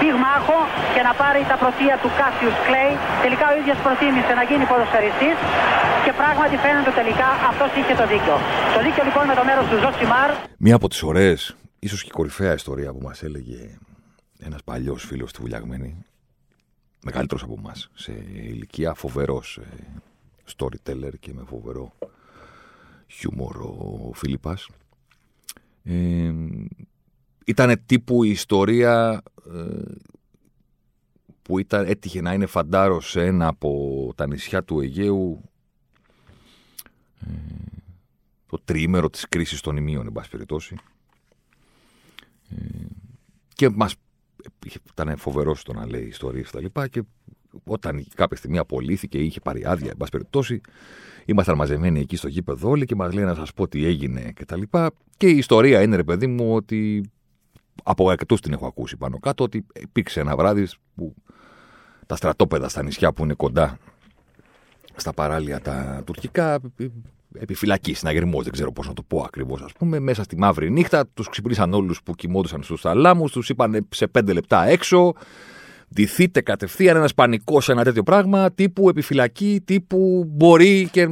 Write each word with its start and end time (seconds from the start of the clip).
πυγμάχο 0.00 0.58
και 0.94 1.02
να 1.08 1.12
πάρει 1.20 1.40
τα 1.50 1.56
πρωτεία 1.62 1.94
του 2.02 2.10
Κάσιους 2.18 2.56
Κλέη. 2.66 2.92
Τελικά 3.24 3.44
ο 3.52 3.54
ίδιος 3.60 3.78
προτίμησε 3.86 4.32
να 4.40 4.44
γίνει 4.48 4.64
ποδοσφαιριστής 4.70 5.36
και 6.04 6.12
πράγματι 6.20 6.56
φαίνεται 6.64 6.92
τελικά 7.00 7.28
αυτός 7.50 7.70
είχε 7.78 7.94
το 8.00 8.06
δίκιο. 8.12 8.36
Το 8.74 8.80
δίκιο 8.86 9.02
λοιπόν 9.08 9.24
με 9.30 9.34
το 9.38 9.44
μέρος 9.48 9.64
του 9.70 9.76
Ζωσιμάρ. 9.82 10.30
Μία 10.66 10.76
από 10.78 10.86
τις 10.92 11.00
ωραίες, 11.10 11.40
ίσως 11.86 12.00
και 12.04 12.12
κορυφαία 12.18 12.52
ιστορία 12.60 12.90
που 12.94 13.02
μας 13.08 13.18
έλεγε 13.28 13.60
ένας 14.46 14.60
παλιός 14.68 15.00
φίλος 15.08 15.30
του 15.32 15.40
Βουλιαγμένη, 15.42 15.90
μεγαλύτερος 17.08 17.42
από 17.42 17.54
εμάς 17.58 17.74
σε 17.94 18.12
ηλικία, 18.52 18.94
φοβερός 18.94 19.46
ε, 19.62 19.66
storyteller 20.56 21.14
και 21.20 21.32
με 21.34 21.42
φοβερό 21.46 21.92
χιούμορ 23.06 23.56
ο 23.56 24.10
Φίλιππας. 24.14 24.68
Ε, 25.84 26.32
ήταν 27.48 27.82
τύπου 27.86 28.24
η 28.24 28.30
ιστορία 28.30 29.22
ε, 29.54 29.92
που 31.42 31.58
ήταν, 31.58 31.86
έτυχε 31.86 32.20
να 32.20 32.32
είναι 32.32 32.46
φαντάρος 32.46 33.10
σε 33.10 33.24
ένα 33.24 33.46
από 33.46 34.12
τα 34.16 34.26
νησιά 34.26 34.64
του 34.64 34.80
Αιγαίου 34.80 35.50
ε, 37.20 37.30
το 38.46 38.60
τριήμερο 38.64 39.10
της 39.10 39.28
κρίσης 39.28 39.60
των 39.60 39.76
ημείων, 39.76 40.06
εν 40.06 40.12
πάση 40.12 40.30
περιπτώσει. 40.30 40.76
Ε, 42.48 42.56
και 43.54 43.68
μας 43.68 43.94
ήταν 44.90 45.16
φοβερός 45.16 45.60
στο 45.60 45.72
να 45.72 45.86
λέει 45.86 46.04
ιστορίες 46.04 46.46
και 46.46 46.52
τα 46.52 46.60
λοιπά. 46.60 46.88
Και 46.88 47.02
όταν 47.64 48.06
κάποια 48.14 48.36
στιγμή 48.36 48.58
απολύθηκε 48.58 49.18
ή 49.18 49.24
είχε 49.24 49.40
πάρει 49.40 49.64
άδεια, 49.64 49.90
εν 49.90 49.96
πάση 49.96 50.10
περιπτώσει, 50.10 50.60
ήμασταν 51.24 51.56
μαζεμένοι 51.56 52.00
εκεί 52.00 52.16
στο 52.16 52.28
γήπεδο 52.28 52.68
όλοι 52.68 52.84
και 52.84 52.94
μας 52.94 53.14
λέει 53.14 53.24
να 53.24 53.34
σας 53.34 53.52
πω 53.52 53.68
τι 53.68 53.84
έγινε 53.84 54.32
και 54.32 54.44
τα 54.44 54.56
λοιπά. 54.56 54.90
Και 55.16 55.28
η 55.28 55.36
ιστορία 55.36 55.82
είναι, 55.82 55.96
ρε 55.96 56.04
παιδί 56.04 56.26
μου, 56.26 56.54
ότι 56.54 57.10
από 57.82 58.10
αρκετού 58.10 58.34
την 58.34 58.52
έχω 58.52 58.66
ακούσει 58.66 58.96
πάνω 58.96 59.18
κάτω, 59.18 59.44
ότι 59.44 59.66
υπήρξε 59.80 60.20
ένα 60.20 60.36
βράδυ 60.36 60.68
που 60.94 61.14
τα 62.06 62.16
στρατόπεδα 62.16 62.68
στα 62.68 62.82
νησιά 62.82 63.12
που 63.12 63.24
είναι 63.24 63.34
κοντά 63.34 63.78
στα 64.96 65.12
παράλια 65.12 65.60
τα 65.60 66.02
τουρκικά 66.06 66.60
επιφυλακή, 67.34 67.94
συναγερμός, 67.94 68.44
δεν 68.44 68.52
ξέρω 68.52 68.72
πώς 68.72 68.86
να 68.86 68.92
το 68.92 69.02
πω 69.02 69.22
ακριβώς, 69.26 69.62
ας 69.62 69.72
πούμε, 69.72 69.98
μέσα 69.98 70.22
στη 70.22 70.36
μαύρη 70.36 70.70
νύχτα. 70.70 71.06
Τους 71.14 71.28
ξυπνήσαν 71.28 71.74
όλους 71.74 72.02
που 72.02 72.14
κοιμόντουσαν 72.14 72.62
στους 72.62 72.80
θαλάμους, 72.80 73.32
τους 73.32 73.48
είπαν 73.48 73.86
σε 73.88 74.06
πέντε 74.06 74.32
λεπτά 74.32 74.66
έξω. 74.66 75.14
Ντυθείτε 75.94 76.40
κατευθείαν 76.40 76.96
ένας 76.96 77.14
πανικός 77.14 77.64
σε 77.64 77.72
ένα 77.72 77.84
τέτοιο 77.84 78.02
πράγμα, 78.02 78.52
τύπου 78.52 78.88
επιφυλακή, 78.88 79.62
τύπου 79.64 80.24
μπορεί 80.28 80.88
και 80.92 81.08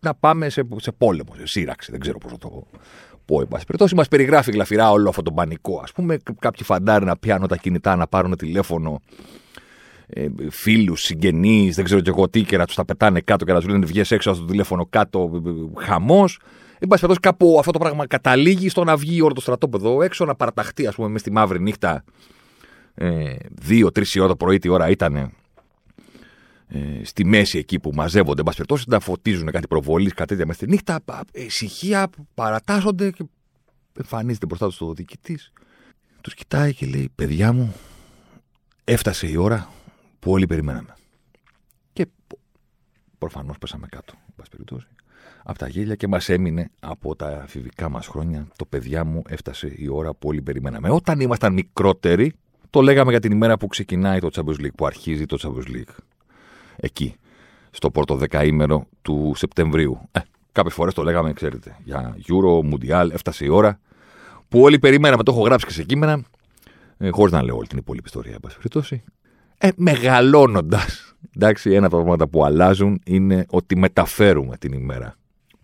να 0.00 0.14
πάμε 0.14 0.48
σε, 0.48 0.66
σε 0.76 0.92
πόλεμο, 0.92 1.34
σε 1.36 1.46
σύραξη. 1.46 1.90
Δεν 1.90 2.00
ξέρω 2.00 2.18
πώς 2.18 2.32
να 2.32 2.38
το 2.38 2.66
πω, 3.30 3.40
εν 3.40 3.48
πάση 3.48 3.64
περιπτώσει. 3.64 3.94
Μας 3.94 4.08
περιγράφει 4.08 4.50
γλαφυρά 4.50 4.90
όλο 4.90 5.08
αυτό 5.08 5.22
το 5.22 5.32
πανικό. 5.32 5.78
Α 5.78 5.92
πούμε, 5.94 6.16
κάποιοι 6.38 6.64
φαντάρι 6.64 7.04
να 7.04 7.16
πιάνουν 7.16 7.48
τα 7.48 7.56
κινητά, 7.56 7.96
να 7.96 8.06
πάρουν 8.06 8.36
τηλέφωνο 8.36 9.00
ε, 10.06 10.26
φίλους, 10.50 11.02
συγγενείς, 11.02 11.76
δεν 11.76 11.84
ξέρω 11.84 12.00
και 12.00 12.10
εγώ 12.10 12.28
τι, 12.28 12.42
και 12.42 12.56
να 12.56 12.66
τους 12.66 12.74
τα 12.74 12.84
πετάνε 12.84 13.20
κάτω 13.20 13.44
και 13.44 13.52
να 13.52 13.60
τους 13.60 13.68
λένε 13.68 13.86
βγει 13.86 14.00
έξω 14.08 14.34
στο 14.34 14.44
τηλέφωνο 14.44 14.86
κάτω, 14.90 15.42
ε, 15.46 15.48
ε, 15.48 15.84
χαμός. 15.84 16.40
Εν 16.78 16.88
πάση 16.88 17.06
περιπτώσει, 17.06 17.20
κάπου 17.20 17.56
αυτό 17.58 17.70
το 17.70 17.78
πράγμα 17.78 18.06
καταλήγει 18.06 18.68
στο 18.68 18.84
να 18.84 18.96
βγει 18.96 19.20
όλο 19.20 19.32
το 19.32 19.40
στρατόπεδο 19.40 20.02
έξω, 20.02 20.24
να 20.24 20.34
παραταχτεί, 20.34 20.86
ας 20.86 20.94
πούμε, 20.94 21.08
μες 21.08 21.20
στη 21.20 21.32
μαύρη 21.32 21.60
νύχτα. 21.60 22.04
Ε, 22.94 23.34
Δύο-τρει 23.50 24.04
ώρα 24.18 24.28
το 24.28 24.36
πρωί, 24.36 24.58
τι 24.58 24.68
ώρα 24.68 24.88
ήταν 24.88 25.32
ε, 26.72 27.04
στη 27.04 27.24
μέση 27.24 27.58
εκεί 27.58 27.80
που 27.80 27.90
μαζεύονται, 27.94 28.38
εν 28.38 28.44
πάση 28.44 28.56
περιπτώσει, 28.56 28.84
να 28.88 29.00
φωτίζουν 29.00 29.50
κάτι 29.50 29.66
προβολής, 29.66 30.14
κάτι 30.14 30.28
τέτοια 30.28 30.46
με 30.46 30.52
στη 30.52 30.66
νύχτα. 30.66 31.00
Ησυχία, 31.32 32.08
παρατάσσονται 32.34 33.10
και 33.10 33.24
εμφανίζεται 33.98 34.46
μπροστά 34.46 34.66
τους 34.66 34.76
το 34.76 34.92
διοικητής. 34.92 35.52
Τους 36.20 36.34
κοιτάει 36.34 36.74
και 36.74 36.86
λέει: 36.86 37.10
Παιδιά 37.14 37.52
μου, 37.52 37.74
έφτασε 38.84 39.26
η 39.26 39.36
ώρα 39.36 39.72
που 40.18 40.30
όλοι 40.30 40.46
περιμέναμε. 40.46 40.94
Και 41.92 42.06
προφανώς 43.18 43.58
πέσαμε 43.58 43.86
κάτω, 43.86 44.14
εν 44.36 44.84
από 45.42 45.58
τα 45.58 45.68
γέλια 45.68 45.94
και 45.94 46.08
μας 46.08 46.28
έμεινε 46.28 46.70
από 46.80 47.16
τα 47.16 47.42
αφηβικά 47.42 47.88
μας 47.88 48.06
χρόνια 48.06 48.46
το 48.56 48.64
παιδιά 48.64 49.04
μου 49.04 49.22
έφτασε 49.28 49.72
η 49.76 49.88
ώρα 49.88 50.14
που 50.14 50.28
όλοι 50.28 50.42
περιμέναμε. 50.42 50.90
Όταν 50.90 51.20
ήμασταν 51.20 51.52
μικρότεροι, 51.52 52.32
το 52.70 52.80
λέγαμε 52.80 53.10
για 53.10 53.20
την 53.20 53.32
ημέρα 53.32 53.56
που 53.56 53.66
ξεκινάει 53.66 54.20
το 54.20 54.28
Champions 54.32 54.60
League, 54.60 54.74
που 54.76 54.86
αρχίζει 54.86 55.26
το 55.26 55.38
Champions 55.40 55.76
League. 55.76 55.94
Εκεί, 56.80 57.14
στο 57.70 57.90
πρώτο 57.90 58.14
δεκαήμερο 58.14 58.86
του 59.02 59.32
Σεπτεμβρίου. 59.36 60.08
Ε, 60.12 60.20
Κάποιες 60.52 60.74
φορές 60.74 60.94
το 60.94 61.02
λέγαμε, 61.02 61.32
ξέρετε, 61.32 61.76
για 61.84 62.16
Euro, 62.28 62.70
Mundial, 62.70 63.08
έφτασε 63.12 63.44
η 63.44 63.48
ώρα 63.48 63.80
που 64.48 64.60
όλοι 64.60 64.78
περιμέναμε. 64.78 65.22
Το 65.22 65.32
έχω 65.32 65.42
γράψει 65.42 65.66
και 65.66 65.72
σε 65.72 65.82
κείμενα, 65.82 66.22
ε, 66.98 67.08
χωρίς 67.10 67.32
να 67.32 67.42
λέω 67.42 67.56
όλη 67.56 67.66
την 67.66 67.78
υπόλοιπη 67.78 68.06
ιστορία, 68.06 68.32
εν 68.32 68.40
πάση 68.40 69.02
ε, 69.58 69.68
μεγαλώνοντας. 69.76 71.14
Εντάξει, 71.36 71.70
ένα 71.70 71.86
από 71.86 71.96
τα 71.96 72.02
πράγματα 72.02 72.28
που 72.28 72.44
αλλάζουν 72.44 73.00
είναι 73.04 73.44
ότι 73.48 73.76
μεταφέρουμε 73.76 74.56
την 74.56 74.72
ημέρα 74.72 75.14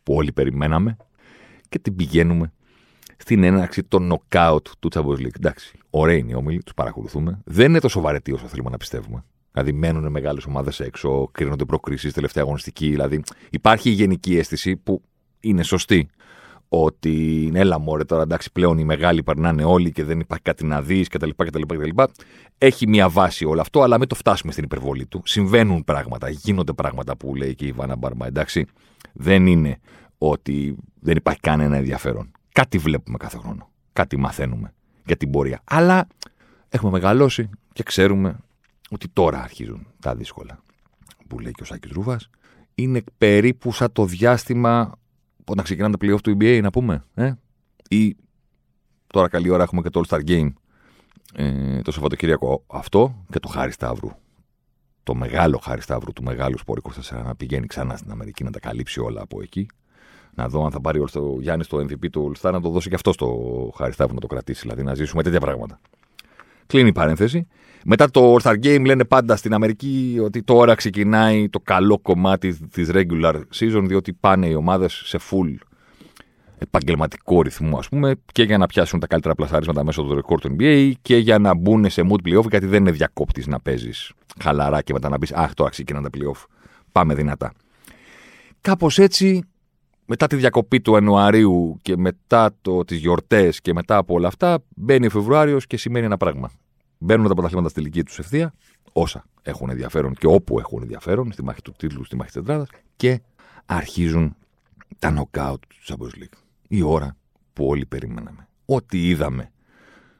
που 0.02 0.14
όλοι 0.14 0.32
περιμέναμε 0.32 0.96
και 1.68 1.78
την 1.78 1.96
πηγαίνουμε 1.96 2.52
στην 3.16 3.42
έναρξη 3.42 3.82
των 3.82 4.06
νοκάουτ 4.06 4.66
του 4.78 4.88
Champions 4.94 5.18
League. 5.18 5.36
Εντάξει, 5.36 5.78
ωραίοι 5.90 6.18
είναι 6.18 6.30
οι 6.30 6.34
όμιλοι, 6.34 6.62
τους 6.62 6.74
παρακολουθούμε. 6.74 7.40
Δεν 7.44 7.68
είναι 7.68 7.80
τόσο 7.80 8.00
βαρετοί 8.00 8.32
όσο 8.32 8.46
θέλουμε 8.46 8.70
να 8.70 8.76
πιστεύουμε. 8.76 9.24
Δηλαδή, 9.58 9.78
μένουν 9.78 10.10
μεγάλες 10.10 10.44
ομάδες 10.44 10.80
έξω, 10.80 11.28
κρίνονται 11.32 11.64
προκρίσεις, 11.64 12.12
τελευταία 12.12 12.42
αγωνιστική. 12.42 12.88
Δηλαδή, 12.90 13.22
υπάρχει 13.50 13.88
η 13.88 13.92
γενική 13.92 14.38
αίσθηση 14.38 14.76
που 14.76 15.02
είναι 15.40 15.62
σωστή 15.62 16.08
ότι 16.68 17.50
έλα 17.54 17.78
μωρέ 17.78 18.04
τώρα 18.04 18.22
εντάξει 18.22 18.52
πλέον 18.52 18.78
οι 18.78 18.84
μεγάλοι 18.84 19.22
περνάνε 19.22 19.64
όλοι 19.64 19.92
και 19.92 20.04
δεν 20.04 20.20
υπάρχει 20.20 20.44
κάτι 20.44 20.64
να 20.64 20.82
δεις 20.82 21.08
κτλ. 21.08 21.30
κτλ, 21.36 21.60
κτλ. 21.60 22.02
Έχει 22.58 22.88
μια 22.88 23.08
βάση 23.08 23.44
όλο 23.44 23.60
αυτό, 23.60 23.82
αλλά 23.82 23.98
μην 23.98 24.08
το 24.08 24.14
φτάσουμε 24.14 24.52
στην 24.52 24.64
υπερβολή 24.64 25.06
του. 25.06 25.22
Συμβαίνουν 25.24 25.84
πράγματα, 25.84 26.28
γίνονται 26.28 26.72
πράγματα 26.72 27.16
που 27.16 27.34
λέει 27.34 27.54
και 27.54 27.64
η 27.64 27.68
Ιβάνα 27.68 27.96
Μπαρμά, 27.96 28.26
εντάξει. 28.26 28.66
Δεν 29.12 29.46
είναι 29.46 29.78
ότι 30.18 30.76
δεν 31.00 31.16
υπάρχει 31.16 31.40
κανένα 31.40 31.76
ενδιαφέρον. 31.76 32.30
Κάτι 32.52 32.78
βλέπουμε 32.78 33.16
κάθε 33.16 33.36
χρόνο. 33.36 33.70
Κάτι 33.92 34.16
μαθαίνουμε 34.16 34.72
για 35.06 35.16
την 35.16 35.30
πορεία. 35.30 35.60
Αλλά 35.64 36.06
έχουμε 36.68 36.90
μεγαλώσει 36.90 37.50
και 37.72 37.82
ξέρουμε 37.82 38.36
ότι 38.90 39.08
τώρα 39.08 39.42
αρχίζουν 39.42 39.86
τα 40.00 40.14
δύσκολα. 40.14 40.62
Που 41.28 41.38
λέει 41.38 41.52
και 41.52 41.62
ο 41.62 41.64
Σάκης 41.64 41.90
Ρούβας. 41.90 42.30
Είναι 42.74 43.02
περίπου 43.18 43.72
σαν 43.72 43.92
το 43.92 44.04
διάστημα 44.04 44.98
όταν 45.44 45.64
ξεκινάνε 45.64 45.96
τα 45.96 46.06
playoff 46.06 46.20
του 46.20 46.36
NBA, 46.40 46.60
να 46.62 46.70
πούμε. 46.70 47.04
Ε; 47.14 47.32
Ή 47.88 48.16
τώρα 49.06 49.28
καλή 49.28 49.50
ώρα 49.50 49.62
έχουμε 49.62 49.82
και 49.82 49.90
το 49.90 50.00
All 50.04 50.16
Star 50.16 50.28
Game 50.28 50.52
ε, 51.34 51.82
το 51.82 51.92
Σαββατοκύριακο 51.92 52.64
αυτό 52.66 53.24
και 53.30 53.38
το 53.38 53.48
Χάρη 53.48 53.72
Σταύρου. 53.72 54.10
Το 55.02 55.14
μεγάλο 55.14 55.58
Χάρη 55.58 55.80
Σταύρου 55.80 56.12
του 56.12 56.22
μεγάλου 56.22 56.58
Σπόρ 56.58 56.80
24 57.10 57.22
να 57.24 57.34
πηγαίνει 57.34 57.66
ξανά 57.66 57.96
στην 57.96 58.10
Αμερική 58.10 58.44
να 58.44 58.50
τα 58.50 58.58
καλύψει 58.58 59.00
όλα 59.00 59.22
από 59.22 59.42
εκεί. 59.42 59.66
Να 60.34 60.48
δω 60.48 60.64
αν 60.64 60.70
θα 60.70 60.80
πάρει 60.80 60.98
ο 61.00 61.40
Γιάννης 61.40 61.66
το 61.66 61.78
MVP 61.78 62.10
του 62.10 62.32
All 62.32 62.40
Star 62.40 62.52
να 62.52 62.60
το 62.60 62.68
δώσει 62.68 62.88
και 62.88 62.94
αυτό 62.94 63.12
στο 63.12 63.72
Χάρη 63.76 63.92
Σταύρου 63.92 64.14
να 64.14 64.20
το 64.20 64.26
κρατήσει. 64.26 64.60
Δηλαδή 64.60 64.82
να 64.82 64.94
ζήσουμε 64.94 65.22
τέτοια 65.22 65.40
πράγματα. 65.40 65.80
Κλείνει 66.66 66.88
η 66.88 66.92
παρένθεση. 66.92 67.46
Μετά 67.84 68.10
το 68.10 68.34
All 68.34 68.40
Star 68.40 68.54
Game 68.64 68.84
λένε 68.84 69.04
πάντα 69.04 69.36
στην 69.36 69.54
Αμερική 69.54 70.18
ότι 70.22 70.42
τώρα 70.42 70.74
ξεκινάει 70.74 71.48
το 71.48 71.60
καλό 71.60 71.98
κομμάτι 71.98 72.68
της 72.68 72.90
regular 72.92 73.34
season 73.58 73.82
διότι 73.82 74.12
πάνε 74.12 74.46
οι 74.46 74.54
ομάδες 74.54 75.02
σε 75.04 75.18
full 75.30 75.54
επαγγελματικό 76.58 77.42
ρυθμό, 77.42 77.78
ας 77.78 77.88
πούμε, 77.88 78.14
και 78.32 78.42
για 78.42 78.58
να 78.58 78.66
πιάσουν 78.66 79.00
τα 79.00 79.06
καλύτερα 79.06 79.34
πλασαρίσματα 79.34 79.84
μέσω 79.84 80.02
του 80.02 80.14
ρεκόρ 80.14 80.40
του 80.40 80.56
NBA 80.58 80.92
και 81.02 81.16
για 81.16 81.38
να 81.38 81.54
μπουν 81.54 81.90
σε 81.90 82.02
mood 82.10 82.28
playoff, 82.28 82.48
γιατί 82.48 82.66
δεν 82.66 82.80
είναι 82.80 82.90
διακόπτης 82.90 83.46
να 83.46 83.60
παίζεις 83.60 84.12
χαλαρά 84.42 84.82
και 84.82 84.92
μετά 84.92 85.08
να 85.08 85.18
πεις 85.18 85.32
Αχ, 85.32 85.54
τώρα 85.54 85.70
ξεκινάνε 85.70 86.10
τα 86.10 86.18
playoff. 86.18 86.44
Πάμε 86.92 87.14
δυνατά. 87.14 87.52
Κάπως 88.60 88.98
έτσι, 88.98 89.42
μετά 90.06 90.26
τη 90.26 90.36
διακοπή 90.36 90.80
του 90.80 90.92
Ιανουαρίου 90.92 91.78
και 91.82 91.96
μετά 91.96 92.54
το, 92.62 92.84
τις 92.84 92.98
γιορτές 92.98 93.60
και 93.60 93.72
μετά 93.72 93.96
από 93.96 94.14
όλα 94.14 94.28
αυτά, 94.28 94.64
μπαίνει 94.76 95.06
ο 95.06 95.10
Φεβρουάριος 95.10 95.66
και 95.66 95.76
σημαίνει 95.76 96.06
ένα 96.06 96.16
πράγμα. 96.16 96.50
Μπαίνουν 96.98 97.28
τα 97.28 97.34
πρωταθλήματα 97.34 97.68
στη 97.68 97.80
ηλικία 97.80 98.04
τους 98.04 98.18
ευθεία, 98.18 98.54
όσα 98.92 99.24
έχουν 99.42 99.70
ενδιαφέρον 99.70 100.14
και 100.14 100.26
όπου 100.26 100.58
έχουν 100.58 100.82
ενδιαφέρον, 100.82 101.32
στη 101.32 101.44
μάχη 101.44 101.62
του 101.62 101.74
τίτλου, 101.76 102.04
στη 102.04 102.16
μάχη 102.16 102.30
της 102.30 102.40
τετράδας, 102.40 102.68
και 102.96 103.20
αρχίζουν 103.66 104.36
τα 104.98 105.10
νοκάουτ 105.10 105.62
του 105.68 105.76
Champions 105.86 106.22
League. 106.22 106.38
Η 106.68 106.82
ώρα 106.82 107.16
που 107.52 107.66
όλοι 107.66 107.86
περιμέναμε. 107.86 108.48
Ό,τι 108.64 109.08
είδαμε 109.08 109.50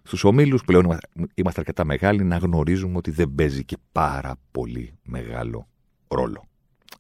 στους 0.03 0.25
ομίλους, 0.25 0.65
πλέον 0.65 0.99
είμαστε 1.35 1.61
αρκετά 1.61 1.85
μεγάλοι 1.85 2.25
να 2.25 2.37
γνωρίζουμε 2.37 2.97
ότι 2.97 3.11
δεν 3.11 3.35
παίζει 3.35 3.65
και 3.65 3.77
πάρα 3.93 4.37
πολύ 4.51 4.95
μεγάλο 5.03 5.69
ρόλο. 6.09 6.45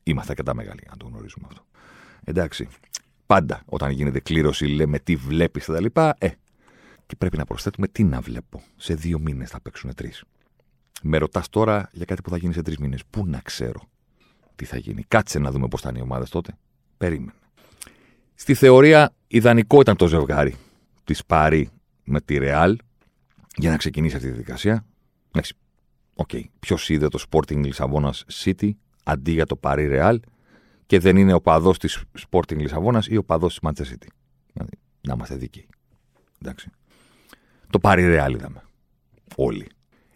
Είμαστε 0.02 0.34
τα 0.34 0.54
μεγάλοι 0.54 0.78
για 0.82 0.90
να 0.90 0.96
το 0.96 1.06
γνωρίζουμε 1.06 1.46
αυτό. 1.48 1.64
Εντάξει. 2.28 2.68
Πάντα 3.26 3.62
όταν 3.66 3.90
γίνεται 3.90 4.20
κλήρωση, 4.20 4.66
λέμε 4.66 4.98
τι 4.98 5.16
βλέπεις 5.16 5.64
κτλ. 5.64 5.84
Ε, 6.18 6.28
και 7.06 7.16
πρέπει 7.18 7.36
να 7.36 7.44
προσθέτουμε 7.44 7.88
τι 7.88 8.04
να 8.04 8.20
βλέπω. 8.20 8.62
Σε 8.76 8.94
δύο 8.94 9.18
μήνες 9.18 9.50
θα 9.50 9.60
παίξουν 9.60 9.94
τρεις. 9.94 10.24
Με 11.02 11.18
ρωτάς 11.18 11.48
τώρα 11.48 11.88
για 11.92 12.04
κάτι 12.04 12.22
που 12.22 12.30
θα 12.30 12.36
γίνει 12.36 12.52
σε 12.52 12.62
τρεις 12.62 12.78
μήνες. 12.78 13.02
Πού 13.10 13.26
να 13.26 13.40
ξέρω 13.40 13.82
τι 14.56 14.64
θα 14.64 14.76
γίνει. 14.76 15.04
Κάτσε 15.08 15.38
να 15.38 15.50
δούμε 15.50 15.68
πώς 15.68 15.80
θα 15.80 15.88
είναι 15.88 15.98
οι 15.98 16.02
ομάδες 16.02 16.30
τότε. 16.30 16.56
Περίμενε. 16.96 17.32
Στη 18.34 18.54
θεωρία, 18.54 19.12
ιδανικό 19.26 19.80
ήταν 19.80 19.96
το 19.96 20.06
ζευγάρι 20.06 20.54
της 21.04 21.24
Παρί 21.24 21.70
με 22.04 22.20
τη 22.20 22.38
Ρεάλ 22.38 22.78
για 23.56 23.70
να 23.70 23.76
ξεκινήσει 23.76 24.14
αυτή 24.14 24.26
τη 24.26 24.32
διαδικασία. 24.34 24.86
Εντάξει, 25.28 25.54
OK. 26.14 26.28
Okay. 26.32 26.42
Ποιος 26.60 26.88
είδε 26.88 27.08
το 27.08 27.24
Sporting 27.30 27.64
Λισαβόνας 27.64 28.24
City 28.44 28.70
αντί 29.04 29.32
για 29.32 29.46
το 29.46 29.56
Παρί 29.56 29.86
Ρεάλ 29.86 30.20
και 30.86 30.98
δεν 30.98 31.16
είναι 31.16 31.32
οπαδός 31.32 31.78
της 31.78 32.04
Sporting 32.28 32.56
Λισαβόνας 32.56 33.06
ή 33.06 33.16
οπαδός 33.16 33.58
της 33.58 33.68
Manchester 33.68 33.92
City. 33.92 34.08
Δηλαδή, 34.52 34.72
να 35.00 35.14
είμαστε 35.14 35.34
δίκαιοι. 35.34 35.68
Εντάξει. 36.42 36.70
Το 37.70 37.78
Παρί 37.78 38.06
Ρεάλ 38.06 38.34
είδαμε. 38.34 38.62
Όλοι. 39.36 39.66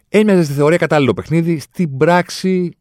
Έμοιαζε 0.09 0.43
στη 0.43 0.53
θεωρία 0.53 0.77
κατάλληλο 0.77 1.13
παιχνίδι. 1.13 1.59
Στην 1.59 1.97
πράξη, 1.97 2.71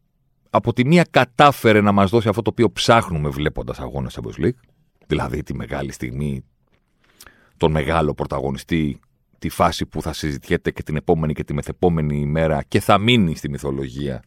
από 0.50 0.72
τη 0.72 0.87
μία 0.87 1.06
κατάφερε 1.10 1.81
να 1.81 1.92
μας 1.92 2.10
δώσει 2.10 2.28
αυτό 2.28 2.42
το 2.42 2.50
οποίο 2.50 2.72
ψάχνουμε 2.72 3.28
βλέποντας 3.28 3.78
αγώνες 3.81 4.19
Champions 4.20 4.44
League. 4.44 4.60
Δηλαδή 5.06 5.42
τη 5.42 5.54
μεγάλη 5.54 5.92
στιγμή, 5.92 6.44
τον 7.56 7.70
μεγάλο 7.70 8.14
πρωταγωνιστή, 8.14 9.00
τη 9.38 9.48
φάση 9.48 9.87
που 9.87 10.02
θα 10.02 10.12
συζητιέται 10.12 10.70
και 10.70 10.82
την 10.82 10.96
επόμενη 10.96 11.32
και 11.32 11.44
τη 11.44 11.54
μεθεπόμενη 11.54 12.20
ημέρα 12.20 12.62
και 12.62 12.81
θα 12.81 12.98
μείνει 12.98 13.37
στη 13.37 13.50
μυθολογία 13.50 14.22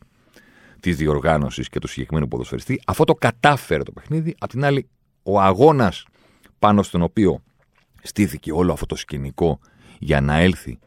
τη 0.83 0.93
διοργάνωσης 0.93 1.69
και 1.69 1.79
του 1.79 1.87
συγκεκριμένου 1.87 2.27
ποδοσφαιριστή. 2.27 2.81
Αυτό 2.85 3.03
το 3.03 3.13
κατάφερε 3.13 3.83
το 3.83 3.91
παιχνίδι. 3.91 4.35
Απ' 4.39 4.49
την 4.49 4.65
άλλη, 4.65 4.87
ο 5.23 5.39
αγώνας 5.39 6.05
πάνω 6.59 6.83
στον 6.83 7.01
οποίο 7.01 7.43
στήθηκε 8.01 8.51
όλο 8.51 8.73
αυτό 8.73 8.85
το 8.85 8.95
σκηνικό 8.95 9.59
για 9.99 10.21
να 10.21 10.37
έλθει 10.37 10.79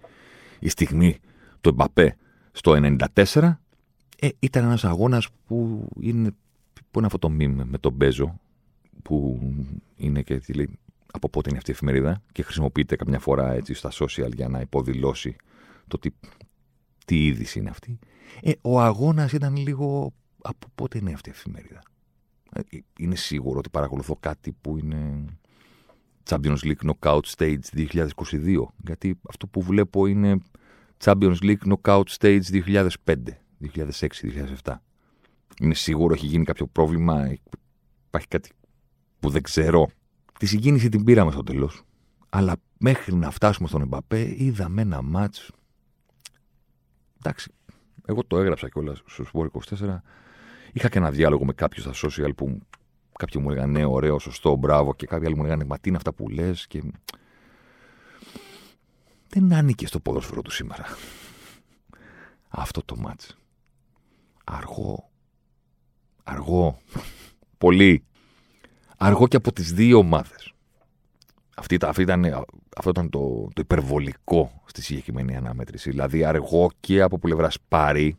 η 0.59 0.69
στιγμή 0.69 1.19
του 1.61 1.69
Εμπαπέ 1.69 2.17
στο 2.53 2.97
94, 3.25 3.59
ε, 4.19 4.29
ήταν 4.39 4.65
ένας 4.65 4.85
αγώνας 4.85 5.29
που 5.47 5.89
είναι, 6.01 6.31
που 6.91 6.99
είναι 6.99 7.07
αυτό 7.07 7.19
το 7.19 7.29
μήνυμα 7.29 7.65
με 7.65 7.79
τον 7.79 7.93
Μπέζο, 7.93 8.41
που 9.03 9.41
είναι 9.97 10.23
και 10.23 10.41
λέει, 10.55 10.79
από 11.13 11.29
πότε 11.29 11.49
είναι 11.49 11.59
αυτή 11.59 11.71
η 11.71 11.75
εφημερίδα 11.75 12.23
και 12.33 12.43
χρησιμοποιείται 12.43 12.97
καμιά 12.97 13.19
φορά 13.19 13.53
έτσι 13.53 13.75
στα 13.75 13.91
social 13.93 14.35
για 14.35 14.49
να 14.49 14.61
υποδηλώσει 14.61 15.37
το 15.89 15.99
τι, 15.99 16.11
τι 17.05 17.27
είδηση 17.27 17.59
είναι 17.59 17.71
αυτή. 17.71 17.99
Ε, 18.41 18.53
ο 18.61 18.81
αγώνας 18.81 19.33
ήταν 19.33 19.57
λίγο 19.57 20.13
από 20.43 20.67
πότε 20.75 20.99
είναι 20.99 21.13
αυτή 21.13 21.29
η 21.29 21.33
εφημερίδα; 21.33 21.83
Ε, 22.53 22.61
είναι 22.99 23.17
σίγουρο 23.17 23.59
ότι 23.59 23.71
παρακολουθώ 23.71 24.17
κάτι 24.21 24.53
που 24.61 24.79
είναι 24.79 25.25
Champions 26.29 26.59
League 26.63 26.91
Knockout 26.91 27.21
Stage 27.37 27.59
2022. 27.75 28.67
Γιατί 28.85 29.21
αυτό 29.29 29.47
που 29.47 29.63
βλέπω 29.63 30.07
είναι 30.07 30.39
Champions 31.05 31.37
League 31.43 31.73
Knockout 31.73 32.05
Stage 32.19 32.41
2005, 32.43 32.89
2006, 33.75 33.91
2007. 34.63 34.75
Είναι 35.61 35.75
σίγουρο 35.75 36.15
έχει 36.15 36.27
γίνει 36.27 36.45
κάποιο 36.45 36.67
πρόβλημα, 36.67 37.37
υπάρχει 38.07 38.29
κάτι 38.29 38.51
που 39.21 39.29
δεν 39.31 39.43
ξέρω. 39.43 39.89
Τη 40.39 40.47
συγκίνηση 40.47 40.89
την 40.89 41.05
πήραμε 41.05 41.31
στο 41.31 41.43
τέλος. 41.43 41.83
Αλλά 42.29 42.57
μέχρι 42.79 43.15
να 43.15 43.31
φτάσουμε 43.31 43.69
στον 43.69 43.83
Εμπαπέ 43.83 44.35
είδαμε 44.37 44.83
ένα 44.83 45.03
μάτς. 45.03 45.51
Εντάξει, 47.19 47.53
εγώ 48.07 48.25
το 48.25 48.39
έγραψα 48.39 48.69
κιόλας 48.69 49.03
στο 49.07 49.25
Sport 49.33 49.47
24. 49.79 50.01
Είχα 50.73 50.89
και 50.89 50.99
ένα 50.99 51.11
διάλογο 51.11 51.45
με 51.45 51.53
κάποιου 51.53 51.83
στα 51.83 52.09
social 52.09 52.31
που 52.37 52.61
Κάποιοι 53.19 53.41
μου 53.45 53.51
έλεγαν 53.51 53.71
ναι, 53.71 53.85
ωραίο, 53.85 54.19
σωστό, 54.19 54.57
μπράβο. 54.57 54.95
Και 54.95 55.07
κάποιοι 55.07 55.27
άλλοι 55.27 55.37
μου 55.37 55.45
έλεγαν 55.45 55.67
μα 55.67 55.79
τι 55.79 55.89
είναι 55.89 55.97
αυτά 55.97 56.13
που 56.13 56.29
λες. 56.29 56.67
Και... 56.67 56.83
Δεν 59.29 59.53
άνοικε 59.53 59.87
στο 59.87 60.01
ποδόσφαιρο 60.01 60.43
του 60.43 60.51
σήμερα. 60.51 60.85
Αυτό 62.49 62.83
το 62.85 62.97
μάτς. 62.97 63.37
Αργό. 64.45 65.11
Αργό. 66.25 66.79
Πολύ. 67.59 68.05
Αργό 68.97 69.29
και 69.29 69.37
από 69.37 69.53
τις 69.53 69.73
δύο 69.73 69.99
ομάδες. 69.99 70.55
Αυτή, 71.59 71.79
αυτή 71.83 72.03
ήταν, 72.03 72.25
αυτό 72.77 72.91
ήταν 72.91 73.11
το, 73.11 73.49
το 73.53 73.61
υπερβολικό 73.61 74.63
στη 74.65 74.83
συγκεκριμένη 74.83 75.37
αναμέτρηση. 75.37 75.91
Δηλαδή 75.91 76.25
αργό 76.25 76.71
και 76.81 77.03
από 77.03 77.19
πλευρά 77.19 77.51
Πάρη, 77.69 78.17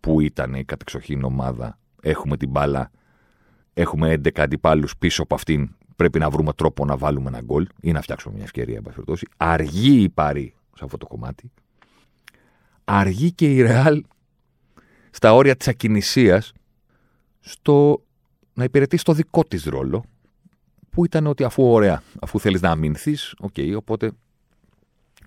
που 0.00 0.20
ήταν 0.20 0.54
η 0.54 0.64
κατεξοχήν 0.64 1.24
ομάδα. 1.24 1.78
Έχουμε 2.02 2.36
την 2.36 2.50
μπάλα 2.50 2.90
έχουμε 3.74 4.14
11 4.14 4.40
αντιπάλους 4.40 4.96
πίσω 4.96 5.22
από 5.22 5.34
αυτήν. 5.34 5.74
Πρέπει 5.96 6.18
να 6.18 6.30
βρούμε 6.30 6.52
τρόπο 6.52 6.84
να 6.84 6.96
βάλουμε 6.96 7.28
ένα 7.28 7.40
γκολ 7.40 7.66
ή 7.80 7.92
να 7.92 8.00
φτιάξουμε 8.00 8.34
μια 8.34 8.44
ευκαιρία, 8.44 8.82
ε, 8.84 9.16
αργεί 9.36 10.02
η 10.02 10.08
Παρί 10.08 10.54
σε 10.76 10.84
αυτό 10.84 10.96
το 10.96 11.06
κομμάτι. 11.06 11.50
Αργεί 12.84 13.32
και 13.32 13.52
η 13.52 13.62
Ρεάλ 13.62 14.04
στα 15.10 15.34
όρια 15.34 15.56
της 15.56 15.68
ακινησίας 15.68 16.52
στο 17.40 18.04
να 18.54 18.64
υπηρετήσει 18.64 19.04
το 19.04 19.12
δικό 19.12 19.44
της 19.44 19.64
ρόλο, 19.64 20.04
που 20.94 21.04
ήταν 21.04 21.26
ότι 21.26 21.44
αφού 21.44 21.62
ωραία, 21.62 22.02
αφού 22.20 22.40
θέλεις 22.40 22.60
να 22.60 22.70
αμυνθείς, 22.70 23.34
OK, 23.38 23.52
okay, 23.56 23.74
οπότε 23.76 24.12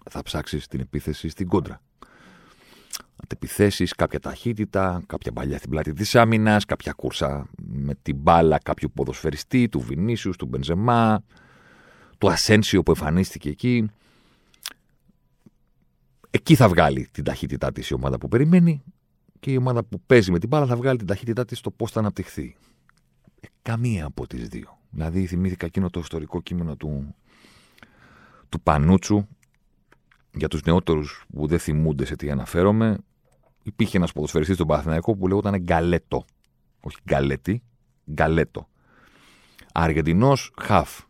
θα 0.10 0.24
ψάξεις 0.24 0.68
την 0.68 0.80
επίθεση 0.80 1.30
στην 1.30 1.48
κόντρα 1.48 1.82
αντεπιθέσει, 3.24 3.86
κάποια 3.86 4.20
ταχύτητα, 4.20 5.04
κάποια 5.06 5.32
παλιά 5.32 5.58
στην 5.58 5.70
πλάτη 5.70 5.94
της 5.94 6.16
άμυνας, 6.16 6.66
κάποια 6.66 6.92
κούρσα 6.92 7.50
με 7.58 7.96
την 8.02 8.16
μπάλα 8.16 8.58
κάποιου 8.58 8.92
ποδοσφαιριστή, 8.94 9.70
του 9.70 9.80
Βινίσιους, 9.80 10.38
του 10.38 10.46
Μπενζεμά, 10.46 11.24
του 12.18 12.30
Ασένσιο 12.30 12.84
που 12.84 12.92
εμφανίστηκε 12.92 13.50
εκεί. 13.50 13.90
Εκεί 16.30 16.56
θα 16.56 16.70
βγάλει 16.70 17.08
την 17.12 17.24
ταχύτητά 17.24 17.72
της 17.72 17.90
η 17.90 17.94
ομάδα 17.94 18.18
που 18.18 18.28
περιμένει 18.28 18.84
και 19.40 19.52
η 19.52 19.56
ομάδα 19.56 19.84
που 19.84 20.02
παίζει 20.06 20.32
με 20.32 20.40
την 20.40 20.50
μπάλα 20.50 20.66
θα 20.66 20.76
βγάλει 20.76 20.98
την 20.98 21.08
ταχύτητά 21.08 21.46
της 21.46 21.58
στο 21.58 21.72
πώς 21.72 21.92
θα 21.92 22.00
αναπτυχθεί. 22.00 22.56
Ε, 23.40 23.48
καμία 23.62 24.06
από 24.06 24.28
τις 24.28 24.48
δύο. 24.48 24.77
Δηλαδή, 24.90 25.26
θυμήθηκα 25.26 25.66
εκείνο 25.66 25.90
το 25.90 26.00
ιστορικό 26.00 26.42
κείμενο 26.42 26.76
του, 26.76 27.16
του 28.50 28.62
Πανούτσου 28.62 29.28
για 30.34 30.48
τους 30.48 30.62
νεότερους 30.62 31.26
που 31.34 31.48
δεν 31.48 31.60
θυμούνται 31.60 32.06
σε 32.06 32.16
τι 32.16 32.32
αναφέρομαι, 32.32 32.98
υπήρχε 33.64 33.98
ένας 33.98 34.12
ποδοσφαιριστής 34.12 34.56
στον 34.56 34.68
Παναθηναϊκό 34.68 35.16
που 35.16 35.28
λέγονταν 35.28 35.56
Γκαλέτο. 35.56 36.26
Όχι 36.80 36.98
Γκαλέτη, 37.04 37.64
Γκαλέτο. 38.12 38.68
Αργεντινός 39.74 40.52
χαφ. 40.62 41.02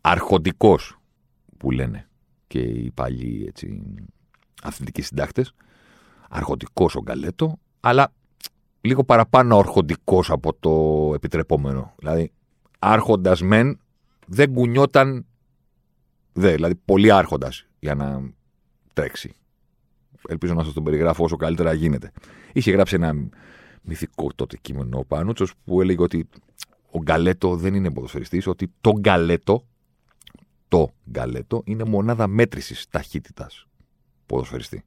Αρχοντικός 0.00 0.98
που 1.56 1.70
λένε 1.70 2.08
και 2.46 2.58
οι 2.58 2.90
παλιοί 2.90 3.44
έτσι, 3.48 3.82
αθλητικοί 4.62 5.02
συντάκτες. 5.02 5.54
Αρχοντικός 6.28 6.94
ο 6.94 7.02
Γκαλέτο, 7.02 7.58
αλλά 7.80 8.12
λίγο 8.80 9.04
παραπάνω 9.04 9.58
αρχοντικός 9.58 10.30
από 10.30 10.54
το 10.54 11.12
επιτρεπόμενο. 11.14 11.94
Δηλαδή, 11.98 12.32
άρχοντας 12.84 13.42
μεν, 13.42 13.78
δεν 14.26 14.52
κουνιόταν. 14.52 15.26
Δε, 16.32 16.54
δηλαδή, 16.54 16.74
πολύ 16.74 17.12
άρχοντας 17.12 17.66
για 17.78 17.94
να 17.94 18.32
τρέξει. 18.92 19.34
Ελπίζω 20.28 20.54
να 20.54 20.64
σας 20.64 20.72
τον 20.72 20.84
περιγράφω 20.84 21.24
όσο 21.24 21.36
καλύτερα 21.36 21.72
γίνεται. 21.72 22.12
Είχε 22.52 22.70
γράψει 22.70 22.94
ένα 22.94 23.14
μυθικό 23.82 24.30
τότε 24.34 24.56
κείμενο 24.56 24.98
ο 24.98 25.04
Πάνουτσο 25.04 25.46
που 25.64 25.80
έλεγε 25.80 26.02
ότι 26.02 26.28
ο 26.90 26.98
Γκαλέτο 26.98 27.56
δεν 27.56 27.74
είναι 27.74 27.90
ποδοσφαιριστής, 27.90 28.46
ότι 28.46 28.72
το 28.80 28.92
Γκαλέτο, 28.98 29.66
το 30.68 30.92
Γκαλέτο 31.10 31.62
είναι 31.64 31.84
μονάδα 31.84 32.26
μέτρησης 32.26 32.88
ταχύτητας 32.90 33.66
ποδοσφαιριστή. 34.26 34.84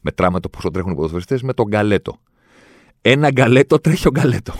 Μετράμε 0.00 0.40
το 0.40 0.48
πόσο 0.48 0.70
τρέχουν 0.70 0.92
οι 0.92 0.94
ποδοσφαιριστές 0.94 1.42
με 1.42 1.52
τον 1.52 1.66
Γκαλέτο. 1.66 2.18
Ένα 3.00 3.30
γκαλέτο 3.30 3.80
τρέχει 3.80 4.08
ο 4.08 4.10
γκαλέτο. 4.10 4.52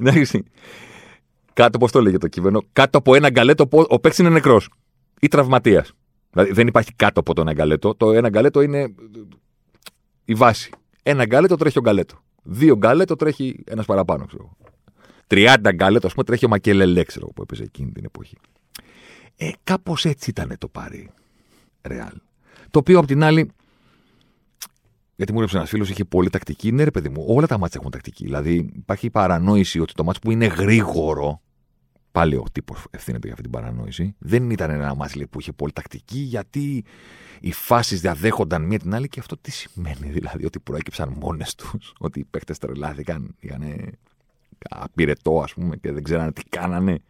Εντάξει. 0.00 0.44
Κάτω, 1.52 1.78
πώ 1.78 1.90
το 1.90 1.98
έλεγε 1.98 2.18
το 2.18 2.28
κείμενο, 2.28 2.62
κάτω 2.72 2.98
από 2.98 3.14
ένα 3.14 3.30
γκαλέτο 3.30 3.68
ο 3.70 4.00
παίκτης 4.00 4.18
είναι 4.18 4.28
νεκρός 4.28 4.68
ή 5.20 5.28
τραυματίας. 5.28 5.92
Δηλαδή 6.30 6.52
δεν 6.52 6.66
υπάρχει 6.66 6.92
κάτω 6.96 7.20
από 7.20 7.34
το 7.34 7.40
ένα 7.40 7.52
γκαλέτο. 7.52 7.94
Το 7.94 8.12
ένα 8.12 8.28
γκαλέτο 8.28 8.60
είναι 8.60 8.94
η 10.24 10.34
βάση. 10.34 10.70
Ένα 11.02 11.24
γκαλέτο 11.24 11.56
τρέχει 11.56 11.78
ο 11.78 11.80
γκαλέτο. 11.80 12.22
Δύο 12.42 12.76
γκαλέτο 12.76 13.16
τρέχει 13.16 13.62
ένας 13.66 13.86
παραπάνω, 13.86 14.26
ξέρω. 14.26 14.56
30 15.26 15.56
γκαλέτο, 15.74 16.06
ας 16.06 16.12
πούμε, 16.12 16.24
τρέχει 16.24 16.44
ο 16.44 16.48
Μακελελέ, 16.48 17.04
ξέρω 17.04 17.26
που 17.26 17.42
έπαιζε 17.42 17.62
εκείνη 17.62 17.92
την 17.92 18.04
εποχή. 18.04 18.36
Ε, 19.36 19.50
κάπως 19.64 20.04
έτσι 20.04 20.30
ήταν 20.30 20.54
το 20.58 20.68
πάρει. 20.68 21.10
Ρεάλ. 21.82 22.14
Το 22.70 22.78
οποίο 22.78 22.98
απ' 22.98 23.06
την 23.06 23.22
άλλη. 23.22 23.50
Γιατί 25.20 25.32
μου 25.32 25.38
έγραψε 25.38 25.56
ένας 25.56 25.68
φίλος, 25.68 25.90
είχε 25.90 26.04
πολύ 26.04 26.30
τακτική. 26.30 26.72
Ναι, 26.72 26.84
ρε 26.84 26.90
παιδί 26.90 27.08
μου, 27.08 27.24
όλα 27.28 27.46
τα 27.46 27.58
μάτια 27.58 27.76
έχουν 27.80 27.92
τακτική. 27.92 28.24
Δηλαδή 28.24 28.70
υπάρχει 28.76 29.06
η 29.06 29.10
παρανόηση 29.10 29.80
ότι 29.80 29.92
το 29.92 30.04
μάτσο 30.04 30.20
που 30.20 30.30
είναι 30.30 30.46
γρήγορο 30.46 31.40
Πάλι 32.12 32.36
ο 32.36 32.44
τύπος 32.52 32.86
ευθύνεται 32.90 33.26
για 33.26 33.36
αυτή 33.36 33.48
την 33.48 33.60
παρανόηση. 33.60 34.14
Δεν 34.18 34.50
ήταν 34.50 34.70
ένα 34.70 34.94
μάτς 34.94 35.14
που 35.30 35.40
είχε 35.40 35.52
πολύ 35.52 35.72
τακτική, 35.72 36.18
γιατί 36.18 36.84
οι 37.40 37.52
φάσεις 37.52 38.00
διαδέχονταν 38.00 38.62
μία 38.62 38.78
την 38.78 38.94
άλλη 38.94 39.08
και 39.08 39.20
αυτό 39.20 39.36
τι 39.36 39.50
σημαίνει, 39.50 40.10
δηλαδή, 40.18 40.44
ότι 40.44 40.60
προέκυψαν 40.60 41.16
μόνες 41.20 41.54
τους, 41.54 41.92
ότι 41.98 42.20
οι 42.20 42.24
παίχτε 42.24 42.54
τρελάθηκαν, 42.60 43.34
είχαν 43.40 43.62
απειρετό, 44.58 45.40
ας 45.40 45.54
πούμε, 45.54 45.76
και 45.76 45.92
δεν 45.92 46.02
ξέρανε 46.02 46.32
τι 46.32 46.42
κάνανε. 46.48 47.02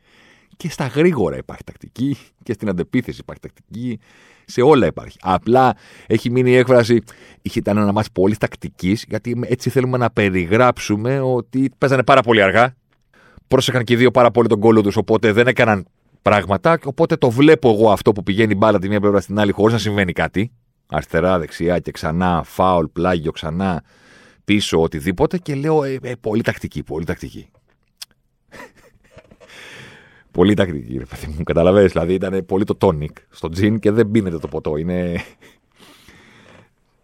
Και 0.60 0.70
στα 0.70 0.86
γρήγορα 0.86 1.36
υπάρχει 1.36 1.64
τακτική 1.64 2.16
και 2.42 2.52
στην 2.52 2.68
αντεπίθεση 2.68 3.18
υπάρχει 3.20 3.42
τακτική. 3.42 3.98
Σε 4.44 4.60
όλα 4.60 4.86
υπάρχει. 4.86 5.18
Απλά 5.20 5.76
έχει 6.06 6.30
μείνει 6.30 6.50
η 6.50 6.56
έκφραση. 6.56 7.02
Είχε 7.42 7.58
ήταν 7.58 7.76
ένα 7.76 7.92
μάτι 7.92 8.08
πολύ 8.12 8.36
τακτικής, 8.36 9.04
γιατί 9.08 9.40
έτσι 9.44 9.70
θέλουμε 9.70 9.98
να 9.98 10.10
περιγράψουμε 10.10 11.20
ότι 11.20 11.70
παίζανε 11.78 12.02
πάρα 12.02 12.22
πολύ 12.22 12.42
αργά. 12.42 12.74
Πρόσεχαν 13.48 13.84
και 13.84 13.92
οι 13.92 13.96
δύο 13.96 14.10
πάρα 14.10 14.30
πολύ 14.30 14.48
τον 14.48 14.60
κόλλο 14.60 14.82
τους, 14.82 14.96
οπότε 14.96 15.32
δεν 15.32 15.46
έκαναν 15.46 15.86
πράγματα. 16.22 16.78
Οπότε 16.84 17.16
το 17.16 17.30
βλέπω 17.30 17.70
εγώ 17.70 17.90
αυτό 17.90 18.12
που 18.12 18.22
πηγαίνει 18.22 18.54
μπάλα 18.54 18.78
τη 18.78 18.88
μία 18.88 19.00
πλευρά 19.00 19.20
στην 19.20 19.38
άλλη 19.38 19.52
χωρίς 19.52 19.72
να 19.72 19.78
συμβαίνει 19.78 20.12
κάτι. 20.12 20.52
Αριστερά, 20.86 21.38
δεξιά 21.38 21.78
και 21.78 21.90
ξανά, 21.90 22.42
φάουλ, 22.44 22.84
πλάγιο, 22.92 23.30
ξανά, 23.30 23.82
πίσω, 24.44 24.80
οτιδήποτε. 24.80 25.38
Και 25.38 25.54
λέω, 25.54 25.84
ε, 25.84 25.98
ε, 26.02 26.12
πολύ 26.20 26.42
τακτική, 26.42 26.82
πολύ 26.82 27.04
τακτική. 27.04 27.50
Πολύ 30.30 30.54
τακτική, 30.54 30.98
ρε 30.98 31.04
παιδί 31.04 31.34
μου. 31.36 31.42
Καταλαβαίνετε, 31.42 31.92
δηλαδή 31.92 32.14
ήταν 32.14 32.44
πολύ 32.46 32.64
το 32.64 32.74
τόνικ 32.74 33.16
στο 33.30 33.48
τζιν 33.48 33.78
και 33.78 33.90
δεν 33.90 34.10
πίνεται 34.10 34.38
το 34.38 34.48
ποτό. 34.48 34.76
Είναι. 34.76 35.20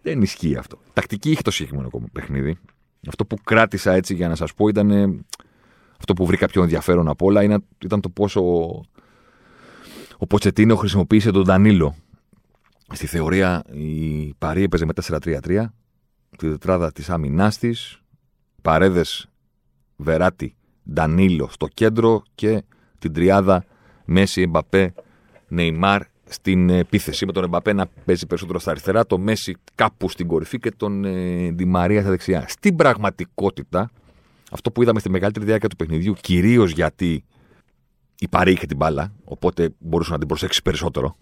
δεν 0.03 0.23
ισχύει 0.23 0.57
αυτό. 0.57 0.79
Τακτική 0.93 1.31
είχε 1.31 1.43
το 1.43 1.51
συγκεκριμένο 1.51 1.91
παιχνίδι. 2.13 2.59
Αυτό 3.09 3.25
που 3.25 3.37
κράτησα 3.45 3.93
έτσι 3.93 4.15
για 4.15 4.29
να 4.29 4.35
σας 4.35 4.55
πω 4.55 4.69
ήταν. 4.69 4.91
Αυτό 5.99 6.13
που 6.13 6.27
βρήκα 6.27 6.47
πιο 6.47 6.63
ενδιαφέρον 6.63 7.09
από 7.09 7.27
όλα 7.27 7.43
ήταν 7.79 8.01
το 8.01 8.09
πόσο 8.09 8.41
ο 10.19 10.27
Ποτσετίνο 10.27 10.77
χρησιμοποίησε 10.77 11.31
τον 11.31 11.45
Ντανίλο. 11.45 11.95
Στη 12.93 13.07
θεωρία 13.07 13.63
η 13.73 14.35
Παρή 14.39 14.63
έπαιζε 14.63 14.85
με 14.85 14.93
4-3-3, 15.03 15.65
τη 16.39 16.49
τετράδα 16.49 16.93
της 16.93 17.11
άμυνάς 17.11 17.59
της, 17.59 18.01
παρέδες 18.63 19.29
Βεράτη, 19.97 20.57
Ντανίλο 20.93 21.49
στο 21.51 21.67
κέντρο 21.67 22.23
και 22.35 22.63
την 22.99 23.13
τριάδα 23.13 23.65
Μέση, 24.05 24.43
Εμπαπέ, 24.43 24.95
Νεϊμάρ 25.49 26.03
στην 26.25 26.71
επίθεση. 26.71 27.27
Με 27.27 27.33
τον 27.33 27.45
Εμπαπέ 27.45 27.73
να 27.73 27.87
παίζει 28.05 28.27
περισσότερο 28.27 28.59
στα 28.59 28.71
αριστερά, 28.71 29.07
το 29.07 29.19
Μέση 29.19 29.57
κάπου 29.75 30.09
στην 30.09 30.27
κορυφή 30.27 30.59
και 30.59 30.71
τον 30.71 31.05
ε, 31.05 31.55
Μαρία 31.67 32.01
στα 32.01 32.11
δεξιά. 32.11 32.45
Στην 32.49 32.77
πραγματικότητα, 32.77 33.91
αυτό 34.51 34.71
που 34.71 34.83
είδαμε 34.83 35.01
στη 35.01 35.11
μεγαλύτερη 35.11 35.45
διάρκεια 35.45 35.69
του 35.69 35.77
παιχνιδιού, 35.77 36.13
κυρίως 36.21 36.71
γιατί 36.71 37.25
η 38.19 38.29
Παρή 38.29 38.53
είχε 38.53 38.67
την 38.67 38.77
μπάλα, 38.77 39.13
οπότε 39.25 39.71
μπορούσε 39.79 40.13
να 40.13 40.19
την 40.19 40.29
προσέξει 40.29 40.63
περισσότερο. 40.63 41.17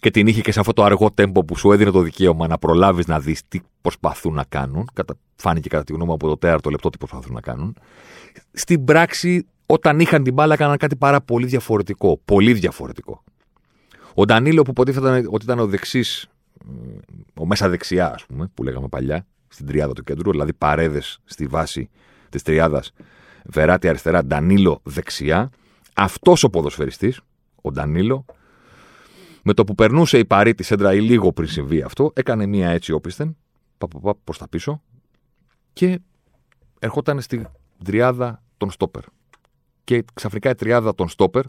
Και 0.00 0.10
την 0.10 0.26
είχε 0.26 0.40
και 0.40 0.52
σε 0.52 0.60
αυτό 0.60 0.72
το 0.72 0.84
αργό 0.84 1.10
τέμπο 1.10 1.44
που 1.44 1.56
σου 1.56 1.72
έδινε 1.72 1.90
το 1.90 2.00
δικαίωμα 2.00 2.46
να 2.46 2.58
προλάβεις 2.58 3.06
να 3.06 3.20
δεις 3.20 3.42
τι 3.48 3.60
προσπαθούν 3.80 4.34
να 4.34 4.44
κάνουν. 4.44 4.88
Κατα... 4.92 5.14
Φάνηκε 5.36 5.68
κατά 5.68 5.84
τη 5.84 5.92
γνώμη 5.92 6.08
μου 6.08 6.14
από 6.14 6.28
το 6.28 6.36
τέταρτο 6.36 6.70
λεπτό 6.70 6.90
τι 6.90 6.98
προσπαθούν 6.98 7.32
να 7.34 7.40
κάνουν. 7.40 7.76
Στην 8.52 8.84
πράξη, 8.84 9.46
όταν 9.70 10.00
είχαν 10.00 10.22
την 10.22 10.32
μπάλα, 10.32 10.54
έκαναν 10.54 10.76
κάτι 10.76 10.96
πάρα 10.96 11.20
πολύ 11.20 11.46
διαφορετικό. 11.46 12.20
Πολύ 12.24 12.52
διαφορετικό. 12.52 13.24
Ο 14.14 14.24
Ντανίλο, 14.24 14.62
που 14.62 14.70
υποτίθεται 14.70 15.24
ότι 15.30 15.44
ήταν 15.44 15.58
ο 15.58 15.66
δεξής, 15.66 16.28
ο 17.34 17.46
μέσα 17.46 17.68
δεξιά, 17.68 18.14
ας 18.14 18.26
πούμε, 18.26 18.50
που 18.54 18.62
λέγαμε 18.62 18.88
παλιά, 18.88 19.26
στην 19.48 19.66
τριάδα 19.66 19.92
του 19.92 20.02
κέντρου, 20.02 20.30
δηλαδή 20.30 20.52
παρέδες 20.52 21.18
στη 21.24 21.46
βάση 21.46 21.90
της 22.28 22.42
τριάδας, 22.42 22.92
Βεράτη 23.44 23.88
αριστερά, 23.88 24.24
Ντανίλο 24.24 24.80
δεξιά 24.82 25.50
αυτός 25.94 26.42
ο 26.42 26.50
ποδοσφαιριστής, 26.50 27.20
ο 27.62 27.70
Ντανίλο, 27.70 28.24
με 29.42 29.52
το 29.54 29.64
που 29.64 29.74
περνούσε 29.74 30.18
η 30.18 30.24
παρή 30.24 30.54
τη 30.54 30.68
έντρα 30.70 30.94
ή 30.94 31.00
λίγο 31.00 31.32
πριν 31.32 31.48
συμβεί 31.48 31.82
αυτό, 31.82 32.12
έκανε 32.14 32.46
μία 32.46 32.70
έτσι 32.70 32.92
όπισθεν, 32.92 33.36
προς 34.24 34.38
τα 34.38 34.48
πίσω, 34.48 34.82
και 35.72 36.00
ερχόταν 36.78 37.20
στην 37.20 37.46
τριάδα 37.84 38.42
των 38.56 38.70
στόπερ. 38.70 39.02
Και 39.88 40.04
ξαφνικά 40.14 40.50
η 40.50 40.54
τριάδα 40.54 40.94
των 40.94 41.08
στόπερ, 41.08 41.44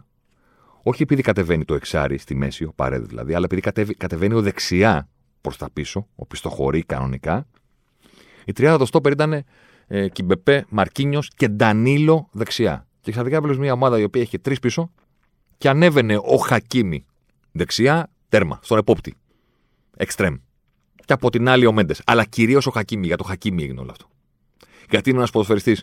όχι 0.82 1.02
επειδή 1.02 1.22
κατεβαίνει 1.22 1.64
το 1.64 1.74
εξάρι 1.74 2.18
στη 2.18 2.34
μέση, 2.34 2.64
ο 2.64 2.72
παρέδι 2.72 3.06
δηλαδή, 3.06 3.34
αλλά 3.34 3.44
επειδή 3.50 3.94
κατεβαίνει 3.96 4.34
ο 4.34 4.42
δεξιά 4.42 5.08
προς 5.40 5.56
τα 5.56 5.70
πίσω, 5.72 6.08
ο 6.14 6.26
πιστοχωρεί 6.26 6.82
κανονικά, 6.82 7.46
η 8.44 8.52
τριάδα 8.52 8.78
των 8.78 8.86
στόπερ 8.86 9.12
ήταν 9.12 9.44
ε, 9.86 10.08
Κιμπεπέ, 10.08 10.66
Μαρκίνιος 10.68 11.30
και 11.36 11.48
Ντανίλο 11.48 12.28
δεξιά. 12.32 12.86
Και 13.00 13.10
ξαφνικά 13.10 13.40
βλέπεις 13.40 13.58
μια 13.58 13.72
ομάδα 13.72 13.98
η 13.98 14.02
οποία 14.02 14.20
έχει 14.20 14.38
τρεις 14.38 14.58
πίσω 14.58 14.90
και 15.58 15.68
ανέβαινε 15.68 16.16
ο 16.16 16.36
Χακίμη 16.36 17.06
δεξιά, 17.52 18.10
τέρμα, 18.28 18.58
στον 18.62 18.78
επόπτη. 18.78 19.14
Εξτρέμ. 19.96 20.34
Και 21.04 21.12
από 21.12 21.30
την 21.30 21.48
άλλη 21.48 21.66
ο 21.66 21.72
Μέντες. 21.72 22.02
Αλλά 22.06 22.24
κυρίως 22.24 22.66
ο 22.66 22.70
Χακίμη. 22.70 23.06
Για 23.06 23.16
το 23.16 23.24
Χακίμη 23.24 23.62
έγινε 23.62 23.80
όλο 23.80 23.90
αυτό. 23.90 24.08
Γιατί 24.90 25.08
είναι 25.08 25.18
ένας 25.18 25.30
ποδοσφαιριστής 25.30 25.82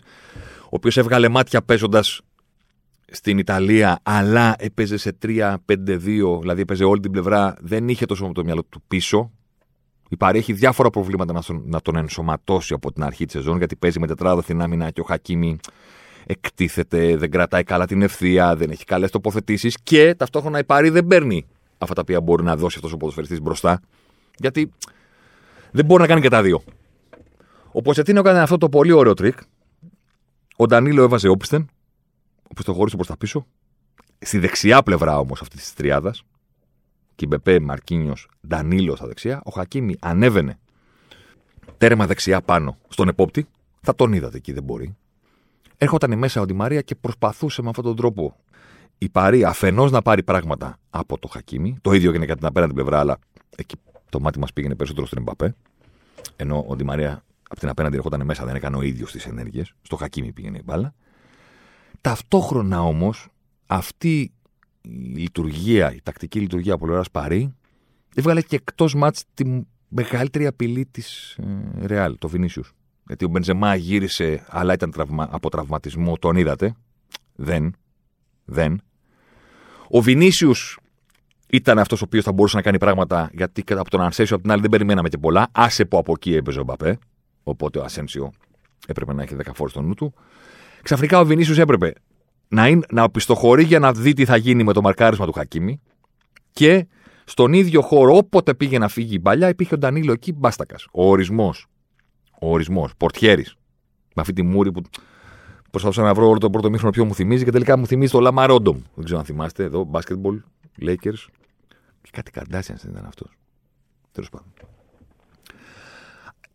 ο 0.68 0.76
οποίος 0.76 0.96
έβγαλε 0.96 1.28
μάτια 1.28 1.62
παίζοντας 1.62 2.22
στην 3.10 3.38
Ιταλία, 3.38 4.00
αλλά 4.02 4.54
έπαιζε 4.58 4.96
σε 4.96 5.16
3-5-2, 5.22 5.56
δηλαδή 6.40 6.60
έπαιζε 6.60 6.84
όλη 6.84 7.00
την 7.00 7.10
πλευρά, 7.10 7.54
δεν 7.60 7.88
είχε 7.88 8.06
τόσο 8.06 8.26
με 8.26 8.32
το 8.32 8.44
μυαλό 8.44 8.64
του 8.64 8.82
πίσω. 8.88 9.30
Υπάρχει 10.08 10.52
διάφορα 10.52 10.90
προβλήματα 10.90 11.42
να 11.64 11.80
τον 11.80 11.96
ενσωματώσει 11.96 12.74
από 12.74 12.92
την 12.92 13.02
αρχή 13.02 13.24
της 13.24 13.34
σεζόν, 13.34 13.58
γιατί 13.58 13.76
παίζει 13.76 14.00
με 14.00 14.06
τετράδο 14.06 14.42
στην 14.42 14.62
άμυνα 14.62 14.90
και 14.90 15.00
ο 15.00 15.04
Χακίμη 15.04 15.58
εκτίθεται, 16.26 17.16
δεν 17.16 17.30
κρατάει 17.30 17.64
καλά 17.64 17.86
την 17.86 18.02
ευθεία, 18.02 18.56
δεν 18.56 18.70
έχει 18.70 18.84
καλές 18.84 19.10
τοποθετήσεις 19.10 19.78
και 19.82 20.14
ταυτόχρονα 20.14 20.58
η 20.58 20.64
Πάρη 20.64 20.88
δεν 20.88 21.06
παίρνει 21.06 21.46
αυτά 21.78 21.94
τα 21.94 22.00
οποία 22.00 22.20
μπορεί 22.20 22.42
να 22.42 22.56
δώσει 22.56 22.76
αυτός 22.76 22.92
ο 22.92 22.96
ποδοσφαιριστής 22.96 23.40
μπροστά. 23.40 23.80
Γιατί 24.36 24.72
δεν 25.70 25.84
μπορεί 25.84 26.00
να 26.00 26.08
κάνει 26.08 26.20
και 26.20 26.28
τα 26.28 26.42
δύο. 26.42 26.62
Ο 27.72 27.82
Ποτσετίνο 27.82 28.20
έκανε 28.20 28.40
αυτό 28.40 28.58
το 28.58 28.68
πολύ 28.68 28.92
ωραίο 28.92 29.14
τρικ. 29.14 29.38
Ο 30.56 30.66
Ντανίλο 30.66 31.02
έβαζε 31.02 31.28
όπισθεν, 31.28 31.68
οπισθοχώρησε 32.50 32.96
προς 32.96 33.08
τα 33.08 33.16
πίσω. 33.16 33.46
Στη 34.18 34.38
δεξιά 34.38 34.82
πλευρά 34.82 35.18
όμως 35.18 35.40
αυτής 35.40 35.60
της 35.60 35.74
τριάδας, 35.74 36.22
Κιμπέμπε, 37.14 37.60
Μαρκίνιος, 37.60 38.28
Ντανίλο 38.46 38.96
στα 38.96 39.06
δεξιά, 39.06 39.40
ο 39.44 39.50
Χακίμι 39.50 39.96
ανέβαινε 40.00 40.58
τέρμα 41.78 42.06
δεξιά 42.06 42.40
πάνω 42.40 42.76
στον 42.88 43.08
επόπτη. 43.08 43.46
Θα 43.80 43.94
τον 43.94 44.12
είδατε 44.12 44.36
εκεί, 44.36 44.52
δεν 44.52 44.62
μπορεί. 44.62 44.96
Έρχονταν 45.78 46.18
μέσα 46.18 46.40
ο 46.40 46.44
Ντι 46.44 46.52
Μαρία 46.52 46.80
και 46.80 46.94
προσπαθούσε 46.94 47.62
με 47.62 47.68
αυτόν 47.68 47.84
τον 47.84 47.96
τρόπο 47.96 48.36
η 48.98 49.08
Παρή 49.08 49.44
αφενός 49.44 49.90
να 49.90 50.02
πάρει 50.02 50.22
πράγματα 50.22 50.78
από 50.90 51.18
το 51.18 51.28
Χακίμι. 51.28 51.78
Το 51.80 51.92
ίδιο 51.92 52.10
έγινε 52.10 52.26
και 52.26 52.34
την 52.34 52.46
απέναντι 52.46 52.72
πλευρά, 52.72 52.98
αλλά 52.98 53.18
εκεί 53.56 53.76
το 54.08 54.20
μάτι 54.20 54.38
μας 54.38 54.52
πήγαινε 54.52 54.74
περισσότερο 54.74 55.06
στον 55.06 55.18
Εμπαπέ. 55.18 55.54
Ενώ 56.36 56.64
ο 56.68 56.76
Ντι 56.76 56.84
Μαρία 56.84 57.24
από 57.48 57.60
την 57.60 57.68
απέναντι 57.68 57.96
έρχονταν 57.96 58.24
μέσα, 58.24 58.44
δεν 58.44 58.54
έκανε 58.54 58.76
ο 58.76 58.82
ίδιος 58.82 59.12
τις 59.12 59.26
ενέργειες. 59.26 59.72
Στο 59.82 59.96
Χακίμι 59.96 60.32
πήγαινε 60.32 60.58
η 60.58 60.62
μπάλα. 60.64 60.94
Ταυτόχρονα 62.00 62.82
όμως 62.82 63.28
αυτή 63.66 64.20
η 64.20 64.88
λειτουργία, 65.14 65.94
η 65.94 66.00
τακτική 66.02 66.40
λειτουργία 66.40 66.74
από 66.74 66.84
πλευράς 66.84 67.10
Παρή, 67.10 67.54
έβγαλε 68.14 68.42
και 68.42 68.56
εκτός 68.56 68.94
μάτς 68.94 69.24
τη 69.34 69.62
μεγαλύτερη 69.88 70.46
απειλή 70.46 70.86
της 70.86 71.38
ε, 71.80 71.86
Ρεάλ, 71.86 72.18
το 72.18 72.28
Βινίσιου. 72.28 72.62
Γιατί 73.06 73.24
ο 73.24 73.28
Μπενζεμά 73.28 73.74
γύρισε, 73.74 74.44
αλλά 74.48 74.72
ήταν 74.72 74.90
τραυμα... 74.90 75.28
από 75.30 75.50
τραυματισμό, 75.50 76.16
τον 76.18 76.36
είδατε. 76.36 76.74
Δεν. 77.34 77.74
Δεν. 78.44 78.80
Ο 79.88 80.00
Βινίσιου 80.00 80.52
ήταν 81.50 81.78
αυτός 81.78 82.00
ο 82.00 82.04
οποίος 82.04 82.24
θα 82.24 82.32
μπορούσε 82.32 82.56
να 82.56 82.62
κάνει 82.62 82.78
πράγματα, 82.78 83.30
γιατί 83.32 83.64
από 83.68 83.90
τον 83.90 84.00
Ανσέσιο 84.00 84.34
από 84.34 84.44
την 84.44 84.52
άλλη 84.52 84.60
δεν 84.60 84.70
περιμέναμε 84.70 85.08
και 85.08 85.18
πολλά. 85.18 85.48
Άσε 85.52 85.84
που 85.84 85.98
από 85.98 86.12
εκεί 86.12 86.34
έπαιζε 86.34 86.60
ο 86.60 86.64
Μπαπέ. 86.64 86.98
Οπότε 87.42 87.78
ο 87.78 87.82
Ασένσιο 87.82 88.32
έπρεπε 88.86 89.12
να 89.12 89.22
έχει 89.22 89.36
10 89.44 89.50
φόρου 89.54 89.70
στο 89.70 89.82
νου 89.82 89.94
του. 89.94 90.14
Ξαφνικά 90.88 91.20
ο 91.20 91.24
Βινίσιους 91.24 91.58
έπρεπε 91.58 91.92
να, 92.48 92.68
είναι, 92.68 92.86
να 92.90 93.10
πιστοχωρεί 93.10 93.64
για 93.64 93.78
να 93.78 93.92
δει 93.92 94.12
τι 94.12 94.24
θα 94.24 94.36
γίνει 94.36 94.64
με 94.64 94.72
το 94.72 94.82
μαρκάρισμα 94.82 95.26
του 95.26 95.32
Χακίμη. 95.32 95.80
Και 96.52 96.86
στον 97.24 97.52
ίδιο 97.52 97.82
χώρο, 97.82 98.16
όποτε 98.16 98.54
πήγε 98.54 98.78
να 98.78 98.88
φύγει 98.88 99.14
η 99.14 99.18
μπαλιά, 99.22 99.48
υπήρχε 99.48 99.74
ο 99.74 99.78
Ντανίλο 99.78 100.12
εκεί 100.12 100.32
μπάστακας. 100.32 100.86
Ο 100.92 101.08
ορισμός 101.08 101.66
ο 102.40 102.52
ορισμός. 102.52 102.92
Πορτιέρης. 102.96 103.54
Με 104.14 104.22
αυτή 104.22 104.32
τη 104.32 104.42
μούρη 104.42 104.72
που 104.72 104.82
προσπαθούσα 105.70 106.02
να 106.02 106.14
βρω 106.14 106.28
όλο 106.28 106.38
το 106.38 106.50
πρώτο 106.50 106.70
μήχρονο 106.70 106.92
ποιο 106.92 107.04
μου 107.04 107.14
θυμίζει 107.14 107.44
και 107.44 107.50
τελικά 107.50 107.76
μου 107.76 107.86
θυμίζει 107.86 108.12
το 108.12 108.20
Λάμα 108.20 108.46
Ρόντομ. 108.46 108.80
Δεν 108.94 109.04
ξέρω 109.04 109.18
αν 109.18 109.24
θυμάστε 109.24 109.64
εδώ, 109.64 109.84
μπάσκετμπολ, 109.84 110.42
Lakers. 110.80 111.26
Και 112.02 112.10
κάτι 112.12 112.30
καντάσια 112.30 112.78
δεν 112.82 112.90
ήταν 112.92 113.04
αυτός. 113.06 113.30
Τέλος 114.12 114.30
πάντων. 114.30 114.52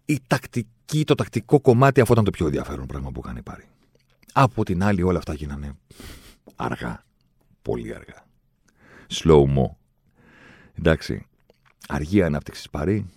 Η 0.06 0.20
τακτική, 0.28 1.04
το 1.04 1.16
τακτικό 1.16 1.62
κομμάτι 1.62 2.02
αυτό 2.02 2.14
ήταν 2.14 2.26
το 2.26 2.32
πιο 2.32 2.46
ενδιαφέρον 2.46 2.86
πράγμα 2.86 3.12
που 3.12 3.22
είχαν 3.24 3.44
πάρει. 3.44 3.68
Από 4.34 4.66
την 4.66 4.84
άλλη 4.84 5.02
όλα 5.04 5.18
αυτά 5.18 5.34
γίνανε 5.34 5.74
αργά. 6.56 7.04
Πολύ 7.62 7.96
αργά. 7.96 8.26
Slow 9.14 9.44
mo. 9.44 9.76
Εντάξει. 10.74 11.26
Αργή 11.88 12.24
ανάπτυξης 12.24 12.70
πάρει, 12.70 13.10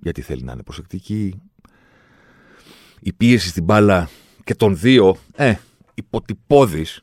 γιατί 0.00 0.22
θέλει 0.22 0.42
να 0.42 0.52
είναι 0.52 0.62
προσεκτική, 0.62 1.42
η 3.00 3.12
πίεση 3.12 3.48
στην 3.48 3.64
μπάλα 3.64 4.08
και 4.44 4.54
των 4.54 4.78
δύο, 4.78 5.16
ε, 5.34 5.54
υποτυπώδης, 5.94 7.02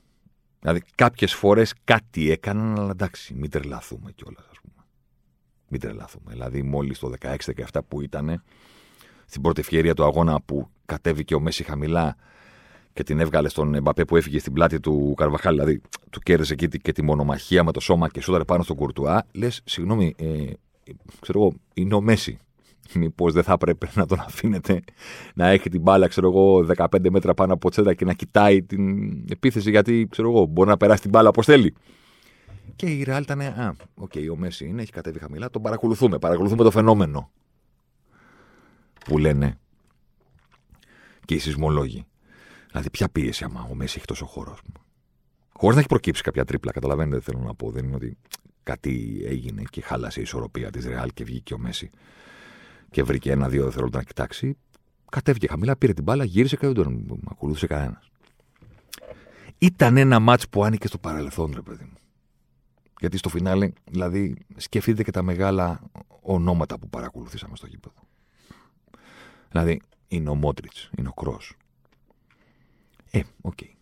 Δηλαδή 0.59 0.81
κάποιες 0.95 1.33
φορές 1.33 1.73
κάτι 1.83 2.31
έκαναν, 2.31 2.79
αλλά 2.79 2.89
εντάξει, 2.89 3.33
μην 3.33 3.49
τρελαθούμε 3.49 4.11
κιόλας, 4.11 4.45
ας 4.51 4.57
πούμε. 4.61 4.85
Μην 5.67 5.79
τρελαθούμε. 5.79 6.31
Δηλαδή, 6.31 6.63
μόλις 6.63 6.99
το 6.99 7.09
16-17 7.09 7.81
που 7.88 8.01
ήταν 8.01 8.43
στην 9.25 9.41
πρώτη 9.41 9.59
ευκαιρία 9.59 9.93
του 9.93 10.03
αγώνα 10.03 10.41
που 10.41 10.69
κατέβηκε 10.85 11.35
ο 11.35 11.39
Μέση 11.39 11.63
χαμηλά 11.63 12.15
και 12.93 13.03
την 13.03 13.19
έβγαλε 13.19 13.50
στον 13.50 13.75
Εμπαπέ 13.75 14.05
που 14.05 14.15
έφυγε 14.15 14.39
στην 14.39 14.53
πλάτη 14.53 14.79
του 14.79 15.13
Καρβαχάλ, 15.17 15.55
δηλαδή 15.55 15.81
του 16.10 16.19
κέρδισε 16.19 16.53
εκεί 16.53 16.67
και 16.67 16.91
τη 16.91 17.03
μονομαχία 17.03 17.63
με 17.63 17.72
το 17.72 17.79
σώμα 17.79 18.10
και 18.10 18.22
σούταρε 18.22 18.43
πάνω 18.43 18.63
στον 18.63 18.75
Κουρτουά, 18.75 19.25
λες, 19.31 19.62
συγγνώμη, 19.65 20.15
ε, 20.17 20.51
ξέρω 21.19 21.39
εγώ, 21.39 21.53
είναι 21.74 21.96
ο 21.96 22.01
Μέσι. 22.01 22.39
Μήπως 22.93 23.34
δεν 23.34 23.43
θα 23.43 23.53
έπρεπε 23.53 23.89
να 23.93 24.05
τον 24.05 24.19
αφήνετε 24.19 24.84
να 25.34 25.48
έχει 25.48 25.69
την 25.69 25.81
μπάλα, 25.81 26.08
ξέρω 26.08 26.27
εγώ, 26.27 26.65
15 26.77 27.10
μέτρα 27.10 27.34
πάνω 27.34 27.53
από 27.53 27.69
σέντρα 27.69 27.93
και 27.93 28.05
να 28.05 28.13
κοιτάει 28.13 28.63
την 28.63 29.10
επίθεση, 29.29 29.69
γιατί 29.69 30.08
ξέρω 30.10 30.29
εγώ, 30.29 30.46
μπορεί 30.46 30.69
να 30.69 30.77
περάσει 30.77 31.01
την 31.01 31.10
μπάλα 31.10 31.29
όπως 31.29 31.46
θέλει. 31.46 31.74
Και 32.75 32.86
η 32.86 33.03
Ρεάλ 33.03 33.24
ήταν, 33.24 33.41
α, 33.41 33.75
OK, 33.95 34.11
okay, 34.15 34.27
ο 34.31 34.36
Μέσι 34.35 34.65
είναι, 34.65 34.81
έχει 34.81 34.91
κατέβει 34.91 35.19
χαμηλά, 35.19 35.50
τον 35.50 35.62
παρακολουθούμε. 35.62 36.19
Παρακολουθούμε 36.19 36.63
το 36.63 36.72
φαινόμενο. 36.72 37.31
Που 39.05 39.17
λένε 39.17 39.58
και 41.25 41.34
οι 41.34 41.39
σεισμολόγοι. 41.39 42.05
Δηλαδή, 42.69 42.89
ποια 42.89 43.09
πίεση 43.09 43.43
άμα 43.43 43.67
ο 43.71 43.75
Μέσι 43.75 43.97
έχει 43.97 44.05
τόσο 44.05 44.25
χώρο, 44.25 44.59
ας 44.59 44.61
πούμε. 44.61 44.85
Χωρίς 45.53 45.73
να 45.73 45.79
έχει 45.79 45.89
προκύψει 45.89 46.21
κάποια 46.21 46.45
τρίπλα, 46.45 46.71
καταλαβαίνετε, 46.71 47.21
θέλω 47.21 47.39
να 47.39 47.55
πω. 47.55 47.71
Δεν 47.71 47.85
είναι 47.85 47.95
ότι 47.95 48.17
κάτι 48.63 49.21
έγινε 49.25 49.63
και 49.69 49.81
χάλασε 49.81 50.19
η 50.19 50.23
ισορροπία 50.23 50.71
της 50.71 50.85
Ρεάλ 50.85 51.09
και 51.13 51.23
βγήκε 51.23 51.53
ο 51.53 51.57
Μέσι 51.57 51.89
και 52.91 53.03
βρήκε 53.03 53.31
ένα-δύο 53.31 53.63
δευτερόλεπτα 53.63 53.97
να 53.97 54.03
κοιτάξει. 54.03 54.57
Κατέβηκε 55.11 55.47
χαμηλά, 55.47 55.77
πήρε 55.77 55.93
την 55.93 56.03
μπάλα, 56.03 56.23
γύρισε 56.23 56.55
και 56.55 56.65
δεν 56.65 56.75
τον 56.75 57.21
ακολούθησε 57.31 57.67
κανένας. 57.67 58.11
Ήταν 59.57 59.97
ένα 59.97 60.19
ματς 60.19 60.49
που 60.49 60.63
άνοιγε 60.63 60.88
στο 60.88 60.97
παρελθόν, 60.97 61.51
ρε 61.55 61.61
παιδί 61.61 61.83
μου. 61.83 61.97
Γιατί 62.99 63.17
στο 63.17 63.29
φινάλε, 63.29 63.71
δηλαδή, 63.91 64.35
σκεφτείτε 64.55 65.03
και 65.03 65.11
τα 65.11 65.21
μεγάλα 65.21 65.81
ονόματα 66.21 66.79
που 66.79 66.89
παρακολουθήσαμε 66.89 67.55
στο 67.55 67.67
γήπεδο. 67.67 68.07
Δηλαδή, 69.51 69.81
είναι 70.07 70.29
ο 70.29 70.35
Μόντριτς, 70.35 70.73
είναι 70.97 71.07
ο 71.07 71.13
Κρόος. 71.13 71.57
Ε, 73.11 73.21
OK. 73.41 73.53
Okay. 73.61 73.73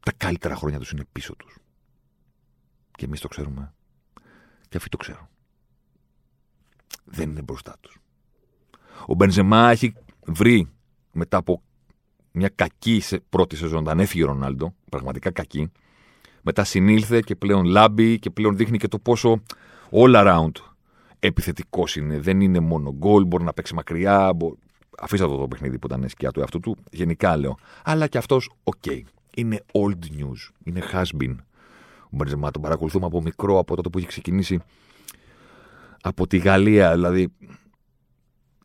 Τα 0.00 0.12
καλύτερα 0.16 0.54
χρόνια 0.54 0.78
τους 0.78 0.90
είναι 0.90 1.04
πίσω 1.12 1.36
τους. 1.36 1.58
Και 2.90 3.04
εμείς 3.04 3.20
το 3.20 3.28
ξέρουμε. 3.28 3.74
Και 4.68 4.76
αυτοί 4.76 4.88
το 4.88 4.96
ξέρουν. 4.96 5.28
Δεν 7.04 7.30
είναι 7.30 7.42
μπροστά 7.42 7.76
τους. 7.80 7.98
Ο 9.06 9.14
Μπενζεμά 9.14 9.70
έχει 9.70 9.94
βρει 10.26 10.70
μετά 11.12 11.36
από 11.36 11.62
μια 12.32 12.48
κακή 12.48 13.02
πρώτη 13.28 13.56
σεζόν, 13.56 13.78
όταν 13.78 14.00
έφυγε 14.00 14.22
ο 14.22 14.26
Ρονάλντο, 14.26 14.74
πραγματικά 14.90 15.30
κακή. 15.30 15.72
Μετά 16.42 16.64
συνήλθε 16.64 17.20
και 17.20 17.36
πλέον 17.36 17.64
λάμπει 17.64 18.18
και 18.18 18.30
πλέον 18.30 18.56
δείχνει 18.56 18.78
και 18.78 18.88
το 18.88 18.98
πόσο 18.98 19.42
all 19.90 20.14
around 20.14 20.52
επιθετικός 21.18 21.96
είναι. 21.96 22.20
Δεν 22.20 22.40
είναι 22.40 22.60
μόνο 22.60 22.92
γκολ, 22.92 23.24
μπορεί 23.24 23.44
να 23.44 23.52
παίξει 23.52 23.74
μακριά. 23.74 24.32
Μπο... 24.32 24.52
Αφήστε 25.00 25.26
το 25.26 25.36
το 25.36 25.48
παιχνίδι 25.48 25.78
που 25.78 25.86
ήταν 25.86 26.08
σκιά 26.08 26.30
του 26.30 26.40
εαυτού 26.40 26.60
του. 26.60 26.76
Γενικά 26.90 27.36
λέω. 27.36 27.58
Αλλά 27.84 28.06
και 28.06 28.18
αυτός, 28.18 28.50
OK. 28.62 28.74
Okay. 28.86 29.00
Είναι 29.34 29.64
old 29.72 30.04
news. 30.18 30.50
Είναι 30.64 30.82
has 30.92 31.22
been. 31.22 31.36
Ο 32.02 32.16
Μπενζεμά 32.16 32.50
τον 32.50 32.62
παρακολουθούμε 32.62 33.06
από 33.06 33.22
μικρό, 33.22 33.58
από 33.58 33.76
τότε 33.76 33.88
που 33.88 33.98
έχει 33.98 34.06
ξεκινήσει 34.06 34.60
από 36.00 36.26
τη 36.26 36.38
Γαλλία. 36.38 36.94
Δηλαδή 36.94 37.32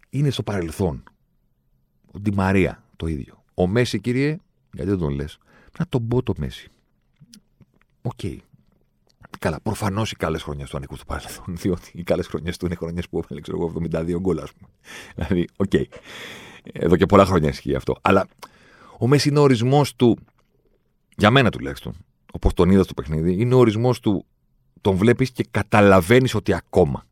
είναι 0.10 0.30
στο 0.30 0.44
παρελθόν. 0.44 1.04
Ο 2.14 2.20
Ντι 2.20 2.34
Μαρία 2.34 2.84
το 2.96 3.08
ίδιο. 3.08 3.44
Ο 3.54 3.68
Μέσι, 3.68 4.00
κύριε, 4.00 4.38
γιατί 4.74 4.90
δεν 4.90 5.00
τον 5.00 5.14
λες, 5.14 5.38
να 5.80 5.86
τον 5.90 6.08
πω 6.08 6.24
το 6.24 6.34
Μέσι. 6.38 6.72
OK. 8.02 8.12
Okay. 8.24 8.38
Καλά, 9.44 9.60
προφανώς 9.62 10.12
οι 10.12 10.16
καλές 10.16 10.44
χρονιές 10.44 10.70
του 10.70 10.78
ανήκουν 10.78 10.98
στο 10.98 11.06
παρελθόν. 11.06 11.56
Διότι 11.58 11.92
οι 11.94 12.04
καλές 12.04 12.28
χρονιές 12.28 12.58
του 12.58 12.66
είναι 12.66 12.76
χρονιές 12.76 13.10
που 13.10 13.18
έβαλε, 13.18 13.42
ξέρω 13.42 13.58
εγώ, 13.58 13.68
72 13.68 14.20
γκολ, 14.20 14.40
ας 14.40 14.54
πούμε. 14.54 14.70
Δηλαδή, 15.16 15.48
OK. 15.56 15.70
Okay. 15.74 15.84
Εδώ 16.64 16.96
και 16.96 17.06
πολλά 17.06 17.26
χρόνια 17.26 17.50
ισχύει 17.50 17.76
αυτό. 17.76 17.96
Αλλά 18.02 18.28
ο 19.00 19.08
Μέσι 19.08 19.30
είναι 19.30 19.40
ο 19.40 19.42
ορισμός 19.42 19.96
του, 19.96 20.18
για 21.18 21.32
μένα 21.32 21.50
τουλάχιστον, 21.50 21.94
όπως 22.34 22.54
τον 22.54 22.70
είδα 22.70 22.84
στο 22.84 22.94
παιχνίδι, 22.94 23.42
είναι 23.42 23.54
ο 23.54 23.58
ορισμός 23.58 24.00
του. 24.00 24.26
Τον 24.82 24.96
βλέπεις 24.96 25.32
και 25.32 25.46
καταλαβαίνεις 25.52 26.36
ότι 26.36 26.54
ακόμα 26.54 27.06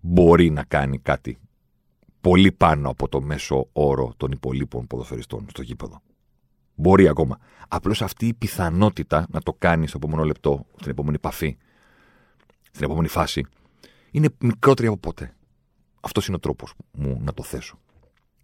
μπορεί 0.00 0.50
να 0.50 0.64
κάνει 0.64 0.98
κάτι 0.98 1.38
πολύ 2.20 2.52
πάνω 2.52 2.88
από 2.90 3.08
το 3.08 3.20
μέσο 3.20 3.68
όρο 3.72 4.12
των 4.16 4.30
υπολοίπων 4.30 4.86
ποδοσφαιριστών 4.86 5.46
στο 5.50 5.62
γήπεδο. 5.62 6.02
Μπορεί 6.80 7.08
ακόμα. 7.08 7.38
Απλώς 7.68 8.02
αυτή 8.02 8.26
η 8.26 8.34
πιθανότητα 8.34 9.26
να 9.30 9.40
το 9.40 9.54
κάνεις 9.58 9.88
στο 9.88 9.98
επόμενο 10.02 10.24
λεπτό, 10.24 10.66
στην 10.76 10.90
επόμενη 10.90 11.14
επαφή, 11.14 11.56
στην 12.70 12.84
επόμενη 12.84 13.08
φάση, 13.08 13.46
είναι 14.10 14.28
μικρότερη 14.38 14.88
από 14.88 14.96
ποτέ. 14.96 15.34
Αυτός 16.00 16.26
είναι 16.26 16.36
ο 16.36 16.38
τρόπος 16.38 16.74
μου 16.92 17.20
να 17.22 17.32
το 17.32 17.42
θέσω. 17.42 17.78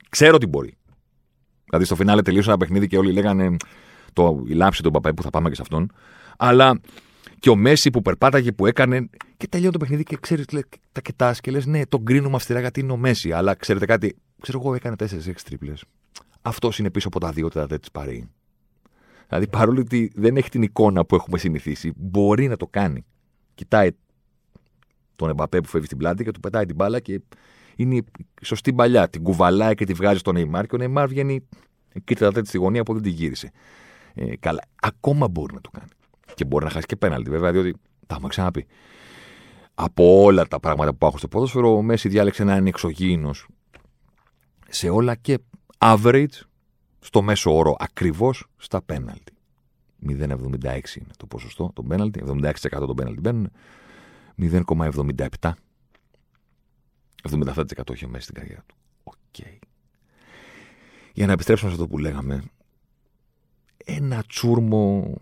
Ξέρω 0.08 0.34
ότι 0.34 0.46
μπορεί. 0.46 0.76
Δηλαδή 1.64 1.84
στο 1.84 1.94
φινάλε 1.96 2.22
τελείωσε 2.22 2.48
ένα 2.48 2.58
παιχνίδι 2.58 2.86
και 2.86 2.98
όλοι 2.98 3.12
λέγανε 3.12 3.56
το, 4.12 4.44
η 4.46 4.52
λάμψη 4.52 4.82
του 4.82 4.90
Παπαϊ 4.90 5.14
που 5.14 5.22
θα 5.22 5.30
πάμε 5.30 5.48
και 5.48 5.54
σε 5.54 5.62
αυτόν. 5.62 5.92
Αλλά 6.36 6.80
και 7.38 7.50
ο 7.50 7.56
Μέση 7.56 7.90
που 7.90 8.02
περπάταγε, 8.02 8.52
που 8.52 8.66
έκανε. 8.66 9.08
Και 9.36 9.48
τελειώνει 9.48 9.72
το 9.72 9.78
παιχνίδι 9.78 10.02
και 10.02 10.16
ξέρεις, 10.20 10.44
τα 10.92 11.00
κοιτάς 11.00 11.40
και 11.40 11.50
λες: 11.50 11.66
Ναι, 11.66 11.86
τον 11.86 12.04
κρίνουμε 12.04 12.36
αυστηρά 12.36 12.60
γιατί 12.60 12.80
είναι 12.80 12.92
ο 12.92 12.96
Μέση. 12.96 13.32
Αλλά 13.32 13.54
ξέρετε 13.54 13.86
κάτι, 13.86 14.16
ξέρω 14.40 14.60
εγώ, 14.64 14.74
έκανε 14.74 14.96
4-6 14.98 15.06
τρίπλες. 15.44 15.84
Αυτός 16.46 16.78
είναι 16.78 16.90
πίσω 16.90 17.08
από 17.08 17.20
τα 17.20 17.30
δύο 17.30 17.48
τέταρτα 17.48 17.78
της 17.78 17.90
Παρή. 17.90 18.28
Δηλαδή, 19.28 19.48
παρόλο 19.48 19.80
ότι 19.80 20.12
δεν 20.14 20.36
έχει 20.36 20.48
την 20.48 20.62
εικόνα 20.62 21.04
που 21.04 21.14
έχουμε 21.14 21.38
συνηθίσει, 21.38 21.92
μπορεί 21.96 22.48
να 22.48 22.56
το 22.56 22.66
κάνει. 22.66 23.04
Κοιτάει 23.54 23.90
τον 25.16 25.28
Εμπαπέ 25.28 25.60
που 25.60 25.68
φεύγει 25.68 25.86
στην 25.86 25.98
πλάτη 25.98 26.24
και 26.24 26.30
του 26.30 26.40
πετάει 26.40 26.66
την 26.66 26.74
μπάλα 26.74 27.00
και 27.00 27.20
είναι 27.76 27.94
η 27.94 28.04
σωστή 28.42 28.72
παλιά. 28.72 29.08
Την 29.08 29.22
κουβαλάει 29.22 29.74
και 29.74 29.84
τη 29.84 29.92
βγάζει 29.92 30.18
στον 30.18 30.34
Νεϊμάρ 30.34 30.66
και 30.66 30.74
ο 30.74 30.78
Νεϊμάρ 30.78 31.08
βγαίνει 31.08 31.46
εκεί 31.92 32.14
τέταρτα 32.14 32.44
στη 32.44 32.58
γωνία 32.58 32.82
που 32.82 32.92
δεν 32.92 33.02
τη 33.02 33.10
γύρισε. 33.10 33.50
Ε, 34.14 34.36
καλά. 34.36 34.62
Ακόμα 34.82 35.28
μπορεί 35.28 35.54
να 35.54 35.60
το 35.60 35.70
κάνει. 35.70 35.90
Και 36.34 36.44
μπορεί 36.44 36.64
να 36.64 36.70
χάσει 36.70 36.86
και 36.86 36.96
πέναλτι, 36.96 37.30
βέβαια, 37.30 37.52
διότι 37.52 37.74
τα 38.06 38.14
έχουμε 38.14 38.28
ξαναπεί. 38.28 38.66
Από 39.74 40.22
όλα 40.22 40.46
τα 40.46 40.60
πράγματα 40.60 40.90
που 40.90 40.96
υπάρχουν 40.96 41.18
στο 41.18 41.28
ποδόσφαιρο, 41.28 41.76
ο 41.76 41.82
Μέση 41.82 42.08
διάλεξε 42.08 42.44
να 42.44 42.56
είναι 42.56 42.68
εξωγήινος 42.68 43.46
σε 44.68 44.88
όλα 44.88 45.14
και 45.14 45.38
average 45.78 46.40
στο 47.00 47.22
μέσο 47.22 47.56
όρο 47.56 47.76
ακριβώς 47.78 48.46
στα 48.56 48.82
πέναλτι. 48.82 49.32
0,76 50.08 50.16
είναι 50.96 51.12
το 51.16 51.26
ποσοστό 51.26 51.70
των 51.74 51.86
πέναλτι, 51.86 52.22
76% 52.26 52.52
των 52.70 52.94
πέναλτι 52.94 53.20
μπαίνουν, 53.20 53.50
0,77. 54.38 55.52
77% 57.30 57.90
έχει 57.90 58.06
μέσα 58.06 58.22
στην 58.22 58.34
καριέρα 58.34 58.62
του. 58.66 58.76
OK. 59.04 59.14
Okay. 59.38 59.58
Για 61.12 61.26
να 61.26 61.32
επιστρέψουμε 61.32 61.70
σε 61.70 61.76
αυτό 61.76 61.88
που 61.88 61.98
λέγαμε, 61.98 62.42
ένα 63.84 64.24
τσούρμο 64.26 65.14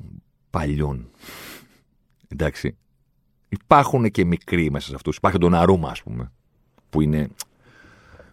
παλιών. 0.50 1.08
Εντάξει. 2.28 2.76
Υπάρχουν 3.48 4.10
και 4.10 4.24
μικροί 4.24 4.70
μέσα 4.70 4.88
σε 4.88 4.94
αυτούς. 4.94 5.16
Υπάρχει 5.16 5.38
Ντοναρούμα, 5.38 5.90
ας 5.90 6.02
πούμε, 6.02 6.32
που 6.90 7.00
είναι 7.00 7.28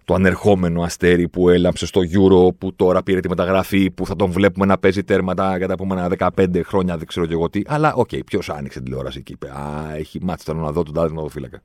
το 0.05 0.13
ανερχόμενο 0.13 0.81
αστέρι 0.81 1.29
που 1.29 1.49
έλαμψε 1.49 1.85
στο 1.85 2.01
Euro, 2.01 2.55
που 2.57 2.75
τώρα 2.75 3.03
πήρε 3.03 3.19
τη 3.19 3.29
μεταγραφή, 3.29 3.91
που 3.91 4.05
θα 4.05 4.15
τον 4.15 4.31
βλέπουμε 4.31 4.65
να 4.65 4.77
παίζει 4.77 5.03
τέρματα 5.03 5.57
για 5.57 5.67
τα 5.67 5.73
επόμενα 5.73 6.09
15 6.17 6.61
χρόνια, 6.63 6.97
δεν 6.97 7.07
ξέρω 7.07 7.25
και 7.25 7.33
εγώ 7.33 7.49
τι. 7.49 7.61
Αλλά, 7.67 7.93
OK, 7.93 8.09
okay, 8.11 8.19
ποιος 8.25 8.49
άνοιξε 8.49 8.77
την 8.77 8.83
τηλεόραση 8.83 9.23
και 9.23 9.33
είπε 9.33 9.49
Α, 9.49 9.95
έχει 9.95 10.19
μάθει 10.23 10.43
τον 10.43 10.57
να 10.57 10.71
δω 10.71 10.83
τον 10.83 10.93
τερματοφύλακα. 10.93 11.61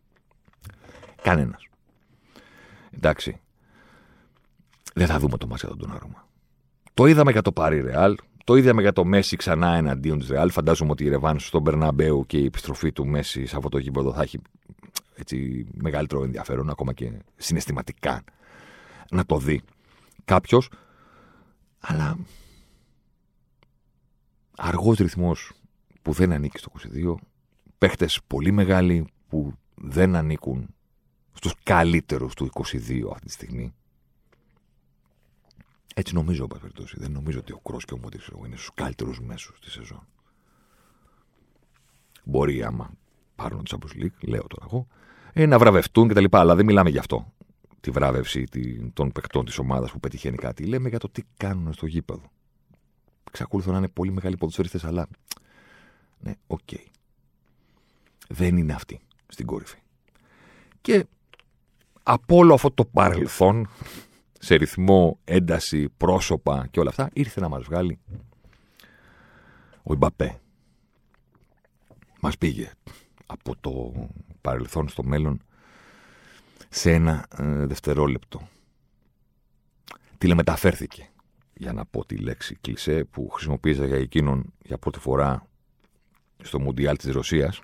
Κανένας. 1.22 1.68
Εντάξει. 2.90 3.40
Δεν 4.94 5.06
θα 5.06 5.18
δούμε 5.18 5.36
το 5.36 5.46
ματς 5.46 5.62
για 5.62 5.76
τον 5.76 5.92
Ντοναρούμα. 5.94 6.28
Το 6.94 7.06
είδαμε 7.06 7.30
για 7.32 7.42
το 7.42 7.52
Πάρι 7.52 7.80
Ρεάλ, 7.80 8.16
το 8.44 8.56
είδαμε 8.56 8.80
για 8.82 8.92
το 8.92 9.04
Μέσι 9.04 9.36
ξανά 9.36 9.74
εναντίον 9.74 10.18
της 10.18 10.28
Ρεάλ. 10.28 10.50
Φαντάζομαι 10.50 10.90
ότι 10.90 11.04
η 11.04 11.08
ρεβάνς 11.08 11.46
στον 11.46 11.62
Μπερναμπέου 11.62 12.24
και 12.26 12.38
η 12.38 12.44
επιστροφή 12.44 12.92
του 12.92 13.06
Μέσι 13.06 13.46
σε 13.46 13.56
αυτό 13.56 13.68
το 13.68 13.78
γήπεδο 13.78 14.12
θα 14.12 14.22
έχει 14.22 14.38
έτσι, 15.16 15.66
μεγαλύτερο 15.72 16.24
ενδιαφέρον, 16.24 16.70
ακόμα 16.70 16.92
και 16.92 17.12
συναισθηματικά 17.36 18.24
να 19.10 19.26
το 19.26 19.38
δει 19.38 19.62
κάποιος. 20.24 20.70
Αλλά 21.78 22.18
αργός 24.56 24.98
ρυθμός 24.98 25.52
που 26.02 26.12
δεν 26.12 26.32
ανήκει 26.32 26.58
στο 26.58 26.70
22, 26.94 27.14
παίχτες 27.78 28.20
πολύ 28.26 28.50
μεγάλοι 28.50 29.06
που 29.28 29.52
δεν 29.74 30.16
ανήκουν 30.16 30.74
στους 31.32 31.54
καλύτερους 31.62 32.34
του 32.34 32.50
22 32.52 33.10
αυτή 33.10 33.26
τη 33.26 33.32
στιγμή 33.32 33.74
έτσι 35.98 36.14
νομίζω, 36.14 36.46
εν 36.62 36.72
Δεν 36.94 37.12
νομίζω 37.12 37.38
ότι 37.38 37.52
ο 37.52 37.58
Κρός 37.58 37.84
και 37.84 37.94
ο 37.94 37.98
Μότι 37.98 38.18
είναι 38.46 38.56
στους 38.56 38.70
καλύτερους 38.74 39.20
μέσους 39.20 39.60
της 39.60 39.72
σεζόν. 39.72 40.06
Μπορεί 42.24 42.62
άμα 42.62 42.90
πάρουν 43.34 43.64
τη 43.64 43.76
Champions 43.76 44.02
League, 44.02 44.28
λέω 44.28 44.46
τώρα 44.46 44.66
εγώ, 44.66 44.86
ε, 45.38 45.46
να 45.46 45.58
βραβευτούν 45.58 46.08
κτλ. 46.08 46.24
Αλλά 46.30 46.54
δεν 46.54 46.64
μιλάμε 46.64 46.90
γι' 46.90 46.98
αυτό. 46.98 47.32
Τη 47.80 47.90
βράβευση 47.90 48.44
των 48.92 49.12
παικτών 49.12 49.44
της 49.44 49.58
ομάδας 49.58 49.90
που 49.90 50.00
πετυχαίνει 50.00 50.36
κάτι. 50.36 50.64
Λέμε 50.64 50.88
για 50.88 50.98
το 50.98 51.08
τι 51.08 51.22
κάνουν 51.36 51.72
στο 51.72 51.86
γήπεδο. 51.86 52.22
εξακολουθούν 53.28 53.72
να 53.72 53.78
είναι 53.78 53.88
πολύ 53.88 54.12
μεγάλοι 54.12 54.36
ποδοσφαιριστές, 54.36 54.84
αλλά 54.84 55.08
ναι, 56.18 56.32
OK. 56.46 56.58
Okay. 56.66 56.84
Δεν 58.28 58.56
είναι 58.56 58.72
αυτοί 58.72 59.00
στην 59.26 59.46
κορυφή. 59.46 59.78
Και 60.80 61.06
από 62.02 62.36
όλο 62.36 62.54
αυτό 62.54 62.70
το 62.70 62.84
παρελθόν, 62.84 63.68
σε 64.38 64.54
ρυθμό, 64.54 65.18
ένταση, 65.24 65.88
πρόσωπα 65.96 66.66
και 66.70 66.80
όλα 66.80 66.90
αυτά, 66.90 67.10
ήρθε 67.12 67.40
να 67.40 67.48
μας 67.48 67.62
βγάλει 67.62 67.98
ο 69.82 69.92
Ιμπαπέ. 69.92 70.40
Μας 72.20 72.38
πήγε 72.38 72.70
από 73.26 73.56
το 73.60 73.92
παρελθόν 74.46 74.88
στο 74.88 75.02
μέλλον 75.02 75.40
σε 76.68 76.92
ένα 76.92 77.26
ε, 77.38 77.66
δευτερόλεπτο. 77.66 78.48
Τηλεμεταφέρθηκε, 80.18 81.08
για 81.54 81.72
να 81.72 81.84
πω 81.84 82.04
τη 82.04 82.16
λέξη 82.16 82.56
κλισέ 82.60 83.04
που 83.04 83.28
χρησιμοποίησα 83.30 83.86
για 83.86 83.96
εκείνον 83.96 84.52
για 84.62 84.78
πρώτη 84.78 84.98
φορά 84.98 85.46
στο 86.42 86.60
Μουντιάλ 86.60 86.96
της 86.96 87.12
Ρωσίας, 87.12 87.60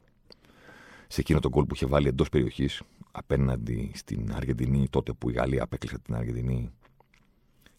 σε 1.08 1.20
εκείνο 1.20 1.40
τον 1.40 1.50
κόλ 1.50 1.64
που 1.64 1.74
είχε 1.74 1.86
βάλει 1.86 2.08
εντός 2.08 2.28
περιοχής 2.28 2.82
απέναντι 3.12 3.92
στην 3.94 4.32
Αργεντινή, 4.34 4.86
τότε 4.90 5.12
που 5.12 5.30
η 5.30 5.32
Γαλλία 5.32 5.62
απέκλεισε 5.62 5.98
την 5.98 6.14
Αργεντινή 6.14 6.70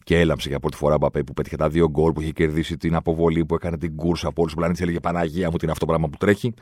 και 0.04 0.20
έλαμψε 0.20 0.48
για 0.48 0.60
πρώτη 0.60 0.76
φορά 0.76 0.98
Μπαπέ 0.98 1.22
που 1.22 1.32
πέτυχε 1.32 1.56
τα 1.56 1.68
δύο 1.68 1.90
γκολ, 1.90 2.12
που 2.12 2.20
είχε 2.20 2.32
κερδίσει 2.32 2.76
την 2.76 2.94
αποβολή, 2.94 3.44
που 3.44 3.54
έκανε 3.54 3.78
την 3.78 3.96
κούρσα 3.96 4.28
από 4.28 4.40
όλους 4.40 4.52
τους 4.52 4.60
πλανήτες. 4.60 4.82
Έλεγε 4.82 5.00
Παναγία 5.00 5.50
μου, 5.50 5.56
την 5.56 5.70
αυτό 5.70 5.86
πράγμα 5.86 6.08
που 6.08 6.16
τρέχει. 6.16 6.54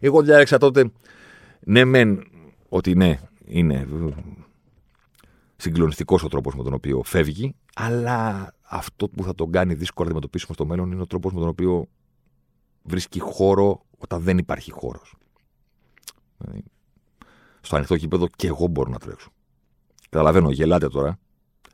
Εγώ 0.00 0.22
διάλεξα 0.22 0.58
τότε, 0.58 0.90
ναι, 1.60 1.84
μεν, 1.84 2.22
ότι 2.68 2.94
ναι, 2.94 3.20
είναι 3.44 3.88
συγκλονιστικός 5.56 6.22
ο 6.22 6.28
τρόπος 6.28 6.54
με 6.54 6.62
τον 6.62 6.72
οποίο 6.72 7.02
φεύγει, 7.02 7.54
αλλά 7.74 8.52
αυτό 8.62 9.08
που 9.08 9.22
θα 9.22 9.34
τον 9.34 9.52
κάνει 9.52 9.74
δύσκολο 9.74 10.08
να 10.08 10.14
αντιμετωπίσουμε 10.14 10.54
στο 10.54 10.66
μέλλον 10.66 10.92
είναι 10.92 11.02
ο 11.02 11.06
τρόπος 11.06 11.32
με 11.32 11.40
τον 11.40 11.48
οποίο 11.48 11.88
βρίσκει 12.82 13.20
χώρο 13.20 13.84
όταν 13.98 14.22
δεν 14.22 14.38
υπάρχει 14.38 14.70
χώρος. 14.70 15.14
Δηλαδή, 16.38 16.64
στο 17.60 17.76
ανοιχτό 17.76 17.94
γήπεδο 17.94 18.26
και 18.36 18.46
εγώ 18.46 18.66
μπορώ 18.66 18.90
να 18.90 18.98
τρέξω. 18.98 19.30
Καταλαβαίνω, 20.08 20.50
γελάτε 20.50 20.88
τώρα. 20.88 21.18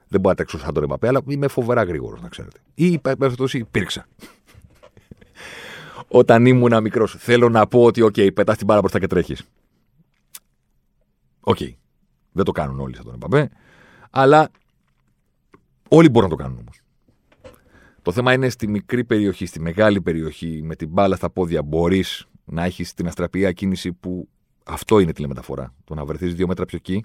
Δεν 0.08 0.20
μπορώ 0.20 0.28
να 0.28 0.34
τρέξω 0.34 0.58
σαν 0.58 0.74
τον 0.74 0.82
Εμπαπέ, 0.82 1.08
αλλά 1.08 1.20
είμαι 1.26 1.48
φοβερά 1.48 1.82
γρήγορος, 1.82 2.20
να 2.20 2.28
ξέρετε. 2.28 2.60
Ή 2.74 2.98
περιπτώσει 2.98 3.58
υπήρξα. 3.58 4.06
Όταν 6.08 6.46
ήμουν 6.46 6.82
μικρός, 6.82 7.16
θέλω 7.18 7.48
να 7.48 7.66
πω 7.66 7.84
ότι, 7.84 8.02
OK, 8.04 8.34
πετάς 8.34 8.56
την 8.56 8.66
μπάλα 8.66 8.80
μπροστά 8.80 8.98
και 8.98 9.06
τρέχεις. 9.06 9.44
OK. 11.44 11.56
Okay. 11.60 11.74
Δεν 12.32 12.44
το 12.44 12.52
κάνουν 12.52 12.80
όλοι 12.80 12.96
σαν 12.96 13.04
τον 13.04 13.14
Εμπαπέ. 13.14 13.50
Αλλά 14.10 14.50
όλοι 15.88 16.08
μπορούν 16.08 16.30
να 16.30 16.36
το 16.36 16.42
κάνουν 16.42 16.58
όμως. 16.58 16.80
Το 18.02 18.12
θέμα 18.12 18.32
είναι 18.32 18.48
στη 18.48 18.68
μικρή 18.68 19.04
περιοχή, 19.04 19.46
στη 19.46 19.60
μεγάλη 19.60 20.00
περιοχή, 20.00 20.60
με 20.62 20.76
την 20.76 20.88
μπάλα 20.88 21.16
στα 21.16 21.30
πόδια, 21.30 21.62
μπορείς 21.62 22.26
να 22.44 22.64
έχεις 22.64 22.94
την 22.94 23.06
αστραπιαία 23.06 23.52
κίνηση 23.52 23.92
που 23.92 24.28
αυτό 24.64 24.98
είναι 24.98 25.12
τηλεμεταφορά. 25.12 25.74
Το 25.84 25.94
να 25.94 26.04
βρεθείς 26.04 26.34
δύο 26.34 26.46
μέτρα 26.46 26.64
πιο 26.64 26.78
εκεί, 26.80 27.04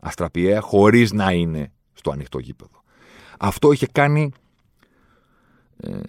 αστραπιαία, 0.00 0.60
χωρίς 0.60 1.12
να 1.12 1.32
είναι 1.32 1.72
στο 1.92 2.10
ανοιχτό 2.10 2.38
γήπεδο. 2.38 2.82
Αυτό 3.38 3.72
είχε 3.72 3.86
κάνει 3.86 4.32
ε, 5.76 6.00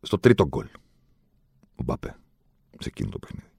στο 0.00 0.18
τρίτο 0.18 0.46
γκολ 0.46 0.66
ο 1.76 1.82
Μπαπέ 1.82 2.16
σε 2.78 2.88
εκείνο 2.88 3.08
το 3.08 3.18
παιχνίδι. 3.18 3.50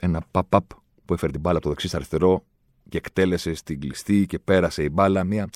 Ένα 0.00 0.22
παπ 0.30 0.62
που 1.04 1.14
έφερε 1.14 1.32
την 1.32 1.40
μπάλα 1.40 1.56
από 1.56 1.66
το 1.66 1.74
δεξί 1.74 1.96
αριστερό 1.96 2.44
και 2.88 2.96
εκτέλεσε 2.96 3.54
στην 3.54 3.80
κλειστή 3.80 4.26
και 4.26 4.38
πέρασε 4.38 4.82
η 4.82 4.88
μπάλα. 4.92 5.24
Μια, 5.24 5.48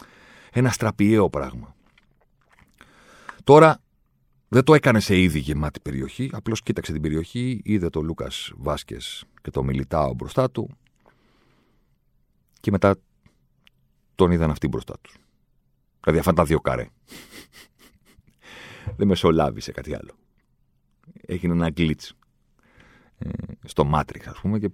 ένα 0.53 0.71
στραπιαίο 0.71 1.31
πράγμα. 1.31 1.77
Τώρα 3.45 3.81
δεν 4.49 4.65
το 4.65 4.75
έκανε 4.75 5.01
σε 5.01 5.19
ήδη 5.19 5.39
γεμάτη 5.39 5.81
περιοχή. 5.81 6.31
Απλώς 6.33 6.63
κοίταξε 6.63 6.93
την 6.93 7.03
περιοχή, 7.03 7.61
είδε 7.65 7.91
τον 7.91 8.05
Λούκας 8.05 8.53
Βάσκες 8.57 9.25
και 9.43 9.51
το 9.51 9.63
Μιλιτάο 9.63 10.15
μπροστά 10.15 10.51
του. 10.51 10.71
Και 12.61 12.71
μετά 12.71 12.97
τον 14.15 14.31
είδαν 14.31 14.51
αυτοί 14.51 14.69
μπροστά 14.69 14.95
τους. 15.01 15.17
Δηλαδή 16.01 16.19
αυτά 16.19 16.33
τα 16.33 16.45
δύο 16.45 16.61
καρέ. 16.61 16.89
δεν 18.97 19.07
μεσολάβησε 19.07 19.73
κάτι 19.73 19.95
άλλο. 19.95 20.15
Έγινε 21.21 21.53
ένα 21.53 21.71
γκλίτ 21.71 22.03
ε, 23.19 23.29
στο 23.65 23.91
Matrix, 23.95 24.21
ας 24.25 24.41
πούμε, 24.41 24.59
και 24.59 24.71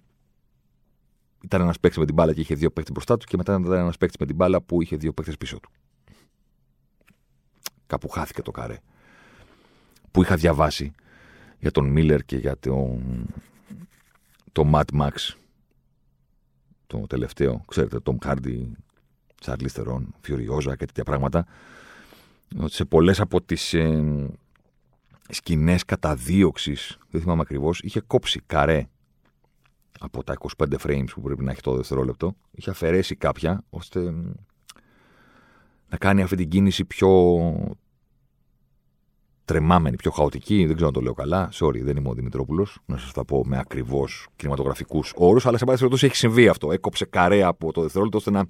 ήταν 1.45 1.61
ένας 1.61 1.81
παίκτης 1.81 1.99
με 1.99 2.05
την 2.05 2.15
μπάλα 2.15 2.33
και 2.33 2.41
είχε 2.41 2.55
δύο 2.55 2.71
παίκτες 2.71 2.93
μπροστά 2.93 3.17
του, 3.17 3.27
και 3.27 3.37
μετά 3.37 3.53
ήταν 3.53 3.73
ένας 3.73 3.97
παίκτης 3.97 4.19
με 4.21 4.27
την 4.27 4.37
μπάλα 4.37 4.63
που 4.63 4.83
είχε 4.83 4.97
δύο 4.97 5.13
παίκτες 5.13 5.37
πίσω 5.37 5.61
του. 5.61 5.71
Κάπου 7.87 8.09
χάθηκε 8.09 8.43
το 8.43 8.51
καρέ. 8.51 8.79
Που 10.11 10.23
είχα 10.23 10.37
διαβάσει 10.37 10.93
για 11.59 11.71
τον 11.71 11.87
Μίλλερ 11.87 12.25
και 12.25 12.37
για 12.37 12.59
το, 12.59 12.99
το 14.53 14.71
Mad 14.75 15.01
Max 15.01 15.35
το 16.87 17.07
τελευταίο, 17.07 17.65
ξέρετε, 17.67 17.99
Tom 18.05 18.17
Hardy, 18.27 18.67
Charlie 19.45 19.69
Theron, 19.75 20.03
Furiosa 20.27 20.77
και 20.77 20.87
τέτοια 20.87 21.05
πράγματα. 21.05 21.47
Ότι 22.59 22.73
σε 22.73 22.85
πολλές 22.85 23.21
από 23.21 23.43
τις 23.43 23.75
ε, 23.75 24.05
σκηνές 25.29 25.85
καταδίωξης, 25.85 26.99
δεν 27.11 27.21
θυμάμαι 27.21 27.41
ακριβώς, 27.41 27.81
είχε 27.81 28.01
κόψει 28.01 28.41
καρέ 28.47 28.89
από 30.01 30.25
τα 30.25 30.37
25 30.57 30.75
frames 30.87 31.09
που 31.15 31.21
πρέπει 31.21 31.45
να 31.45 31.51
έχει 31.51 31.61
το 31.61 31.77
δευτερόλεπτο, 31.77 32.37
είχε 32.51 32.71
αφαιρέσει 32.71 33.17
κάποια 33.17 33.65
ώστε 33.71 34.15
να 35.89 35.97
κάνει 35.97 36.23
αυτή 36.23 36.37
την 36.37 36.49
κίνηση 36.49 36.85
πιο 36.85 37.11
τρεμάμενη, 39.45 39.97
πιο 39.97 40.11
χαοτική. 40.11 40.67
Δεν 40.67 40.75
ξέρω 40.75 40.87
να 40.87 40.95
το 40.95 41.01
λέω 41.01 41.13
καλά. 41.13 41.49
Sorry, 41.53 41.81
δεν 41.83 41.97
είμαι 41.97 42.09
ο 42.09 42.13
Δημητρόπουλος. 42.13 42.79
Να 42.87 42.97
σας 42.99 43.13
τα 43.13 43.25
πω 43.25 43.47
με 43.47 43.59
ακριβώς 43.59 44.27
κινηματογραφικούς 44.37 45.13
όρους. 45.17 45.47
Αλλά 45.47 45.59
σε 45.59 45.65
πάση 45.65 45.79
περιπτώσει 45.79 46.07
έχει 46.07 46.17
συμβεί 46.17 46.49
αυτό. 46.49 46.73
Έκοψε 46.73 47.05
καρέ 47.05 47.43
από 47.43 47.73
το 47.73 47.81
δευτερόλεπτο 47.81 48.19
ώστε 48.19 48.31
να 48.31 48.47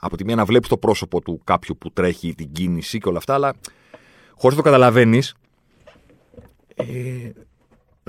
από 0.00 0.16
τη 0.16 0.24
μία 0.24 0.34
να 0.34 0.44
βλέπει 0.44 0.68
το 0.68 0.78
πρόσωπο 0.78 1.20
του 1.20 1.40
κάποιου 1.44 1.76
που 1.78 1.92
τρέχει 1.92 2.34
την 2.34 2.52
κίνηση 2.52 2.98
και 2.98 3.08
όλα 3.08 3.18
αυτά. 3.18 3.34
Αλλά 3.34 3.54
χωρίς 4.34 4.56
το 4.56 4.62
καταλαβαίνεις. 4.62 5.34
Ε, 6.74 7.30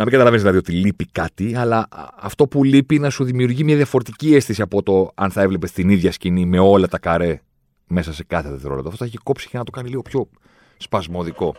να 0.01 0.07
μην 0.07 0.19
καταλαβαίνεις 0.19 0.41
δηλαδή 0.41 0.57
ότι 0.57 0.71
λείπει 0.71 1.05
κάτι, 1.05 1.55
αλλά 1.55 1.87
αυτό 2.19 2.47
που 2.47 2.63
λείπει 2.63 2.99
να 2.99 3.09
σου 3.09 3.23
δημιουργεί 3.23 3.63
μια 3.63 3.75
διαφορετική 3.75 4.35
αίσθηση 4.35 4.61
από 4.61 4.83
το 4.83 5.11
αν 5.15 5.31
θα 5.31 5.41
έβλεπες 5.41 5.71
την 5.71 5.89
ίδια 5.89 6.11
σκηνή 6.11 6.45
με 6.45 6.59
όλα 6.59 6.87
τα 6.87 6.99
καρέ 6.99 7.41
μέσα 7.87 8.13
σε 8.13 8.23
κάθε 8.23 8.49
δευτερόλεπτο. 8.49 8.89
Αυτό 8.89 9.03
θα 9.03 9.05
έχει 9.05 9.17
κόψει 9.17 9.49
και 9.49 9.57
να 9.57 9.63
το 9.63 9.71
κάνει 9.71 9.89
λίγο 9.89 10.01
πιο 10.01 10.29
σπασμωδικό. 10.77 11.55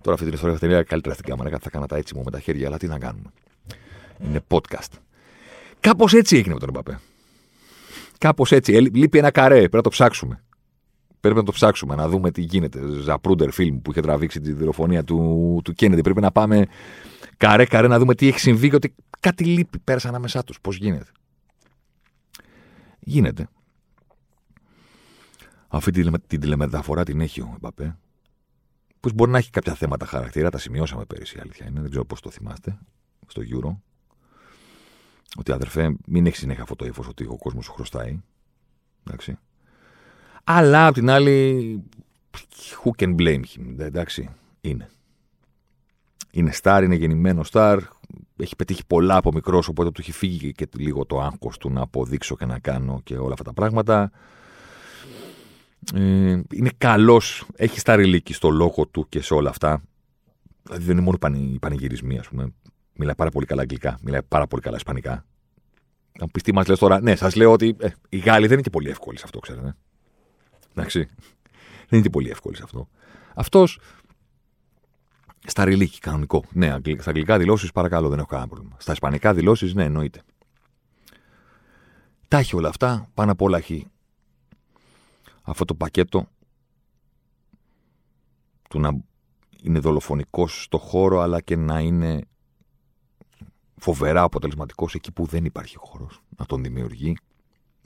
Τώρα 0.00 0.14
αυτή 0.14 0.24
την 0.24 0.34
ιστορία 0.34 0.56
θα 0.56 0.66
την 0.66 0.86
καλύτερα 0.86 1.14
στην 1.14 1.26
κάμερα. 1.26 1.58
Θα 1.58 1.70
κάνα 1.70 1.86
τα 1.86 1.96
έτσι 1.96 2.14
μου 2.14 2.22
με 2.24 2.30
τα 2.30 2.40
χέρια, 2.40 2.66
αλλά 2.66 2.76
τι 2.76 2.86
να 2.86 2.98
κάνουμε. 2.98 3.32
Είναι 4.26 4.40
podcast. 4.48 4.98
Κάπως 5.80 6.12
έτσι 6.12 6.36
έγινε 6.36 6.54
με 6.54 6.60
τον 6.60 6.68
Εμπαπέ. 6.68 7.00
Κάπως 8.18 8.52
έτσι. 8.52 8.72
Λείπει 8.72 9.18
ένα 9.18 9.30
καρέ. 9.30 9.58
Πρέπει 9.58 9.76
να 9.76 9.82
το 9.82 9.88
ψάξουμε. 9.88 10.42
Πρέπει 11.22 11.36
να 11.36 11.44
το 11.44 11.52
ψάξουμε, 11.52 11.94
να 11.94 12.08
δούμε 12.08 12.30
τι 12.30 12.40
γίνεται. 12.40 12.80
Ζαπρούντερ 12.86 13.50
φιλμ 13.50 13.80
που 13.82 13.90
είχε 13.90 14.00
τραβήξει 14.00 14.40
τη 14.40 14.52
δολοφονία 14.52 15.04
του, 15.04 15.60
του 15.64 15.72
Κέννεντι. 15.72 16.02
Πρέπει 16.02 16.20
να 16.20 16.32
πάμε 16.32 16.66
καρέ-καρέ 17.36 17.88
να 17.88 17.98
δούμε 17.98 18.14
τι 18.14 18.28
έχει 18.28 18.40
συμβεί 18.40 18.68
και 18.68 18.76
ότι 18.76 18.94
κάτι 19.20 19.44
λείπει. 19.44 19.78
Πέρασε 19.78 20.08
ανάμεσά 20.08 20.44
τους. 20.44 20.60
Πώς 20.60 20.76
γίνεται. 20.76 21.10
Γίνεται. 23.00 23.48
Αυτή 25.68 25.90
την 26.26 26.40
τηλεμεταφορά 26.40 27.04
την 27.04 27.20
έχει 27.20 27.40
ο 27.40 27.52
Εμπαπέ 27.54 27.96
που 29.00 29.10
μπορεί 29.14 29.30
να 29.30 29.38
έχει 29.38 29.50
κάποια 29.50 29.74
θέματα 29.74 30.06
χαρακτήρα, 30.06 30.50
τα 30.50 30.58
σημειώσαμε 30.58 31.04
πέρυσι, 31.04 31.36
η 31.36 31.40
αλήθεια 31.40 31.66
είναι. 31.66 31.80
Δεν 31.80 31.90
ξέρω 31.90 32.04
πώς 32.04 32.20
το 32.20 32.30
θυμάστε 32.30 32.78
στο 33.26 33.42
Euro. 33.42 33.76
Ότι 35.36 35.52
αδερφέ, 35.52 35.96
μην 36.06 36.26
έχεις 36.26 36.38
συνέχεια 36.38 36.62
αυτό 36.62 36.76
το 36.76 36.84
ύφο 36.84 37.04
ότι 37.08 37.24
ο 37.24 37.36
κόσμος 37.36 37.64
σου 37.64 37.72
χρωστάει. 37.72 38.22
Εντάξει. 39.06 39.38
Αλλά 40.44 40.86
απ' 40.86 40.94
την 40.94 41.10
άλλη, 41.10 41.82
who 42.84 42.90
can 43.02 43.14
blame 43.16 43.40
him, 43.40 43.78
εντάξει, 43.78 44.30
είναι. 44.60 44.88
Είναι 46.30 46.52
στάρ, 46.52 46.82
είναι 46.82 46.94
γεννημένο 46.94 47.44
στάρ, 47.44 47.78
έχει 48.36 48.56
πετύχει 48.56 48.86
πολλά 48.86 49.16
από 49.16 49.32
μικρός, 49.32 49.68
οπότε 49.68 49.90
του 49.90 50.00
έχει 50.00 50.12
φύγει 50.12 50.52
και 50.52 50.68
λίγο 50.76 51.06
το 51.06 51.20
άγχος 51.20 51.58
του 51.58 51.70
να 51.70 51.80
αποδείξω 51.80 52.36
και 52.36 52.46
να 52.46 52.58
κάνω 52.58 53.00
και 53.04 53.16
όλα 53.16 53.32
αυτά 53.32 53.44
τα 53.44 53.52
πράγματα. 53.52 54.10
Ε, 55.94 56.40
είναι 56.52 56.70
καλός, 56.78 57.46
έχει 57.56 57.78
σταριλίκη 57.78 58.32
στο 58.32 58.50
λόγο 58.50 58.86
του 58.86 59.06
και 59.08 59.20
σε 59.20 59.34
όλα 59.34 59.50
αυτά. 59.50 59.82
Δηλαδή 60.62 60.84
δεν 60.84 60.96
είναι 60.96 61.04
μόνο 61.04 61.36
οι 61.36 61.58
πανηγυρισμοί, 61.58 62.18
ας 62.18 62.28
πούμε. 62.28 62.52
Μιλάει 62.96 63.14
πάρα 63.14 63.30
πολύ 63.30 63.46
καλά 63.46 63.60
αγγλικά, 63.60 63.98
μιλάει 64.02 64.22
πάρα 64.22 64.46
πολύ 64.46 64.62
καλά 64.62 64.76
ισπανικά. 64.76 65.24
Αν 66.20 66.30
πει 66.32 66.40
τι 66.40 66.52
μας 66.52 66.66
λες 66.66 66.78
τώρα, 66.78 67.00
ναι, 67.00 67.16
σας 67.16 67.34
λέω 67.34 67.52
ότι 67.52 67.76
ε, 67.78 67.88
οι 68.08 68.18
Γάλλοι 68.18 68.44
δεν 68.44 68.52
είναι 68.52 68.62
και 68.62 68.70
πολύ 68.70 68.88
εύκολοι 68.88 69.18
σε 69.18 69.24
αυτό, 69.24 69.38
ξέρετε. 69.38 69.76
Εντάξει. 70.74 70.98
Δεν 70.98 71.88
είναι 71.90 72.02
και 72.02 72.10
πολύ 72.10 72.30
εύκολοι 72.30 72.56
σε 72.56 72.62
αυτό. 72.62 72.88
Αυτός 73.34 73.80
σταριλίκη, 75.46 75.98
κανονικό. 75.98 76.44
Ναι, 76.52 76.76
στα 76.98 77.10
αγγλικά 77.10 77.38
δηλώσεις 77.38 77.72
παρακαλώ, 77.72 78.08
δεν 78.08 78.18
έχω 78.18 78.28
κανένα 78.28 78.48
πρόβλημα. 78.48 78.76
Στα 78.78 78.92
ισπανικά 78.92 79.34
δηλώσεις, 79.34 79.74
ναι, 79.74 79.84
εννοείται. 79.84 80.22
Τα 82.28 82.38
έχει 82.38 82.56
όλα 82.56 82.68
αυτά. 82.68 83.10
Πάνω 83.14 83.32
απ' 83.32 83.42
όλα 83.42 83.56
έχει 83.56 83.86
αυτό 85.42 85.64
το 85.64 85.74
πακέτο 85.74 86.28
του 88.70 88.80
να 88.80 88.90
είναι 89.62 89.78
δολοφονικός 89.78 90.62
στο 90.62 90.78
χώρο, 90.78 91.20
αλλά 91.20 91.40
και 91.40 91.56
να 91.56 91.80
είναι 91.80 92.20
φοβερά 93.76 94.22
αποτελεσματικός 94.22 94.94
εκεί 94.94 95.12
που 95.12 95.26
δεν 95.26 95.44
υπάρχει 95.44 95.76
χώρος 95.78 96.22
να 96.36 96.46
τον 96.46 96.62
δημιουργεί. 96.62 97.16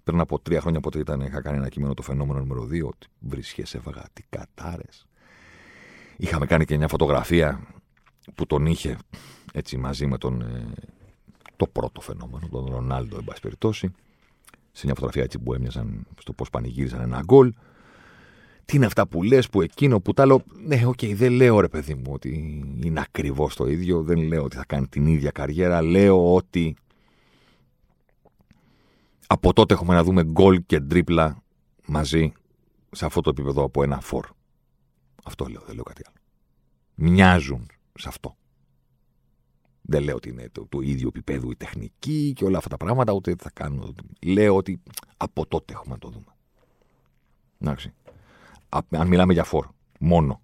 Πριν 0.07 0.21
από 0.21 0.39
τρία 0.39 0.61
χρόνια 0.61 0.81
ποτέ 0.81 0.99
ήταν, 0.99 1.21
είχα 1.21 1.43
κάνει 1.43 1.57
ένα 1.57 1.69
κείμενο 1.69 1.95
το 1.95 2.03
φαινόμενο 2.03 2.39
νούμερο 2.39 2.63
2, 2.63 2.87
ότι 2.87 3.07
βρίσκε, 3.19 3.63
έβαγα 3.73 4.05
τι 4.13 4.23
κατάρε. 4.29 4.89
Είχαμε 6.17 6.47
κάνει 6.47 6.65
και 6.65 6.77
μια 6.77 6.89
φωτογραφία 6.89 7.61
που 8.35 8.47
τον 8.47 8.67
είχε 8.67 8.97
έτσι 9.53 9.77
μαζί 9.77 10.07
με 10.07 10.19
τον, 10.19 10.41
ε, 10.41 10.67
το 11.57 11.67
πρώτο 11.67 12.01
φαινόμενο, 12.01 12.49
τον 12.51 12.67
Ρονάλντο, 12.71 13.17
εν 13.17 13.25
πάση 13.25 13.41
περιπτώσει. 13.41 13.93
Σε 14.73 14.83
μια 14.85 14.95
φωτογραφία 14.95 15.23
έτσι 15.23 15.39
που 15.39 15.55
έμοιαζαν 15.55 16.07
στο 16.21 16.33
πώς 16.33 16.51
πανηγύριζαν 16.51 17.01
ένα 17.01 17.23
γκολ. 17.25 17.53
Τι 18.65 18.77
είναι 18.77 18.87
αυτά 18.87 19.07
που 19.07 19.23
λες, 19.23 19.49
που 19.49 19.63
εκείνο, 19.63 20.01
που 20.01 20.13
τ' 20.15 20.21
άλλο. 20.21 20.43
Ναι, 20.67 20.87
OK, 20.87 20.99
okay, 21.01 21.15
δεν 21.15 21.33
λέω 21.33 21.61
ρε 21.61 21.69
παιδί 21.69 21.95
μου 21.95 22.11
ότι 22.13 22.65
είναι 22.83 23.01
ακριβώς 23.01 23.57
το 23.57 23.67
ίδιο. 23.67 24.03
Δεν 24.03 24.19
λέω 24.19 24.43
ότι 24.43 24.57
θα 24.57 24.65
κάνει 24.67 24.87
την 24.87 25.07
ίδια 25.07 25.31
καριέρα. 25.31 25.83
Λέω 25.83 26.35
ότι 26.35 26.77
από 29.27 29.53
τότε 29.53 29.75
έχουμε 29.75 29.95
να 29.95 30.05
δούμε 30.05 30.25
γκολ 30.25 30.63
και 30.67 30.81
τρίπλα 30.81 31.43
μαζί 31.87 32.33
σε 32.91 33.05
αυτό 33.05 33.21
το 33.21 33.31
επίπεδο 33.31 33.65
από 33.65 33.83
ένα 33.83 34.01
φορ. 34.01 34.27
Αυτό 35.25 35.47
λέω, 35.47 35.63
δεν 35.67 35.75
λέω 35.75 35.85
κάτι 35.85 36.03
άλλο. 36.07 36.17
Μοιάζουν 36.95 37.67
σε 37.95 38.09
αυτό. 38.09 38.37
Δεν 39.89 40.03
λέω 40.03 40.17
ότι 40.17 40.29
είναι 40.29 40.51
του 40.69 40.81
ίδιου 40.81 41.09
επίπεδου 41.09 41.51
η 41.51 41.57
τεχνική 41.57 42.33
και 42.37 42.45
όλα 42.45 42.59
αυτά 42.59 42.69
τα 42.69 42.77
πράγματα, 42.77 43.13
ούτε 43.13 43.35
θα 43.39 43.51
κάνω. 43.51 43.95
Λέω 44.27 44.57
ότι 44.57 44.83
από 45.17 45.47
τότε 45.47 45.73
έχουμε 45.73 45.93
να 45.93 45.99
το 45.99 46.09
δούμε. 46.09 46.37
Εντάξει. 47.59 47.93
Αν 48.91 49.07
μιλάμε 49.09 49.33
για 49.33 49.45
φόρ, 49.45 49.67
μόνο. 50.01 50.41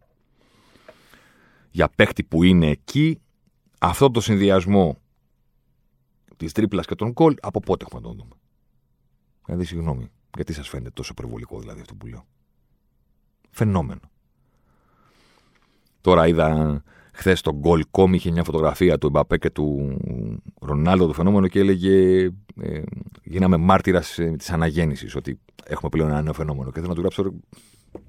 Για 1.71 1.89
παίχτη 1.89 2.25
που 2.25 2.43
είναι 2.43 2.67
εκεί, 2.67 3.21
αυτό 3.79 4.11
το 4.11 4.21
συνδυασμό 4.21 4.97
της 6.37 6.53
τρίπλας 6.53 6.87
και 6.87 6.95
των 6.95 7.13
κολ, 7.13 7.35
από 7.41 7.61
πότε 7.61 7.85
έχουμε 7.85 8.01
να 8.01 8.09
το 8.09 8.15
δούμε. 8.15 8.35
Δηλαδή, 9.45 9.65
συγγνώμη, 9.65 10.11
γιατί 10.35 10.53
σας 10.53 10.69
φαίνεται 10.69 10.91
τόσο 10.91 11.13
υπερβολικό 11.17 11.61
δηλαδή 11.61 11.81
αυτό 11.81 11.95
που 11.95 12.07
λέω. 12.07 12.27
Φαινόμενο. 13.51 14.01
Τώρα 16.01 16.27
είδα 16.27 16.83
χθες 17.13 17.41
το 17.41 17.61
Goal.com 17.65 18.13
είχε 18.13 18.31
μια 18.31 18.45
φωτογραφία 18.45 18.99
του 18.99 19.07
Εμπαπέ 19.07 19.39
και 19.39 19.51
του 19.51 19.97
Ρονάλντο 20.61 21.07
το 21.07 21.13
φαινόμενο 21.13 21.49
και 21.49 21.59
έλεγε 21.59 22.25
ε, 22.61 22.83
γίναμε 23.23 23.57
μάρτυρας 23.57 24.19
της 24.37 24.51
αναγέννησης. 24.51 25.17
Ότι 25.17 25.41
έχουμε 25.65 25.91
πλέον 25.91 26.09
ένα 26.09 26.23
νέο 26.23 26.33
φαινόμενο. 26.33 26.71
Και 26.71 26.77
θέλω 26.77 26.89
να 26.89 26.95
του 26.95 27.01
γράψω. 27.01 27.33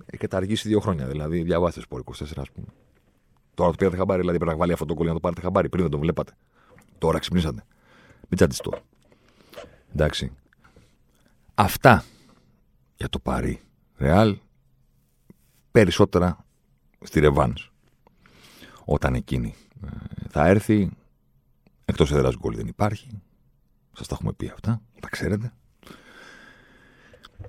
Έχει 0.06 0.28
αργήσει 0.32 0.68
δύο 0.68 0.80
χρόνια. 0.80 1.08
Δηλαδή, 1.08 1.42
διαβάστε 1.44 1.82
σπορ 1.82 2.04
24, 2.06 2.12
ας 2.38 2.52
πούμε. 2.52 2.68
Τώρα 3.54 3.70
το 3.70 3.76
πήρατε 3.78 3.98
χαμπάρι, 3.98 4.20
δηλαδή 4.20 4.38
πρέπει 4.38 4.54
να 4.54 4.60
βάλει 4.60 4.74
αυτό 4.74 4.86
το 4.86 4.94
κολλή 4.94 5.08
να 5.08 5.14
το 5.14 5.20
πάρετε 5.20 5.42
χαμπάρι. 5.42 5.70
Πριν 5.70 5.82
δεν 5.82 5.92
το 5.92 6.00
βλέπατε. 6.00 6.34
Τώρα 6.98 7.20
ξυπνήσατε. 7.20 7.64
Μην 8.30 8.36
τσαντιστώ. 8.36 8.72
Εντάξει. 9.94 10.32
Αυτά 11.56 12.04
για 12.96 13.10
το 13.10 13.20
Παρί 13.20 13.62
Ρεάλ. 13.98 14.38
Περισσότερα 15.72 16.46
στη 17.02 17.20
Ρεβάνς 17.20 17.72
όταν 18.86 19.14
εκείνη 19.14 19.56
ε, 19.86 19.88
θα 20.30 20.48
έρθει. 20.48 20.90
Εκτός 21.86 22.12
έδρας 22.12 22.36
γκολ 22.36 22.56
δεν 22.56 22.68
υπάρχει. 22.68 23.22
Σας 23.92 24.08
τα 24.08 24.16
έχουμε 24.16 24.34
πει 24.34 24.48
αυτά. 24.48 24.82
Τα 25.00 25.10
ξέρετε. 25.10 25.54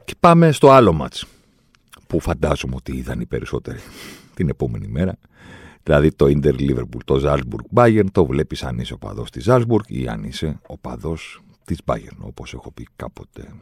Και 0.05 0.15
πάμε 0.21 0.53
στο 0.53 0.71
άλλο 0.71 0.93
μάτς 0.93 1.27
που 2.07 2.21
φαντάζομαι 2.21 2.75
ότι 2.75 2.97
είδαν 2.97 3.21
οι 3.21 3.27
περισσότεροι 3.27 3.79
την 4.35 4.49
επόμενη 4.49 4.87
μέρα. 4.87 5.17
Δηλαδή 5.83 6.13
το 6.13 6.27
Ιντερ 6.27 6.55
Liverpool, 6.59 7.01
το 7.05 7.19
Ζάλσμπουργκ 7.19 7.65
Bayern, 7.75 8.07
το 8.13 8.27
βλέπεις 8.27 8.63
αν 8.63 8.79
είσαι 8.79 8.95
οπαδός 8.95 9.31
της 9.31 9.45
Ζάλσμπουργκ 9.45 9.85
ή 9.87 10.09
αν 10.09 10.25
είσαι 10.25 10.61
οπαδός 10.67 11.43
της 11.65 11.79
Bayern. 11.85 12.17
Όπως 12.19 12.55
έχω 12.55 12.71
πει 12.71 12.89
κάποτε 12.97 13.55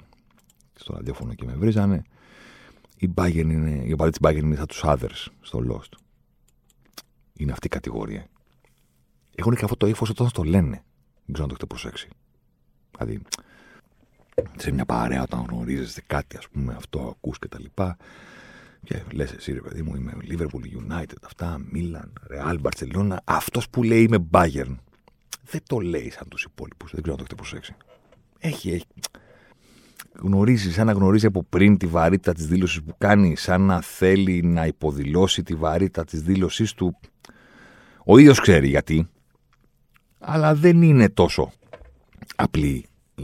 στο 0.83 0.95
ραδιόφωνο 0.95 1.35
και 1.35 1.45
με 1.45 1.55
βρίζανε, 1.55 2.03
η, 2.97 3.11
Bayern 3.14 3.35
είναι, 3.35 3.83
η 3.85 3.92
οπαδή 3.92 4.11
της 4.11 4.21
Bayern 4.23 4.42
είναι 4.42 4.57
σαν 4.57 4.66
τους 4.66 4.83
others 4.85 5.27
στο 5.40 5.64
Lost 5.68 6.01
είναι 7.42 7.53
αυτή 7.53 7.66
η 7.66 7.71
κατηγορία. 7.71 8.27
Έχουν 9.35 9.55
και 9.55 9.64
αυτό 9.64 9.77
το 9.77 9.87
ύφος 9.87 10.11
όταν 10.11 10.31
το 10.33 10.42
λένε. 10.42 10.85
Δεν 11.25 11.35
ξέρω 11.35 11.42
αν 11.42 11.49
το 11.49 11.55
έχετε 11.59 11.66
προσέξει. 11.66 12.09
Δηλαδή, 12.97 13.23
σε 14.57 14.73
μια 14.73 14.85
παρέα 14.85 15.23
όταν 15.23 15.47
γνωρίζεστε 15.49 16.03
κάτι, 16.07 16.37
ας 16.37 16.49
πούμε, 16.49 16.75
αυτό 16.75 17.01
ακούς 17.16 17.38
και 17.38 17.49
τα 17.49 17.61
λοιπά. 17.61 17.97
Και 18.85 19.03
λες 19.12 19.33
εσύ, 19.33 19.53
ρε 19.53 19.61
παιδί 19.61 19.83
μου, 19.83 19.97
είμαι 19.97 20.12
Liverpool 20.29 20.92
United, 20.92 21.16
αυτά, 21.23 21.61
Milan, 21.75 22.12
Real, 22.31 22.59
Barcelona. 22.62 23.16
Αυτός 23.25 23.68
που 23.68 23.83
λέει 23.83 24.03
είμαι 24.03 24.27
Bayern. 24.31 24.77
Δεν 25.45 25.61
το 25.66 25.81
λέει 25.81 26.11
σαν 26.11 26.29
τους 26.29 26.42
υπόλοιπους. 26.42 26.90
Δεν 26.92 27.03
ξέρω 27.03 27.16
αν 27.16 27.18
το 27.18 27.25
έχετε 27.29 27.35
προσέξει. 27.35 27.75
Έχει, 28.38 28.71
έχει. 28.71 28.87
Γνωρίζεις, 30.20 30.75
σαν 30.75 30.87
να 30.87 30.92
γνωρίζει 30.92 31.27
από 31.27 31.42
πριν 31.42 31.77
τη 31.77 31.87
βαρύτητα 31.87 32.33
της 32.33 32.46
δήλωσης 32.46 32.83
που 32.83 32.94
κάνει, 32.98 33.37
σαν 33.37 33.61
να 33.61 33.81
θέλει 33.81 34.42
να 34.42 34.66
υποδηλώσει 34.66 35.42
τη 35.42 35.55
βαρύτητα 35.55 36.05
της 36.05 36.22
δήλωσής 36.22 36.75
του. 36.75 36.98
Ο 38.05 38.18
ίδιος 38.18 38.40
ξέρει 38.40 38.68
γιατί, 38.68 39.09
αλλά 40.18 40.55
δεν 40.55 40.83
είναι 40.83 41.09
τόσο 41.09 41.53
απλή 42.37 42.87
η, 43.14 43.22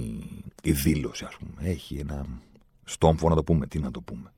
η 0.62 0.72
δήλωση, 0.72 1.24
ας 1.24 1.37
πούμε. 1.37 1.68
Έχει 1.70 1.96
ένα 1.96 2.27
στόμφο 2.85 3.29
να 3.29 3.35
το 3.35 3.42
πούμε, 3.42 3.66
τι 3.66 3.79
να 3.79 3.90
το 3.90 4.01
πούμε. 4.01 4.33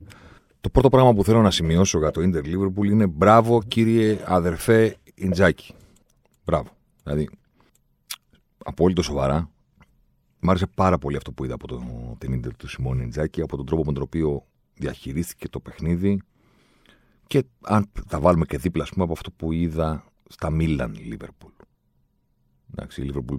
Το 0.61 0.69
πρώτο 0.69 0.89
πράγμα 0.89 1.15
που 1.15 1.25
θέλω 1.25 1.43
να 1.43 1.51
σημειώσω 1.51 1.99
για 1.99 2.11
το 2.11 2.21
Inter 2.21 2.45
Liverpool 2.45 2.85
είναι 2.85 3.07
μπράβο 3.07 3.63
κύριε 3.63 4.19
αδερφέ 4.25 4.97
Ιντζάκη. 5.15 5.75
Μπράβο. 6.45 6.69
Δηλαδή, 7.03 7.29
απόλυτο 8.65 9.03
σοβαρά. 9.03 9.51
Μ' 10.41 10.51
άρεσε 10.51 10.67
πάρα 10.67 10.99
πολύ 10.99 11.17
αυτό 11.17 11.33
που 11.33 11.45
είδα 11.45 11.55
από 11.55 11.67
το, 11.67 11.83
την 12.19 12.41
Inter 12.41 12.51
του 12.57 12.69
Σιμών 12.69 13.01
Ιντζάκη, 13.01 13.41
από 13.41 13.57
τον 13.57 13.67
τρόπο 13.67 13.85
με 13.85 13.93
τον 13.93 14.03
οποίο 14.03 14.47
διαχειρίστηκε 14.75 15.49
το 15.49 15.61
παιχνίδι 15.61 16.23
και 17.27 17.45
αν 17.61 17.91
τα 18.09 18.21
βάλουμε 18.21 18.45
και 18.45 18.59
δίπλα, 18.59 18.87
πούμε, 18.91 19.05
από 19.05 19.13
αυτό 19.13 19.31
που 19.31 19.53
είδα 19.53 20.05
στα 20.29 20.51
Μίλαν 20.51 20.95
Λίβερπουλ. 20.95 21.53
Εντάξει, 22.73 23.01
η 23.01 23.05
Λίβερπουλ 23.05 23.37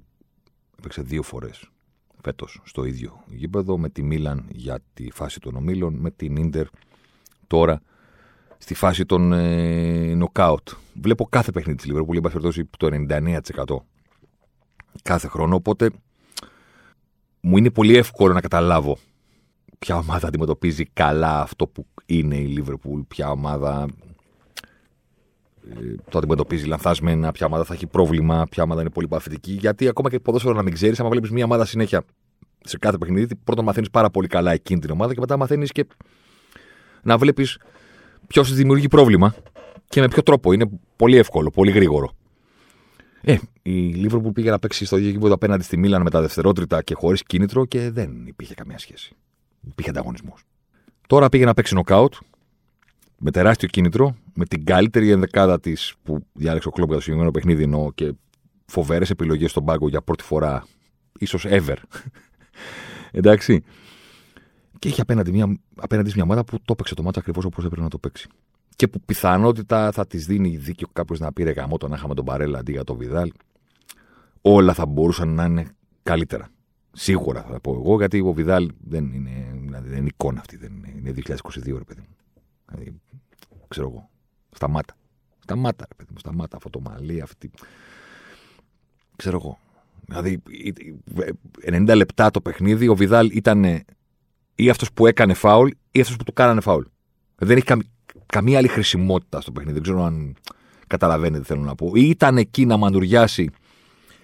έπαιξε 0.78 1.02
δύο 1.02 1.24
φορές 1.24 1.70
φέτος 2.24 2.62
στο 2.64 2.86
ίδιο 2.86 3.24
γήπεδο 3.28 3.78
με 3.78 3.90
τη 3.90 4.04
Μίλαν 4.04 4.46
για 4.52 4.80
τη 4.94 5.12
φάση 5.12 5.40
των 5.40 5.56
ομίλων, 5.56 5.94
με 5.94 6.12
την 6.12 6.50
ντερ 6.50 6.68
τώρα 7.48 7.82
στη 8.58 8.74
φάση 8.74 9.06
των 9.06 9.34
ε, 9.34 10.14
νοκάουτ. 10.14 10.70
Βλέπω 11.02 11.26
κάθε 11.26 11.52
παιχνίδι 11.52 11.78
της 11.78 11.88
Λίβερπουλ, 11.88 12.18
εν 12.18 12.22
πάση 12.22 12.66
το 12.78 12.90
99% 13.10 13.76
κάθε 15.02 15.28
χρόνο. 15.28 15.56
Οπότε 15.56 15.90
μου 17.42 17.58
είναι 17.58 17.70
πολύ 17.70 17.98
εύκολο 17.98 18.34
να 18.34 18.42
καταλάβω 18.42 18.98
ποια 19.80 19.96
ομάδα 19.96 20.28
αντιμετωπίζει 20.28 20.86
καλά 20.86 21.42
αυτό 21.42 21.68
που 21.68 21.86
είναι 22.06 22.36
η 22.36 22.46
Λίβερπουλ, 22.46 23.02
ποια 23.08 23.30
ομάδα 23.30 23.88
το 26.10 26.18
αντιμετωπίζει 26.18 26.66
λανθασμένα, 26.66 27.32
ποια 27.32 27.46
ομάδα 27.46 27.64
θα 27.64 27.74
έχει 27.74 27.88
πρόβλημα, 27.88 28.46
ποια 28.50 28.64
ομάδα 28.64 28.82
είναι 28.82 28.90
πολύ 28.90 29.08
παθητική. 29.08 29.52
Γιατί 29.52 29.88
ακόμα 29.88 30.10
και 30.10 30.20
ποδόσφαιρο 30.20 30.54
να 30.54 30.62
μην 30.62 30.74
ξέρεις, 30.74 31.00
άμα 31.00 31.10
βλέπεις 31.10 31.30
μια 31.32 31.46
ομάδα 31.46 31.66
συνέχεια 31.66 32.04
σε 32.64 32.78
κάθε 32.78 32.98
παιχνίδι, 32.98 33.36
πρώτον 33.36 33.66
μαθαίνεις 33.66 33.90
πάρα 33.90 34.10
πολύ 34.10 34.28
καλά 34.28 34.52
εκείνη 34.52 34.80
την 34.80 34.92
ομάδα 34.92 35.14
και 35.14 35.20
μετά 35.20 35.38
μαθαίνεις 35.38 35.72
και 35.72 35.86
να 37.04 37.18
βλέπεις 37.18 37.60
ποιος 38.28 38.48
της 38.48 38.58
δημιουργεί 38.58 38.88
πρόβλημα 38.88 39.36
και 39.90 40.02
με 40.02 40.08
ποιο 40.08 40.24
τρόπο. 40.24 40.54
Είναι 40.54 40.70
πολύ 40.96 41.18
εύκολο, 41.18 41.50
πολύ 41.50 41.72
γρήγορο. 41.72 42.12
Ε, 43.22 43.38
η 43.62 44.08
που 44.08 44.32
πήγε 44.32 44.50
να 44.50 44.60
παίξει 44.60 44.86
στο 44.86 44.98
ίδιο 44.98 45.10
γήπεδο 45.10 45.34
απέναντι 45.34 45.64
στη 45.64 45.78
Μίλαν 45.78 46.02
με 46.02 46.10
τα 46.10 46.22
δευτερότριτα 46.22 46.82
και 46.82 46.94
χωρίς 46.94 47.24
κίνητρο 47.24 47.66
και 47.66 47.92
δεν 47.92 48.26
υπήρχε 48.26 48.54
καμία 48.54 48.78
σχέση. 48.78 49.16
Υπήρχε 49.62 49.90
ανταγωνισμός. 49.90 50.44
Τώρα 51.08 51.30
πήγε 51.30 51.46
να 51.46 51.54
παίξει 51.54 51.74
νοκάουτ 51.74 52.14
με 53.18 53.32
τεράστιο 53.32 53.68
κίνητρο, 53.68 54.16
με 54.34 54.46
την 54.46 54.66
καλύτερη 54.66 55.12
ενδεκάδα 55.12 55.60
της 55.60 55.94
που 56.04 56.26
διάλεξε 56.34 56.68
ο 56.68 56.72
κλόμπ 56.72 56.88
για 56.88 56.96
το 56.96 57.02
συγκεκριμένο 57.02 57.32
παιχνίδι 57.32 57.64
ενώ 57.64 57.92
και 57.96 58.14
φοβερές 58.66 59.10
επιλογές 59.10 59.52
στον 59.52 59.66
πάγκο 59.66 59.88
για 59.88 60.02
πρώτη 60.02 60.24
φορά, 60.24 60.66
ίσως 61.20 61.46
ever. 61.50 61.76
Εντάξει. 63.12 63.64
Και 64.80 64.88
έχει 64.88 65.02
απέναντι, 65.02 65.32
μια, 65.32 65.60
απέναντι 65.76 66.10
σε 66.10 66.16
μια 66.16 66.24
ομάδα 66.24 66.44
που 66.44 66.58
το 66.58 66.74
έπαιξε 66.74 66.96
το 66.96 67.04
μάτσο 67.04 67.20
ακριβώς 67.20 67.46
όπως 67.46 67.66
έπρεπε 67.66 67.82
να 67.82 67.90
το 67.90 67.98
παίξει. 67.98 68.30
Και 68.76 68.88
που 68.88 69.02
πιθανότητα 69.02 69.92
θα 69.92 70.08
της 70.08 70.26
δίνει 70.26 70.58
δίκιο 70.58 70.88
κάποιος 70.94 71.20
να 71.20 71.34
πήρε 71.34 71.52
γαμό 71.52 71.78
το 71.78 71.88
να 71.88 71.96
είχαμε 71.96 72.14
τον 72.14 72.26
Παρέλα 72.26 72.60
αντί 72.60 72.72
για 72.72 72.84
τον 72.84 72.98
Βιδάλ. 72.98 73.32
Όλα 74.42 74.74
θα 74.74 74.86
μπορούσαν 74.86 75.30
να 75.30 75.46
είναι 75.46 75.68
καλύτερα. 76.04 76.50
Σίγουρα 76.92 77.44
θα 77.44 77.60
πω 77.60 77.74
εγώ, 77.74 77.98
γιατί 77.98 78.20
ο 78.20 78.34
Βιδάλ 78.34 78.72
δεν 78.80 79.14
είναι, 79.14 79.60
δηλαδή 79.62 79.90
δεν 79.90 79.98
είναι 79.98 80.08
εικόνα 80.08 80.40
αυτή. 80.40 80.58
Δεν 80.58 80.72
είναι, 80.74 80.94
είναι 80.98 81.14
2022, 81.26 81.78
ρε 81.78 81.84
παιδί 81.84 82.02
μου. 82.02 82.16
Δηλαδή, 82.66 83.02
ξέρω 83.68 83.88
εγώ. 83.88 84.10
Σταμάτα. 84.52 84.96
Σταμάτα, 85.40 85.86
ρε 85.90 85.96
παιδί 85.96 86.10
μου, 86.12 86.20
σταμάτα 86.20 86.58
αυτό 86.58 86.70
το 86.70 86.82
μαλλί, 86.82 87.22
αυτή. 87.22 87.52
Ξέρω 89.16 89.38
εγώ. 89.44 89.58
Δηλαδή, 90.06 90.42
90 91.66 91.96
λεπτά 91.96 92.32
το 92.32 92.42
παιχνίδι, 92.42 92.88
ο 92.88 92.96
Βιδάλ 92.96 93.30
ήταν 93.30 93.84
ή 94.56 94.70
αυτός 94.70 94.94
που 94.94 95.08
έκανε 95.08 95.34
φάουλ 95.34 95.70
ή 95.92 96.00
αυτός 96.00 96.16
που 96.16 96.24
του 96.24 96.34
κάνανε 96.34 96.62
φάουλ. 96.62 96.84
Δεν 97.36 97.58
έχει 97.58 97.66
καμία 97.66 97.86
άλλη 98.34 98.68
χρησιμότητα 98.68 99.42
στο 99.42 99.52
παιχνίδι. 99.52 99.74
Δεν 99.74 99.84
ξέρω 99.84 100.04
αν 100.04 100.36
Καταλαβαίνετε 100.92 101.40
τι 101.40 101.48
θέλω 101.48 101.62
να 101.62 101.76
πω. 101.76 101.92
Ή 101.94 102.10
ήταν 102.10 102.38
εκεί 102.38 102.66
να 102.66 102.78
μαντουριάσει 102.78 103.50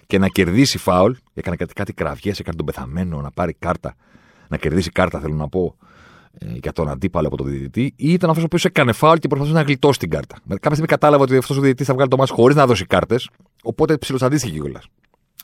και 0.06 0.18
να 0.18 0.28
κερδίσει 0.28 0.78
φάουλ. 0.78 1.12
Έκανε 1.34 1.56
κάτι, 1.56 1.72
κάτι 1.72 1.92
κραυγές, 1.92 2.38
έκανε 2.38 2.56
τον 2.56 2.66
πεθαμένο 2.66 3.20
να 3.20 3.30
πάρει 3.30 3.54
κάρτα. 3.58 3.94
Να 4.48 4.56
κερδίσει 4.56 4.90
κάρτα, 4.90 5.20
θέλω 5.20 5.34
να 5.34 5.48
πω, 5.48 5.76
ε, 6.38 6.46
για 6.62 6.72
τον 6.72 6.88
αντίπαλο 6.88 7.26
από 7.26 7.36
τον 7.36 7.46
διαιτητή. 7.46 7.92
Ή 7.96 8.12
ήταν 8.12 8.28
αυτός 8.28 8.42
ο 8.42 8.46
οποίος 8.46 8.64
έκανε 8.64 8.92
φάουλ 8.92 9.18
και 9.18 9.28
προσπαθούσε 9.28 9.56
να 9.58 9.64
γλιτώσει 9.64 9.98
την 9.98 10.10
κάρτα. 10.10 10.36
Κάποια 10.48 10.70
στιγμή 10.70 10.86
κατάλαβα 10.86 11.22
ότι 11.22 11.36
αυτός 11.36 11.56
ο 11.56 11.60
διαιτητής 11.60 11.86
θα 11.86 11.94
βγάλει 11.94 12.08
το 12.08 12.16
μάτι 12.16 12.32
χωρίς 12.32 12.56
να 12.56 12.66
δώσει 12.66 12.86
κάρτες. 12.86 13.30
Οπότε 13.62 13.98
ψιλοσταντίστηκε 13.98 14.58
κιόλας. 14.58 14.86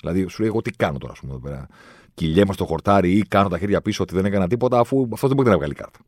Δηλαδή, 0.00 0.26
σου 0.28 0.40
λέει, 0.40 0.48
εγώ 0.48 0.62
τι 0.62 0.70
κάνω 0.70 0.98
τώρα, 0.98 1.12
ας 1.12 1.18
πούμε, 1.18 1.32
εδώ 1.32 1.40
πέρα. 1.40 1.66
Κυλιέμαι 2.14 2.52
στο 2.52 2.64
χορτάρι 2.64 3.12
ή 3.12 3.22
κάνω 3.22 3.48
τα 3.48 3.58
χέρια 3.58 3.80
πίσω 3.80 4.02
ότι 4.02 4.14
δεν 4.14 4.24
έκανα 4.24 4.48
τίποτα, 4.48 4.78
αφού 4.78 5.08
αυτός 5.12 5.28
δεν 5.28 5.36
μπορεί 5.36 5.48
να 5.48 5.56
βγάλει 5.56 5.74
κάρτα. 5.74 5.98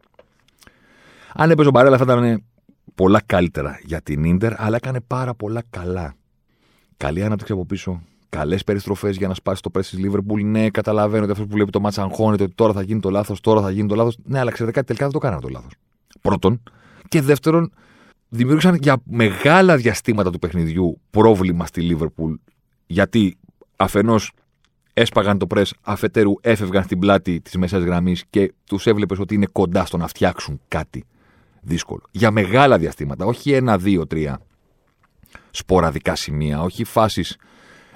Αν 1.39 1.51
έπαιζε 1.51 1.69
ο 1.69 1.71
Μπαρέλα, 1.71 1.97
θα 1.97 2.05
ήταν 2.05 2.45
πολλά 2.95 3.23
καλύτερα 3.27 3.81
για 3.85 4.01
την 4.01 4.37
ντερ, 4.37 4.63
αλλά 4.63 4.77
έκανε 4.77 5.01
πάρα 5.01 5.35
πολλά 5.35 5.63
καλά. 5.71 6.15
Καλή 6.97 7.23
ανάπτυξη 7.23 7.53
από 7.53 7.67
πίσω. 7.67 8.03
Καλές 8.29 8.65
περιστροφές 8.65 9.17
για 9.17 9.29
να 9.29 9.35
σπάσει 9.35 9.63
το 9.63 9.71
πρέσι 9.71 9.91
της 9.91 9.99
Λίβερπουλ. 9.99 10.43
Ναι, 10.43 10.71
καταλαβαίνω 10.71 11.23
ότι 11.23 11.33
αυτός 11.33 11.47
που 11.47 11.53
βλέπει 11.53 11.71
το 11.71 11.81
μάτσα 11.81 12.03
αγχώνεται 12.03 12.43
ότι 12.43 12.55
τώρα 12.55 12.73
θα 12.73 12.83
γίνει 12.83 13.01
το 13.01 13.11
λάθος, 13.11 13.41
τώρα 13.41 13.61
θα 13.61 13.71
γίνει 13.71 13.89
το 13.89 13.95
λάθος. 13.95 14.19
Ναι, 14.25 14.39
αλλά 14.39 14.51
ξέρετε 14.51 14.75
κάτι, 14.75 14.87
τελικά 14.87 15.05
δεν 15.05 15.15
το 15.15 15.19
κάνανε 15.19 15.41
το 15.41 15.49
λάθος. 15.49 15.73
Πρώτον. 16.21 16.63
Και 17.09 17.21
δεύτερον, 17.21 17.73
δημιούργησαν 18.29 18.75
για 18.75 18.97
μεγάλα 19.05 19.77
διαστήματα 19.77 20.31
του 20.31 20.39
παιχνιδιού 20.39 21.01
πρόβλημα 21.11 21.67
στη 21.67 21.81
Λίβερπουλ. 21.81 22.35
Γιατί 22.87 23.37
αφενός 23.77 24.33
έσπαγαν 24.93 25.39
το 25.39 25.47
πρέσ, 25.47 25.75
αφετέρου 25.83 26.33
έφευγαν 26.41 26.85
στην 26.85 26.99
πλάτη 26.99 27.41
της 27.41 27.57
μεσαίας 27.57 27.83
γραμμής 27.83 28.25
και 28.31 28.53
τους 28.65 28.87
έβλεπες 28.87 29.19
ότι 29.19 29.35
είναι 29.35 29.47
κοντά 29.53 29.87
στο 29.87 29.97
να 29.97 30.07
φτιάξουν 30.07 30.61
κάτι 30.69 31.05
δύσκολο. 31.67 32.03
Για 32.11 32.31
μεγάλα 32.31 32.79
διαστήματα, 32.79 33.25
όχι 33.25 33.53
ένα, 33.53 33.79
δύο, 33.79 34.07
τρία 34.07 34.41
σποραδικά 35.51 36.15
σημεία, 36.15 36.63
όχι 36.63 36.85
φάσεις 36.85 37.37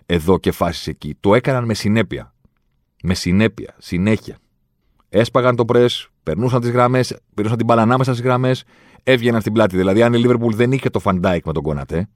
εδώ 0.07 0.39
και 0.39 0.51
φάσεις 0.51 0.87
εκεί. 0.87 1.17
Το 1.21 1.35
έκαναν 1.35 1.65
με 1.65 1.75
συνέπεια. 1.75 2.35
Με 3.03 3.15
συνέπεια, 3.15 3.75
συνέχεια. 3.79 4.39
Έσπαγαν 5.09 5.57
το 5.57 5.65
press, 5.65 5.85
περνούσαν 6.23 6.61
τις 6.61 6.71
γραμμές, 6.71 7.19
περνούσαν 7.35 7.59
την 7.59 7.67
μπάλα 7.67 7.99
ανάμεσα 7.99 8.13
στις 8.13 8.25
γραμμές, 8.25 8.65
έβγαιναν 9.03 9.41
στην 9.41 9.53
πλάτη. 9.53 9.77
Δηλαδή, 9.77 10.03
αν 10.03 10.15
η 10.15 10.19
Λίβερπουλ 10.19 10.55
δεν 10.55 10.73
είχε 10.73 10.91
το 10.91 10.99
Φαν 10.99 11.20
Ντάικ 11.20 11.47
με 11.47 11.53
τον 11.53 11.63
Κονατέ, 11.63 12.09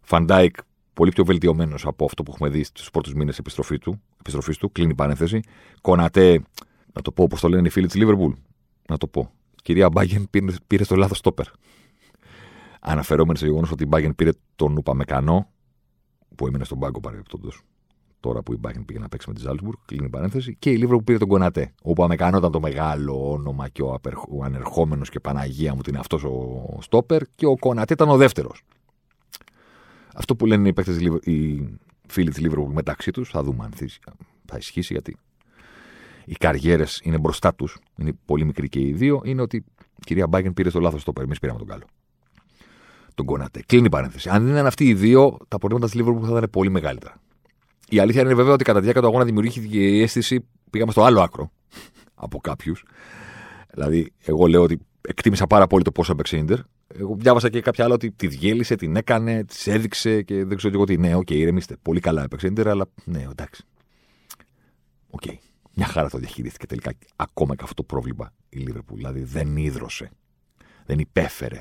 Φαν 0.00 0.25
Ντάικ 0.25 0.56
πολύ 0.92 1.10
πιο 1.10 1.24
βελτιωμένος 1.24 1.86
από 1.86 2.04
αυτό 2.04 2.22
που 2.22 2.30
έχουμε 2.34 2.48
δει 2.48 2.64
στους 2.64 2.90
πρώτους 2.90 3.14
μήνες 3.14 3.38
επιστροφή 3.38 3.78
του, 3.78 4.02
επιστροφής 4.18 4.56
του, 4.56 4.72
κλείνει 4.72 4.94
παρένθεση. 4.94 5.40
Κονατέ, 5.80 6.42
να 6.92 7.02
το 7.02 7.12
πω 7.12 7.22
όπως 7.22 7.40
το 7.40 7.48
λένε 7.48 7.66
οι 7.66 7.70
φίλοι 7.70 7.86
της 7.86 7.96
Λίβερπουλ. 7.96 8.32
Να 8.88 8.96
το 8.96 9.06
πω. 9.06 9.30
Κυρία 9.64 9.88
Μπάγκεν 9.88 10.26
πήρε, 10.30 10.52
πήρε 10.66 10.84
στο 10.84 10.96
λάθος 10.96 11.18
στόπερ. 11.18 11.46
Αναφερόμενο 12.80 13.36
στο 13.36 13.46
γεγονός 13.46 13.70
ότι 13.70 13.82
η 13.82 13.86
Μπάγκεν 13.88 14.14
πήρε 14.14 14.30
τον 14.56 14.76
Ουπαμεκανό, 14.76 15.50
που 16.36 16.46
έμεινε 16.46 16.64
στον 16.64 16.78
πάγκο 16.78 17.00
παρεμπιπτόντως. 17.00 17.62
Τώρα 18.20 18.42
που 18.42 18.52
η 18.52 18.56
Μπάγκεν 18.56 18.84
πήγε 18.84 18.98
να 18.98 19.08
παίξει 19.08 19.28
με 19.28 19.34
τη 19.34 19.40
Ζάλσμπουργκ, 19.40 19.76
κλείνει 19.86 20.08
παρένθεση. 20.08 20.56
Και 20.58 20.70
η 20.70 20.76
Λίβερπουλ 20.76 21.04
πήρε 21.04 21.18
τον 21.18 21.28
Κονατέ. 21.28 21.74
Ο 21.82 21.90
Ουπαμεκανό 21.90 22.38
ήταν 22.38 22.50
το 22.50 22.60
μεγάλο 22.60 23.32
όνομα 23.32 23.68
και 23.68 23.82
ο, 23.82 24.00
ο 24.28 24.44
ανερχόμενος 24.44 25.10
και 25.10 25.20
Παναγία 25.20 25.72
μου 25.72 25.78
ότι 25.80 25.90
είναι 25.90 25.98
αυτός 25.98 26.24
ο 26.24 26.78
στόπερ. 26.80 27.22
Και 27.34 27.46
ο 27.46 27.56
Κονατέ 27.56 27.92
ήταν 27.92 28.08
ο 28.08 28.16
δεύτερος. 28.16 28.62
Αυτό 30.14 30.36
που 30.36 30.46
λένε 30.46 30.68
οι, 30.68 30.72
παίκτες, 30.72 30.98
οι 31.22 31.68
φίλοι 32.06 32.30
της 32.30 32.38
Λίβερπουλ 32.38 32.72
μεταξύ 32.72 33.10
τους, 33.10 33.30
θα 33.30 33.42
δούμε 33.42 33.64
αν 33.64 33.72
θα 34.46 34.56
ισχύσει 34.56 34.92
γιατί 34.92 35.16
οι 36.24 36.32
καριέρες 36.32 37.00
είναι 37.04 37.18
μπροστά 37.18 37.54
τους, 37.54 37.78
είναι 37.96 38.12
πολύ 38.24 38.44
μικροί 38.44 38.68
και 38.68 38.80
οι 38.80 38.92
δύο, 38.92 39.20
είναι 39.24 39.42
ότι 39.42 39.56
η 39.56 40.02
κυρία 40.04 40.26
Μπάγερν 40.26 40.54
πήρε 40.54 40.70
το 40.70 40.80
λάθος 40.80 41.00
στόπερ. 41.00 41.24
Εμείς 41.24 41.38
πήραμε 41.38 41.58
τον 41.58 41.68
καλό. 41.68 41.84
Τον 43.14 43.26
Κονάτε. 43.26 43.62
Κλείνει 43.66 43.86
η 43.86 43.88
παρένθεση. 43.88 44.28
Αν 44.28 44.42
δεν 44.44 44.52
ήταν 44.52 44.66
αυτοί 44.66 44.88
οι 44.88 44.94
δύο, 44.94 45.38
τα 45.48 45.58
προβλήματα 45.58 45.90
της 45.90 45.96
Λίβερπουλ 45.96 46.24
θα 46.28 46.36
ήταν 46.36 46.50
πολύ 46.50 46.70
μεγαλύτερα. 46.70 47.20
Η 47.88 47.98
αλήθεια 47.98 48.20
είναι 48.20 48.34
βέβαια 48.34 48.52
ότι 48.52 48.64
κατά 48.64 48.78
τη 48.78 48.82
διάρκεια 48.82 49.02
του 49.02 49.08
αγώνα 49.08 49.24
δημιουργήθηκε 49.24 49.78
η 49.78 50.02
αίσθηση, 50.02 50.48
πήγαμε 50.70 50.92
στο 50.92 51.02
άλλο 51.02 51.20
άκρο 51.20 51.50
από 52.14 52.38
κάποιους. 52.38 52.84
Δηλαδή, 53.72 54.12
εγώ 54.24 54.46
λέω 54.46 54.62
ότι 54.62 54.78
εκτίμησα 55.00 55.46
πάρα 55.46 55.66
πολύ 55.66 55.84
το 55.84 55.92
πόσο 55.92 56.12
έπαιξε 56.12 56.36
Ιντερ. 56.36 56.58
Εγώ 56.86 57.16
διάβασα 57.18 57.48
και 57.48 57.60
κάποια 57.60 57.84
άλλα 57.84 57.94
ότι 57.94 58.10
τη 58.10 58.26
διέλυσε, 58.26 58.76
την 58.76 58.96
έκανε, 58.96 59.44
τη 59.44 59.70
έδειξε 59.70 60.22
και 60.22 60.44
δεν 60.44 60.56
ξέρω 60.56 60.74
εγώ 60.74 60.84
τι. 60.84 60.96
Ναι, 60.96 61.14
OK, 61.14 61.26
okay, 61.28 61.34
ηρεμήστε. 61.34 61.76
Πολύ 61.82 62.00
καλά 62.00 62.22
έπαιξε 62.22 62.46
Ιντερ, 62.46 62.68
αλλά 62.68 62.86
ναι, 63.04 63.26
εντάξει. 63.30 63.64
OK. 65.10 65.22
Okay. 65.26 65.34
Μια 65.74 65.86
χαρά 65.86 66.10
το 66.10 66.18
διαχειρίστηκε 66.18 66.66
τελικά 66.66 66.92
ακόμα 67.16 67.54
και 67.54 67.62
αυτό 67.62 67.74
το 67.74 67.82
πρόβλημα 67.82 68.32
η 68.48 68.58
Λίβερπουλ. 68.58 68.96
Δηλαδή 68.96 69.22
δεν 69.22 69.56
ίδρωσε. 69.56 70.10
Δεν 70.86 70.98
υπέφερε. 70.98 71.58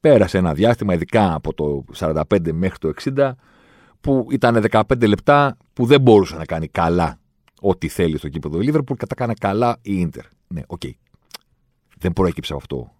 Πέρασε 0.00 0.38
ένα 0.38 0.54
διάστημα, 0.54 0.94
ειδικά 0.94 1.34
από 1.34 1.54
το 1.54 1.84
45 1.96 2.52
μέχρι 2.52 2.78
το 2.78 2.92
60, 3.16 3.32
που 4.00 4.26
ήταν 4.30 4.64
15 4.70 5.08
λεπτά 5.08 5.56
που 5.72 5.86
δεν 5.86 6.00
μπορούσε 6.00 6.36
να 6.36 6.44
κάνει 6.44 6.68
καλά 6.68 7.18
ό,τι 7.60 7.88
θέλει 7.88 8.18
στο 8.18 8.28
γήπεδο 8.28 8.60
η 8.60 8.64
Λίβερπουλ 8.64 8.96
και 8.96 9.06
τα 9.06 9.14
έκανε 9.16 9.34
καλά 9.34 9.78
η 9.82 10.00
Ίντερ. 10.00 10.24
Ναι, 10.46 10.62
OK. 10.66 10.80
Okay. 10.84 10.90
Δεν 11.98 12.12
προέκυψε 12.12 12.52
από 12.52 12.62
αυτό 12.62 12.94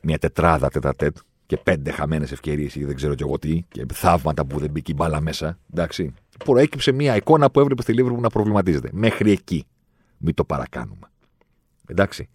μια 0.00 0.18
τετράδα 0.18 0.68
τετατέτ 0.68 1.16
και 1.46 1.56
πέντε 1.56 1.90
χαμένες 1.90 2.32
ευκαιρίες 2.32 2.74
ή 2.74 2.84
δεν 2.84 2.94
ξέρω 2.94 3.14
κι 3.14 3.22
εγώ 3.22 3.38
τι, 3.38 3.62
και 3.68 3.86
θαύματα 3.92 4.46
που 4.46 4.58
δεν 4.58 4.70
μπήκε 4.70 4.90
η 4.90 4.94
μπάλα 4.98 5.20
μέσα. 5.20 5.58
Εντάξει. 5.72 6.14
Προέκυψε 6.44 6.92
μια 6.92 7.16
εικόνα 7.16 7.50
που 7.50 7.60
έβλεπε 7.60 7.82
στη 7.82 7.92
Λίβερπουλ 7.92 8.20
να 8.20 8.28
προβληματίζεται. 8.28 8.88
Μέχρι 8.92 9.30
εκεί. 9.30 9.66
Μην 10.18 10.34
το 10.34 10.44
παρακάνουμε. 10.44 11.10
Εντάξει. 11.86 12.28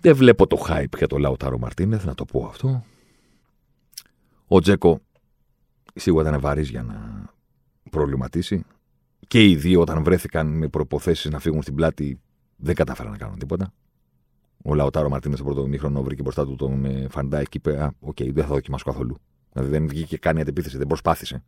Δεν 0.00 0.16
βλέπω 0.16 0.46
το 0.46 0.66
hype 0.68 0.96
για 0.96 1.06
το 1.06 1.18
Λαουτάρο 1.18 1.58
Μαρτίνεθ, 1.58 2.04
να 2.04 2.14
το 2.14 2.24
πω 2.24 2.46
αυτό. 2.46 2.84
Ο 4.46 4.60
Τζέκο 4.60 5.00
σίγουρα 5.94 6.28
ήταν 6.28 6.40
βαρύς 6.40 6.68
για 6.68 6.82
να 6.82 7.24
προβληματίσει. 7.90 8.64
Και 9.28 9.48
οι 9.48 9.56
δύο 9.56 9.80
όταν 9.80 10.02
βρέθηκαν 10.02 10.46
με 10.46 10.68
προϋποθέσεις 10.68 11.30
να 11.30 11.38
φύγουν 11.38 11.62
στην 11.62 11.74
πλάτη 11.74 12.20
δεν 12.56 12.74
κατάφεραν 12.74 13.10
να 13.10 13.18
κάνουν 13.18 13.38
τίποτα. 13.38 13.72
Ο 14.64 14.74
Λαουτάρο 14.74 15.08
Μαρτίνεθ 15.08 15.36
στο 15.36 15.44
πρώτο 15.44 15.66
ημίχρονο 15.66 16.02
βρήκε 16.02 16.22
μπροστά 16.22 16.46
του 16.46 16.56
τον 16.56 16.84
ε, 16.84 17.06
Φαντάικ 17.10 17.48
και 17.48 17.58
είπε: 17.58 17.82
Α, 17.82 17.94
OK, 18.00 18.16
okay, 18.16 18.32
δεν 18.32 18.44
θα 18.44 18.54
δοκιμάσω 18.54 18.84
καθόλου. 18.84 19.16
Δηλαδή 19.52 19.70
δεν 19.70 19.88
βγήκε 19.88 20.16
καν 20.16 20.36
η 20.36 20.40
αντεπίθεση, 20.40 20.76
δεν 20.78 20.86
προσπάθησε. 20.86 21.44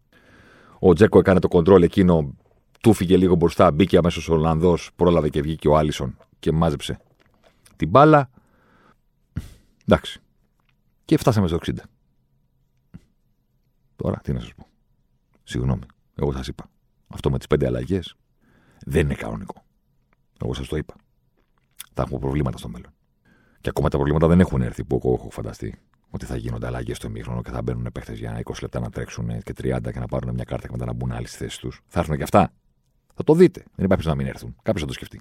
Ο 0.79 0.93
Τζέκο 0.93 1.19
έκανε 1.19 1.41
το 1.41 1.49
κοντρόλ 1.49 1.83
εκείνο, 1.83 2.35
του 2.81 2.93
φύγε 2.93 3.17
λίγο 3.17 3.35
μπροστά, 3.35 3.71
μπήκε 3.71 3.97
αμέσως 3.97 4.29
ο 4.29 4.33
Ολλανδός, 4.33 4.91
πρόλαβε 4.97 5.29
και 5.29 5.41
βγήκε 5.41 5.69
ο 5.69 5.77
Άλισον 5.77 6.17
και 6.39 6.53
μάζεψε 6.53 6.99
την 7.77 7.89
μπάλα. 7.89 8.31
Εντάξει. 9.87 10.21
Και 11.05 11.17
φτάσαμε 11.17 11.49
στο 11.49 11.59
60. 11.67 11.73
Τώρα 13.97 14.21
τι 14.23 14.33
να 14.33 14.41
σας 14.41 14.55
πω. 14.55 14.67
Συγγνώμη, 15.43 15.83
εγώ 16.15 16.33
σας 16.33 16.47
είπα. 16.47 16.71
Αυτό 17.09 17.31
με 17.31 17.39
τις 17.39 17.47
πέντε 17.47 17.67
αλλαγές 17.67 18.15
δεν 18.85 19.05
είναι 19.05 19.15
κανονικό. 19.15 19.65
Εγώ 20.43 20.55
σας 20.55 20.69
το 20.69 20.77
είπα. 20.77 20.95
Θα 21.95 22.03
έχουμε 22.03 22.19
προβλήματα 22.19 22.59
στο 22.59 22.69
μέλλον. 22.69 22.93
Και 23.61 23.69
ακόμα 23.69 23.89
τα 23.89 23.97
προβλήματα 23.97 24.27
δεν 24.27 24.41
έχουν 24.41 24.63
έρθει 24.63 24.85
που 24.85 25.01
εγώ 25.03 25.15
έχω 25.15 25.31
φανταστεί. 25.31 25.81
Ότι 26.11 26.25
θα 26.25 26.37
γίνονται 26.37 26.67
αλλαγές 26.67 26.97
στο 26.97 27.07
ημίχρονο 27.07 27.43
και 27.43 27.51
θα 27.51 27.63
μπαίνουν 27.63 27.87
παίχτε 27.93 28.13
για 28.13 28.41
20 28.45 28.53
λεπτά 28.61 28.81
να 28.81 28.91
τρέξουν 28.91 29.43
και 29.43 29.53
30 29.63 29.79
και 29.93 29.99
να 29.99 30.07
πάρουν 30.07 30.35
μια 30.35 30.45
κάρτα 30.45 30.67
και 30.67 30.73
μετά 30.73 30.85
να 30.85 30.93
μπουν 30.93 31.13
άλλοι 31.13 31.27
στη 31.27 31.37
θέση 31.37 31.61
τους. 31.61 31.81
Θα 31.87 32.01
έρθουν 32.01 32.17
και 32.17 32.23
αυτά. 32.23 32.53
Θα 33.15 33.25
το 33.25 33.35
δείτε. 33.35 33.65
Δεν 33.75 33.85
υπάρχει 33.85 34.07
να 34.07 34.15
μην 34.15 34.27
έρθουν. 34.27 34.57
Κάποιος 34.63 34.81
θα 34.81 34.87
το 34.87 34.93
σκεφτεί. 34.93 35.21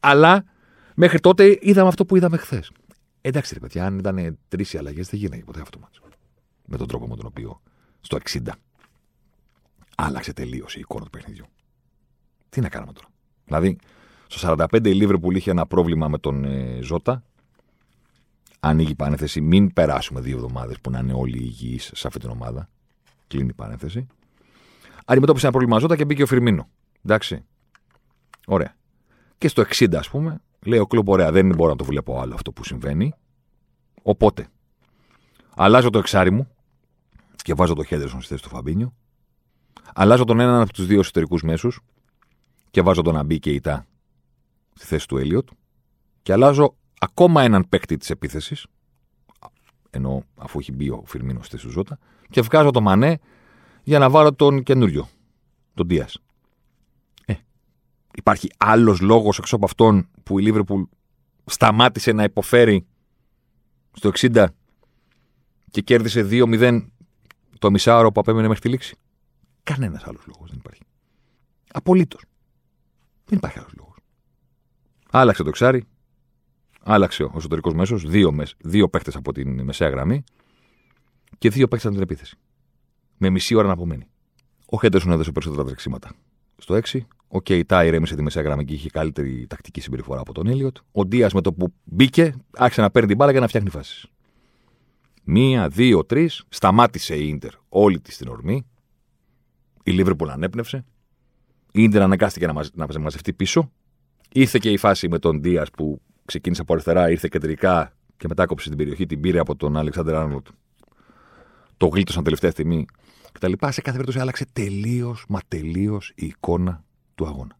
Αλλά 0.00 0.44
μέχρι 0.94 1.20
τότε 1.20 1.58
είδαμε 1.60 1.88
αυτό 1.88 2.06
που 2.06 2.16
είδαμε 2.16 2.36
χθες. 2.36 2.72
Εντάξει, 3.20 3.54
ρε 3.54 3.60
παιδιά, 3.60 3.86
αν 3.86 3.98
ήταν 3.98 4.38
τρεις 4.48 4.72
οι 4.72 4.78
αλλαγές, 4.78 5.08
δεν 5.08 5.20
γίνανε 5.20 5.42
ποτέ 5.42 5.60
αυτό 5.60 5.78
μάτσο. 5.78 6.02
Με 6.66 6.76
τον 6.76 6.86
τρόπο 6.86 7.06
με 7.06 7.16
τον 7.16 7.26
οποίο 7.26 7.60
στο 8.00 8.18
60 8.30 8.38
άλλαξε 9.96 10.32
τελείως 10.32 10.76
η 10.76 10.80
εικόνα 10.80 11.04
του 11.04 11.10
παιχνιδιού. 11.10 11.44
Τι 12.48 12.60
να 12.60 12.68
κάνουμε 12.68 12.92
τώρα. 12.92 13.08
Δηλαδή, 13.44 13.76
στο 14.26 14.56
45 14.70 14.86
η 14.86 14.94
Λίβερπουλ 14.94 15.36
είχε 15.36 15.50
ένα 15.50 15.66
πρόβλημα 15.66 16.08
με 16.08 16.18
τον 16.18 16.44
ε, 16.44 16.78
Ζότα. 16.82 17.22
Ανοίγει 18.60 18.90
η 18.90 18.94
παρένθεση. 18.94 19.40
Μην 19.40 19.72
περάσουμε 19.72 20.20
δύο 20.20 20.36
εβδομάδες 20.36 20.80
που 20.80 20.90
να 20.90 20.98
είναι 20.98 21.12
όλοι 21.12 21.38
υγιείς 21.38 21.90
σε 21.94 22.06
αυτή 22.06 22.18
την 22.18 22.30
ομάδα. 22.30 22.68
Κλείνει 23.26 23.48
η 23.48 23.52
παρένθεση. 23.52 24.06
Αντιμετώπισε 25.04 25.46
ένα 25.46 25.54
πρόβλημα 25.54 25.80
Ζότα 25.80 25.96
και 25.96 26.04
μπήκε 26.04 26.22
ο 26.22 26.26
Φιρμίνο. 26.26 26.68
Εντάξει. 27.04 27.44
Ωραία. 28.46 28.76
Και 29.38 29.48
στο 29.48 29.62
60, 29.62 29.94
ας 29.94 30.10
πούμε, 30.10 30.40
λέει 30.64 30.78
ο 30.78 30.86
Κλοπ: 30.86 31.08
Ωραία, 31.08 31.32
δεν 31.32 31.54
μπορώ 31.54 31.70
να 31.70 31.76
το 31.76 31.84
βλέπω 31.84 32.20
άλλο 32.20 32.34
αυτό 32.34 32.52
που 32.52 32.64
συμβαίνει. 32.64 33.12
Οπότε, 34.02 34.48
αλλάζω 35.56 35.90
το 35.90 35.98
εξάρι 35.98 36.30
μου 36.30 36.48
και 37.36 37.54
βάζω 37.54 37.74
το 37.74 37.84
Χέντερσον 37.84 38.20
στη 38.20 38.28
θέση 38.28 38.42
του 38.42 38.48
Φαμπίνιο. 38.48 38.94
Αλλάζω 39.94 40.24
τον 40.24 40.40
έναν 40.40 40.60
από 40.60 40.72
τους 40.72 40.86
δύο 40.86 40.98
εσωτερικούς 40.98 41.42
μέσους 41.42 41.80
και 42.70 42.82
βάζω 42.82 43.02
τον 43.02 43.16
Αμπί 43.16 43.38
και 43.38 43.50
Ιτά 43.50 43.86
στη 44.74 44.86
θέση 44.86 45.08
του 45.08 45.16
Έλιοτ 45.16 45.48
και 46.22 46.32
αλλάζω 46.32 46.76
ακόμα 47.02 47.42
έναν 47.42 47.68
παίκτη 47.68 47.96
της 47.96 48.10
επίθεσης, 48.10 48.66
ενώ 49.90 50.24
αφού 50.36 50.58
έχει 50.58 50.72
μπει 50.72 50.90
ο 50.90 51.02
Φιρμίνος 51.06 51.46
στη 51.46 51.56
Σουζότα, 51.56 51.98
και 52.30 52.40
βγάζω 52.40 52.70
το 52.70 52.80
Μανέ 52.80 53.18
για 53.82 53.98
να 53.98 54.10
βάλω 54.10 54.34
τον 54.34 54.62
καινούριο, 54.62 55.08
τον 55.74 55.88
Δίας. 55.88 56.18
Ε, 57.24 57.34
υπάρχει 58.14 58.50
άλλος 58.56 59.00
λόγος 59.00 59.38
έξω 59.38 59.56
από 59.56 59.64
αυτόν 59.64 60.08
που 60.22 60.38
η 60.38 60.42
Λίβερπουλ 60.42 60.82
σταμάτησε 61.44 62.12
να 62.12 62.22
υποφέρει 62.22 62.86
στο 63.92 64.10
60 64.14 64.46
και 65.70 65.80
κέρδισε 65.80 66.28
2-0 66.30 66.86
το 67.58 67.70
μισάωρο 67.70 68.12
που 68.12 68.20
απέμενε 68.20 68.46
μέχρι 68.46 68.62
τη 68.62 68.68
λήξη; 68.68 68.96
Κανένας 69.62 70.04
άλλος 70.04 70.26
λόγος 70.26 70.48
δεν 70.50 70.58
υπάρχει. 70.58 70.82
Απολύτως. 71.72 72.24
Δεν 73.24 73.38
υπάρχει 73.38 73.58
άλλος 73.58 73.72
λόγος. 73.76 73.96
Άλλαξε 75.10 75.42
το 75.42 75.50
ξάρι, 75.50 75.84
άλλαξε 76.82 77.22
ο 77.22 77.32
εσωτερικός 77.36 77.74
μέσος, 77.74 78.04
δύο, 78.08 78.34
δύο 78.58 78.88
παίχτε 78.88 79.12
από 79.14 79.32
την 79.32 79.62
μεσαία 79.62 79.88
γραμμή 79.88 80.24
και 81.38 81.50
δύο 81.50 81.68
παίχτε 81.68 81.86
από 81.86 81.96
την 81.96 82.04
επίθεση. 82.04 82.36
Με 83.16 83.30
μισή 83.30 83.54
ώρα 83.54 83.66
να 83.66 83.72
απομένει. 83.72 84.06
Ο 84.66 84.78
Χέντερσον 84.80 85.12
έδωσε 85.12 85.32
περισσότερα 85.32 85.64
τρεξίματα. 85.64 86.10
Στο 86.56 86.74
6, 86.74 86.98
ο 87.28 87.40
Κεϊτά 87.40 87.84
ηρέμησε 87.84 88.14
τη 88.14 88.22
μεσαία 88.22 88.42
γραμμή 88.42 88.64
και 88.64 88.72
είχε 88.72 88.88
καλύτερη 88.90 89.46
τακτική 89.46 89.80
συμπεριφορά 89.80 90.20
από 90.20 90.32
τον 90.32 90.46
Έλιοτ. 90.46 90.76
Ο 90.92 91.04
Ντία 91.04 91.30
με 91.34 91.40
το 91.40 91.52
που 91.52 91.74
μπήκε, 91.84 92.34
άρχισε 92.56 92.80
να 92.80 92.90
παίρνει 92.90 93.08
την 93.08 93.16
μπάλα 93.16 93.30
για 93.30 93.40
να 93.40 93.48
φτιάχνει 93.48 93.70
φάσεις. 93.70 94.06
Μία, 95.24 95.68
δύο, 95.68 96.04
τρεις, 96.04 96.44
σταμάτησε 96.48 97.16
η 97.16 97.34
ντερ 97.34 97.52
όλη 97.68 98.00
της 98.00 98.16
την 98.16 98.28
ορμή. 98.28 98.66
Η 99.82 99.90
Λίβερπουλ 99.90 100.30
ανέπνευσε. 100.30 100.84
Η 101.72 101.88
ντερ 101.88 102.02
αναγκάστηκε 102.02 102.46
να, 102.46 102.64
να 102.74 103.00
μαζευτεί 103.00 103.32
πίσω. 103.32 103.72
Ήρθε 104.32 104.58
και 104.58 104.70
η 104.70 104.76
φάση 104.76 105.08
με 105.08 105.18
τον 105.18 105.40
Ντία 105.40 105.66
που 105.76 106.00
ξεκίνησε 106.30 106.62
από 106.62 106.72
αριστερά, 106.72 107.10
ήρθε 107.10 107.28
κεντρικά 107.30 107.92
και 108.16 108.26
μετά 108.28 108.46
κόψε 108.46 108.68
την 108.68 108.78
περιοχή, 108.78 109.06
την 109.06 109.20
πήρε 109.20 109.38
από 109.38 109.56
τον 109.56 109.76
Αλεξάνδρ 109.76 110.14
Άρνολτ. 110.14 110.46
Το 111.76 111.86
γλίτωσαν 111.86 112.24
τελευταία 112.24 112.50
στιγμή 112.50 112.86
κτλ. 113.32 113.52
Σε 113.52 113.56
κάθε 113.58 113.90
περίπτωση 113.90 114.18
άλλαξε 114.18 114.46
τελείως, 114.52 115.24
μα 115.28 115.40
τελείως 115.48 116.12
η 116.14 116.26
εικόνα 116.26 116.84
του 117.14 117.26
αγώνα. 117.26 117.58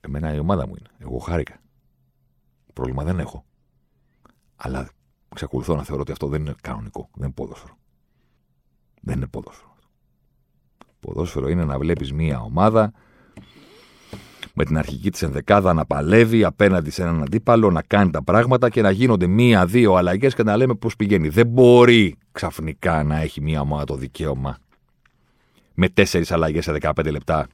Εμένα 0.00 0.34
η 0.34 0.38
ομάδα 0.38 0.66
μου 0.66 0.74
είναι. 0.78 0.88
Εγώ 0.98 1.18
χάρηκα. 1.18 1.60
Πρόβλημα 2.72 3.04
δεν 3.04 3.18
έχω. 3.18 3.44
Αλλά 4.56 4.88
εξακολουθώ 5.28 5.76
να 5.76 5.84
θεωρώ 5.84 6.00
ότι 6.00 6.12
αυτό 6.12 6.26
δεν 6.26 6.40
είναι 6.40 6.54
κανονικό. 6.60 7.08
Δεν 7.12 7.24
είναι 7.24 7.32
ποδόσφαιρο. 7.32 7.78
Δεν 9.00 9.16
είναι 9.16 9.26
ποδόσφαιρο. 9.26 9.76
Ποδόσφαιρο 11.00 11.48
είναι 11.48 11.64
να 11.64 11.78
βλέπεις 11.78 12.12
μία 12.12 12.40
ομάδα 12.40 12.92
με 14.60 14.66
την 14.66 14.78
αρχική 14.78 15.10
της 15.10 15.22
ενδεκάδα 15.22 15.72
να 15.72 15.86
παλεύει 15.86 16.44
απέναντι 16.44 16.90
σε 16.90 17.02
έναν 17.02 17.22
αντίπαλο, 17.22 17.70
να 17.70 17.82
κάνει 17.82 18.10
τα 18.10 18.22
πράγματα 18.22 18.68
και 18.68 18.82
να 18.82 18.90
γίνονται 18.90 19.26
μία-δύο 19.26 19.94
αλλαγές 19.94 20.34
και 20.34 20.42
να 20.42 20.56
λέμε 20.56 20.74
πώς 20.74 20.96
πηγαίνει. 20.96 21.28
Δεν 21.28 21.46
μπορεί 21.46 22.16
ξαφνικά 22.32 23.02
να 23.02 23.20
έχει 23.20 23.40
μία 23.40 23.60
ομάδα 23.60 23.84
το 23.84 23.94
δικαίωμα 23.94 24.58
με 25.74 25.88
τέσσερις 25.88 26.32
αλλαγές 26.32 26.64
σε 26.64 26.76
15 26.80 27.10
λεπτά, 27.10 27.46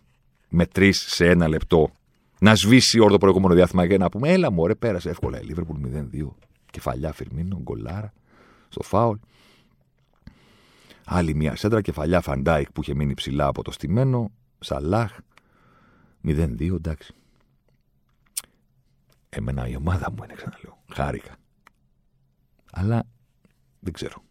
με 0.49 0.67
τρεις 0.67 1.05
σε 1.09 1.29
ένα 1.29 1.49
λεπτό, 1.49 1.91
να 2.41 2.55
σβήσει 2.55 2.99
όλο 2.99 3.11
το 3.11 3.19
προηγούμενο 3.19 3.55
διάστημα 3.55 3.87
και 3.87 3.99
να 3.99 4.09
πούμε: 4.09 4.33
Έλα, 4.33 4.51
μου, 4.51 4.67
πέρασε 4.79 5.11
εύκολα 5.11 5.41
η 5.41 5.45
Λίβερπουλ 5.45 5.81
0-2. 6.13 6.29
Κεφαλιά 6.71 7.13
Φιρμίνο, 7.13 7.59
γκολάρα, 7.63 8.13
στο 8.69 8.83
φάουλ. 8.83 9.17
Άλλη 11.05 11.35
μια 11.35 11.57
σέντρα, 11.57 11.81
κεφαλιά 11.81 12.21
Φαντάικ 12.21 12.73
που 12.73 12.81
είχε 12.81 12.95
μείνει 12.95 13.15
ψηλά 13.15 13.47
από 13.47 13.63
το 13.63 13.71
στημένο. 13.71 14.31
Σαλάχ, 14.59 15.17
0-2, 16.27 16.75
εντάξει. 16.75 17.15
Εμένα 19.29 19.69
η 19.69 19.77
ομάδα 19.77 20.11
μου 20.11 20.25
είναι, 20.25 20.35
ξαναλέω. 20.35 20.83
Χάρηκα. 20.93 21.37
Αλλά 22.73 23.05
δεν 23.81 23.93
ξέρω. 23.93 24.23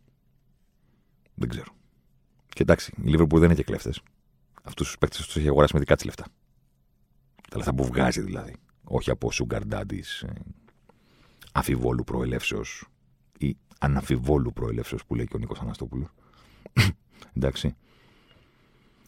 Δεν 1.35 1.49
ξέρω. 1.49 1.73
Και 2.47 2.61
εντάξει, 2.61 2.93
η 2.97 3.07
Λίβερπουλ 3.07 3.39
δεν 3.39 3.49
είναι 3.49 3.57
και 3.57 3.63
κλέφτες. 3.63 4.01
Αυτούς 4.63 4.87
τους 4.87 4.97
παίκτες 4.97 5.25
τους 5.25 5.35
έχει 5.35 5.47
αγοράσει 5.47 5.73
με 5.73 5.79
δικά 5.79 5.95
της 5.95 6.05
λεφτά. 6.05 6.25
Τα 7.49 7.57
λεφτά 7.57 7.73
που 7.73 7.85
βγάζει 7.85 8.21
δηλαδή. 8.21 8.55
Όχι 8.83 9.09
από 9.09 9.29
sugar 9.33 9.61
daddies 9.69 10.27
ε, 10.27 10.31
αφιβόλου 11.53 12.03
προελεύσεως 12.03 12.85
ή 13.37 13.57
αναφιβόλου 13.79 14.53
προελεύσεως 14.53 15.05
που 15.05 15.15
λέει 15.15 15.25
και 15.25 15.35
ο 15.35 15.39
Νίκος 15.39 15.59
Αναστόπουλος. 15.59 16.07
εντάξει. 17.37 17.75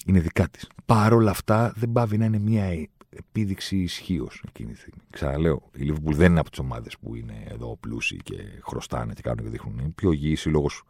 Είναι 0.08 0.20
δικά 0.20 0.49
της. 0.49 0.70
Παρ' 0.86 1.14
όλα 1.14 1.32
αυτά 1.32 1.74
δεν 1.76 1.91
πάβει 1.91 2.18
να 2.18 2.26
είναι 2.26 2.39
μια 2.39 2.88
επίδειξη 3.10 3.78
ισχύως 3.78 4.43
εκείνη 4.47 4.72
τη 4.72 4.78
στιγμή. 4.78 5.01
Ξαναλέω, 5.10 5.70
η 5.74 5.82
Λίβερπουλ 5.82 6.16
δεν 6.16 6.32
είναι 6.32 6.39
από 6.39 6.49
τις 6.49 6.60
ομάδες 6.60 6.97
που 6.97 7.16
είναι 7.16 7.43
εδώ 7.47 7.78
πλούσιοι 7.78 8.18
και 8.18 8.60
χρωστάνε 8.62 9.14
και 9.14 9.22
κάνουν 9.22 9.43
και 9.43 9.49
δείχνουν. 9.49 9.78
Είναι 9.78 9.89
πιο 9.89 10.12
υγιής 10.12 10.45
λόγος 10.45 10.84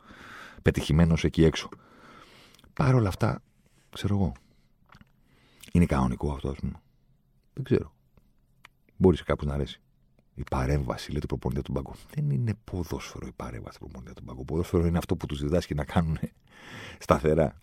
πετυχημένος 0.61 1.23
εκεί 1.23 1.43
έξω. 1.43 1.69
Παρ' 2.73 2.95
όλα 2.95 3.07
αυτά, 3.07 3.41
ξέρω 3.89 4.15
εγώ. 4.15 4.31
Είναι 5.71 5.85
κανονικό 5.85 6.31
αυτό, 6.31 6.49
ας 6.49 6.57
πούμε. 6.57 6.81
Δεν 7.53 7.63
ξέρω. 7.63 7.93
Μπορεί 8.97 9.17
κάπου 9.23 9.45
να 9.45 9.53
αρέσει. 9.53 9.81
Η 10.35 10.43
παρέμβαση, 10.49 11.11
λέει, 11.11 11.19
του 11.19 11.27
προπονητή 11.27 11.61
του 11.61 11.71
μπαγκού. 11.71 11.93
Δεν 12.13 12.29
είναι 12.29 12.53
ποδόσφαιρο 12.63 13.27
η 13.27 13.31
παρέμβαση 13.35 13.79
του 13.79 13.85
προπονητή 13.85 14.13
του 14.13 14.23
μπαγκού. 14.25 14.45
Ποδόσφαιρο 14.45 14.85
είναι 14.85 14.97
αυτό 14.97 15.15
που 15.15 15.25
τους 15.25 15.41
διδάσκει 15.41 15.73
να 15.73 15.83
κάνουν 15.83 16.17
σταθερά. 16.99 17.61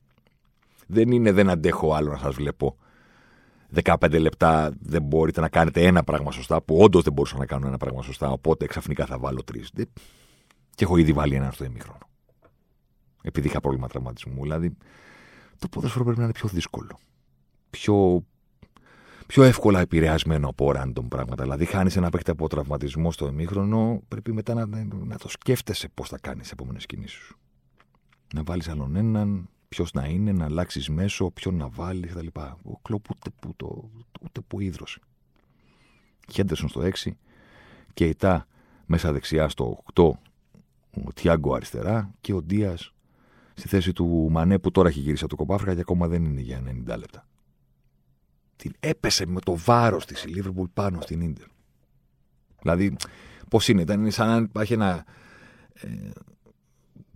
Δεν 0.87 1.11
είναι 1.11 1.33
δεν 1.33 1.51
αντέχω 1.51 1.95
άλλο 1.95 2.11
να 2.11 2.19
σας 2.19 2.35
βλέπω 2.35 2.77
15 3.83 4.21
λεπτά 4.21 4.73
δεν 4.81 5.03
μπορείτε 5.03 5.41
να 5.41 5.49
κάνετε 5.49 5.87
ένα 5.87 6.05
πράγμα 6.05 6.31
σωστά, 6.31 6.63
που 6.63 6.77
όντως 6.77 7.03
δεν 7.03 7.13
μπορούσα 7.13 7.37
να 7.37 7.47
κάνω 7.47 7.67
ένα 7.67 7.77
πράγμα 7.77 8.03
σωστά, 8.03 8.31
οπότε 8.31 8.67
ξαφνικά 8.67 9.07
θα 9.07 9.19
βάλω 9.19 9.45
τρεις. 9.45 9.71
Και 10.75 10.85
έχω 10.85 10.97
ήδη 10.97 11.13
βάλει 11.13 11.35
ένα 11.35 11.51
στο 11.51 11.65
ημίχρονο. 11.65 12.09
Επειδή 13.23 13.47
είχα 13.47 13.61
πρόβλημα 13.61 13.89
τραυματισμού. 13.89 14.43
Δηλαδή, 14.43 14.77
το 15.59 15.69
ποδόσφαιρο 15.69 16.05
πρέπει 16.05 16.19
να 16.19 16.25
είναι 16.25 16.33
πιο 16.33 16.49
δύσκολο. 16.49 16.99
Πιο, 17.71 18.25
πιο 19.27 19.43
εύκολα 19.43 19.81
επηρεασμένο 19.81 20.49
από 20.49 20.73
random 20.77 21.09
πράγματα. 21.09 21.43
Δηλαδή, 21.43 21.65
χάνεις 21.65 21.97
ένα 21.97 22.11
παίκτη 22.11 22.31
από 22.31 22.49
τραυματισμό 22.49 23.13
στο 23.13 23.27
ημίχρονο, 23.27 24.03
πρέπει 24.09 24.33
μετά 24.33 24.55
να, 24.55 24.67
να 25.05 25.19
το 25.19 25.29
σκέφτεσαι 25.29 25.89
πώς 25.95 26.09
θα 26.09 26.19
κάνεις 26.19 26.43
τις 26.43 26.51
επόμενες 26.51 26.87
κινήσεις 26.87 27.19
σου. 27.19 27.37
Να 28.35 28.43
βάλεις 28.43 28.69
άλλον 28.69 28.97
έναν, 28.97 29.49
ποιος 29.75 29.93
να 29.93 30.07
είναι, 30.07 30.33
να 30.33 30.45
αλλάξεις 30.45 30.89
μέσο, 30.89 31.31
ποιον 31.31 31.57
να 31.57 31.69
βάλεις 31.69 32.13
κτλ. 32.13 32.27
Ο 32.63 32.79
Κλοπ 32.83 33.11
ούτε 33.11 33.31
που, 33.41 33.55
το, 33.57 33.91
ούτε 34.23 34.41
που 34.41 34.61
ίδρωσε. 34.61 35.01
Χέντερσον 36.33 36.69
στο 36.69 36.81
6, 37.05 37.11
Κεϊτά 37.95 38.47
μέσα 38.87 39.13
δεξιά 39.13 39.49
στο 39.49 39.83
8, 39.95 40.11
ο 41.05 41.13
Τιάγκο 41.15 41.55
αριστερά 41.55 42.15
και 42.21 42.33
ο 42.33 42.43
Ντίας 42.43 42.93
στη 43.55 43.69
θέση 43.69 43.93
του 43.93 44.29
Μανέ 44.31 44.59
που 44.59 44.71
τώρα 44.71 44.89
έχει 44.89 45.01
γυρίσει 45.01 45.25
από 45.25 45.37
το 45.37 45.45
κοπάφρικα 45.45 45.75
και 45.75 45.81
ακόμα 45.81 46.09
δεν 46.09 46.25
είναι 46.25 46.41
για 46.41 46.63
90 46.67 46.99
λεπτά. 46.99 47.27
Την 48.57 48.73
έπεσε 48.81 49.27
με 49.27 49.41
το 49.41 49.57
βάρος 49.57 50.07
της 50.07 50.25
η 50.25 50.29
Λίβερπουλ 50.29 50.69
πάνω 50.75 51.01
στην 51.01 51.33
ντερ. 51.33 51.47
Δηλαδή, 52.61 52.97
πώς 53.49 53.69
είναι, 53.69 53.83
ήταν 53.83 54.11
σαν 54.11 54.29
να 54.29 54.37
υπάρχει 54.37 54.73
ένα 54.73 55.05
ε, 55.75 55.89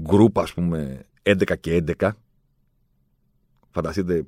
γκρουπ, 0.03 0.39
ας 0.39 0.55
πούμε, 0.55 1.07
11 1.23 1.59
και 1.61 1.85
11. 1.99 2.11
Φανταστείτε 3.71 4.27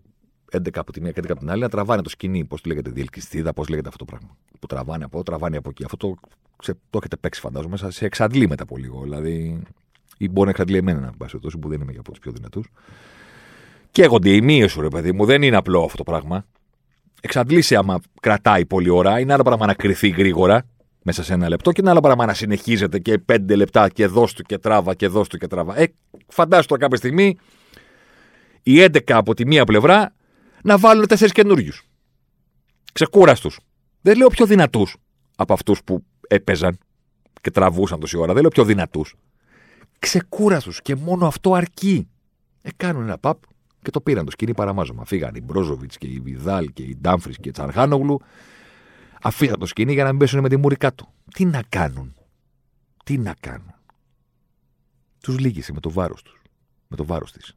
11 0.53 0.68
από 0.74 0.93
τη 0.93 1.01
μία 1.01 1.11
και 1.11 1.20
11 1.20 1.30
από 1.30 1.38
την 1.38 1.51
άλλη 1.51 1.62
να 1.62 1.68
τραβάνε 1.68 2.03
το 2.03 2.09
σκηνή. 2.09 2.45
Πώς 2.45 2.64
λέγεται, 2.64 2.91
διελκυστίδα, 2.91 3.53
πώς 3.53 3.68
λέγεται 3.68 3.88
αυτό 3.88 4.05
το 4.05 4.11
πράγμα. 4.11 4.36
Που 4.61 4.66
τραβάνε 4.66 5.05
από 5.05 5.16
εδώ, 5.16 5.22
τραβάνε 5.22 5.57
από 5.57 5.70
εκεί. 5.70 5.84
Αυτό 5.84 5.97
το, 5.97 6.16
το 6.91 6.99
έχετε 6.99 7.16
παίξει, 7.16 7.41
φαντάζομαι, 7.41 7.76
σε 7.76 8.05
εξαντλεί 8.05 8.49
μετά 8.49 8.62
από 8.62 8.76
λίγο. 8.76 9.03
Δηλαδή, 9.03 9.62
ή 10.18 10.28
μπορεί 10.28 10.45
να 10.45 10.51
εξαντλεί 10.51 10.76
εμένα, 10.76 11.01
να 11.01 11.12
πάση 11.12 11.38
τόσο 11.38 11.59
που 11.59 11.68
δεν 11.68 11.80
είμαι 11.80 11.95
από 11.99 12.11
τους 12.11 12.20
πιο 12.20 12.32
δυνατούς. 12.32 12.68
Καίγονται 13.91 14.30
οι 14.30 14.41
μύε 14.41 14.68
σου, 14.68 14.80
ρε 14.80 14.88
παιδί 14.88 15.12
μου. 15.12 15.24
Δεν 15.24 15.43
είναι 15.43 15.57
απλό 15.57 15.82
αυτό 15.84 15.97
το 15.97 16.03
πράγμα. 16.03 16.45
Εξαντλήσει 17.20 17.76
άμα 17.76 18.01
κρατάει 18.20 18.66
πολλή 18.66 18.91
ώρα. 18.91 19.20
Είναι 19.20 19.32
άλλο 19.32 19.43
πράγμα 19.43 19.66
να 19.66 19.74
κρυθεί 19.74 20.09
γρήγορα 20.09 20.66
μέσα 21.03 21.22
σε 21.22 21.32
ένα 21.32 21.49
λεπτό 21.49 21.72
και 21.72 21.80
είναι 21.80 21.91
άλλο 21.91 22.01
πράγμα 22.01 22.26
να 22.26 22.34
συνεχίζεται 22.34 22.99
και 22.99 23.18
πέντε 23.18 23.55
λεπτά 23.55 23.88
και 23.88 24.07
δώσ' 24.07 24.32
του 24.32 24.43
και 24.43 24.59
τράβα 24.59 24.95
και 24.95 25.09
δώσ' 25.09 25.28
του 25.28 25.38
και 25.38 25.47
τράβα. 25.47 25.78
Ε, 25.78 25.93
φαντάσου 26.26 26.66
τώρα 26.66 26.80
κάποια 26.80 26.97
στιγμή 26.97 27.38
οι 28.63 28.81
11 28.81 29.13
από 29.13 29.35
τη 29.35 29.47
μία 29.47 29.65
πλευρά 29.65 30.15
να 30.63 30.79
βάλουν 30.79 31.07
τέσσερις 31.07 31.33
καινούριους. 31.33 31.83
Ξεκούραστου. 32.93 33.51
Δεν 34.01 34.17
λέω 34.17 34.29
πιο 34.29 34.47
δυνατούς 34.47 34.97
από 35.37 35.53
αυτούς 35.53 35.85
που 35.85 36.05
έπαιζαν 36.29 36.79
και 37.41 37.51
τραβούσαν 37.51 38.01
τόση 38.01 38.17
ώρα. 38.17 38.33
Δεν 38.33 38.43
λέω 38.43 38.51
πιο 38.51 38.65
δυνατούς 38.65 39.15
ξεκούραστου 40.01 40.73
και 40.83 40.95
μόνο 40.95 41.27
αυτό 41.27 41.55
αρκεί. 41.55 42.09
Ε, 42.63 42.71
κάνουν 42.77 43.03
ένα 43.03 43.19
παπ 43.19 43.43
και 43.83 43.91
το 43.91 44.01
πήραν 44.01 44.25
το 44.25 44.31
σκηνή 44.31 44.55
παραμάζωμα. 44.55 45.05
Φύγαν 45.05 45.35
οι 45.35 45.41
Μπρόζοβιτς 45.41 45.97
και 45.97 46.07
οι 46.07 46.21
Βιδάλ 46.21 46.73
και 46.73 46.83
οι 46.83 46.97
Ντάμφρις 47.01 47.37
και 47.37 47.49
οι 47.49 47.53
Τσαρχάνογλου. 47.53 48.21
Αφήσαν 49.23 49.59
το 49.59 49.67
σκηνή 49.67 49.93
για 49.93 50.05
να 50.05 50.11
μην 50.11 50.19
πέσουν 50.19 50.41
με 50.41 50.49
τη 50.49 50.57
μούρη 50.57 50.77
κάτω. 50.77 51.13
Τι 51.35 51.45
να 51.45 51.63
κάνουν; 51.69 52.15
Τι 53.05 53.19
να 53.19 53.35
κάνουν; 53.41 53.75
Τους 55.21 55.39
λύγησε 55.39 55.73
με 55.73 55.81
το 55.81 55.91
βάρος 55.91 56.23
τους. 56.23 56.43
Με 56.89 56.97
το 56.97 57.05
βάρος 57.05 57.33
της. 57.33 57.55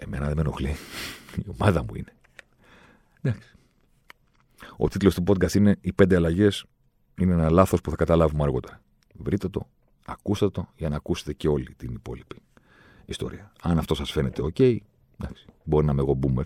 Η 0.00 0.06
Λίβερπουλ. 0.06 0.16
Εμένα 0.16 0.26
δεν 0.26 0.36
με 0.36 0.40
ενοχλεί. 0.40 0.76
Η 1.44 1.50
ομάδα 1.58 1.82
μου 1.82 1.94
είναι. 1.94 2.12
Εντάξει. 3.22 3.54
Ο 4.76 4.88
τίτλος 4.88 5.14
του 5.14 5.22
podcast 5.26 5.52
είναι 5.52 5.76
Οι 5.80 5.92
πέντε 5.92 6.16
αλλαγές 6.16 6.64
είναι 7.16 7.32
ένα 7.32 7.50
λάθος 7.50 7.80
που 7.80 7.90
θα 7.90 7.96
καταλάβουμε 7.96 8.42
αργότερα. 8.42 8.80
Βρείτε 9.14 9.48
το, 9.48 9.68
ακούστε 10.06 10.50
το 10.50 10.68
για 10.76 10.88
να 10.88 10.96
ακούσετε 10.96 11.32
και 11.32 11.48
όλη 11.48 11.74
την 11.76 11.94
υπόλοιπη 11.94 12.36
ιστορία. 13.04 13.52
Αν 13.62 13.78
αυτό 13.78 13.94
σας 13.94 14.10
φαίνεται 14.10 14.42
OK, 14.42 14.76
εντάξει, 15.18 15.46
μπορεί 15.64 15.86
να 15.86 15.92
είμαι 15.92 16.00
εγώ 16.00 16.18
boomer 16.22 16.44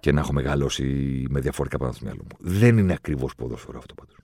και 0.00 0.12
να 0.12 0.20
έχω 0.20 0.32
μεγαλώσει 0.32 0.84
με 1.28 1.40
διαφορετικά 1.40 1.78
πράγματα 1.78 1.96
στο 1.96 2.04
μυαλό 2.04 2.22
μου. 2.22 2.36
Δεν 2.38 2.78
είναι 2.78 2.92
ακριβώς 2.92 3.34
ποδόσφαιρο 3.34 3.78
αυτό 3.78 3.94
πάντως. 3.94 4.16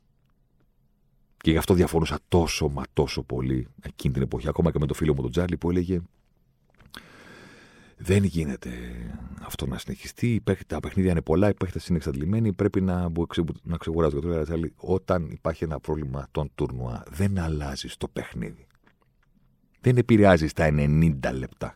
Και 1.37 1.51
γι' 1.51 1.57
αυτό 1.57 1.75
διαφωνούσα 1.75 2.19
τόσο 2.29 2.69
μα 2.69 2.83
τόσο 2.93 3.23
πολύ 3.23 3.69
εκείνη 3.83 4.15
την 4.15 4.23
εποχή, 4.23 4.49
ακόμα 4.49 4.71
και 4.71 4.79
με 4.79 4.87
το 4.87 4.95
φίλο 4.95 5.15
μου 5.15 5.23
τον 5.23 5.31
Τζάρλι 5.31 5.57
που 5.57 5.71
έλεγε 5.71 6.01
δεν 8.07 8.25
γίνεται 8.25 8.71
αυτό 9.43 9.67
να 9.67 9.79
συνεχιστεί. 9.79 10.43
Τα 10.67 10.81
παιχνίδια 10.81 11.11
είναι 11.11 11.23
πολλά, 11.23 11.49
οι 11.49 11.55
παίχτες 11.55 11.87
είναι 11.87 11.97
εξαντλημένοι. 11.97 12.53
Πρέπει 12.53 12.81
να, 12.81 13.13
να 13.63 13.77
ξεγουράζουν. 13.77 14.73
Όταν 14.77 15.31
υπάρχει 15.31 15.65
ένα 15.65 15.81
πρόβλημα 15.81 16.27
των 16.31 16.51
τουρνουά, 16.55 17.03
δεν 17.11 17.39
αλλάζει 17.39 17.89
το 17.99 18.09
παιχνίδι. 18.09 18.67
Δεν 19.81 19.97
επηρεάζει 19.97 20.47
τα 20.47 20.69
90 20.71 21.15
λεπτά. 21.33 21.75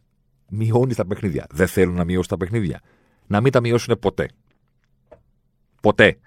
Μειώνεις 0.48 0.96
τα 0.96 1.06
παιχνίδια. 1.06 1.46
Δεν 1.50 1.66
θέλουν 1.66 1.94
να 1.94 2.04
μειώσουν 2.04 2.28
τα 2.28 2.36
παιχνίδια. 2.36 2.80
Να 3.26 3.40
μην 3.40 3.52
τα 3.52 3.60
μειώσουν 3.60 3.98
ποτέ. 3.98 4.30
Ποτέ. 5.80 6.18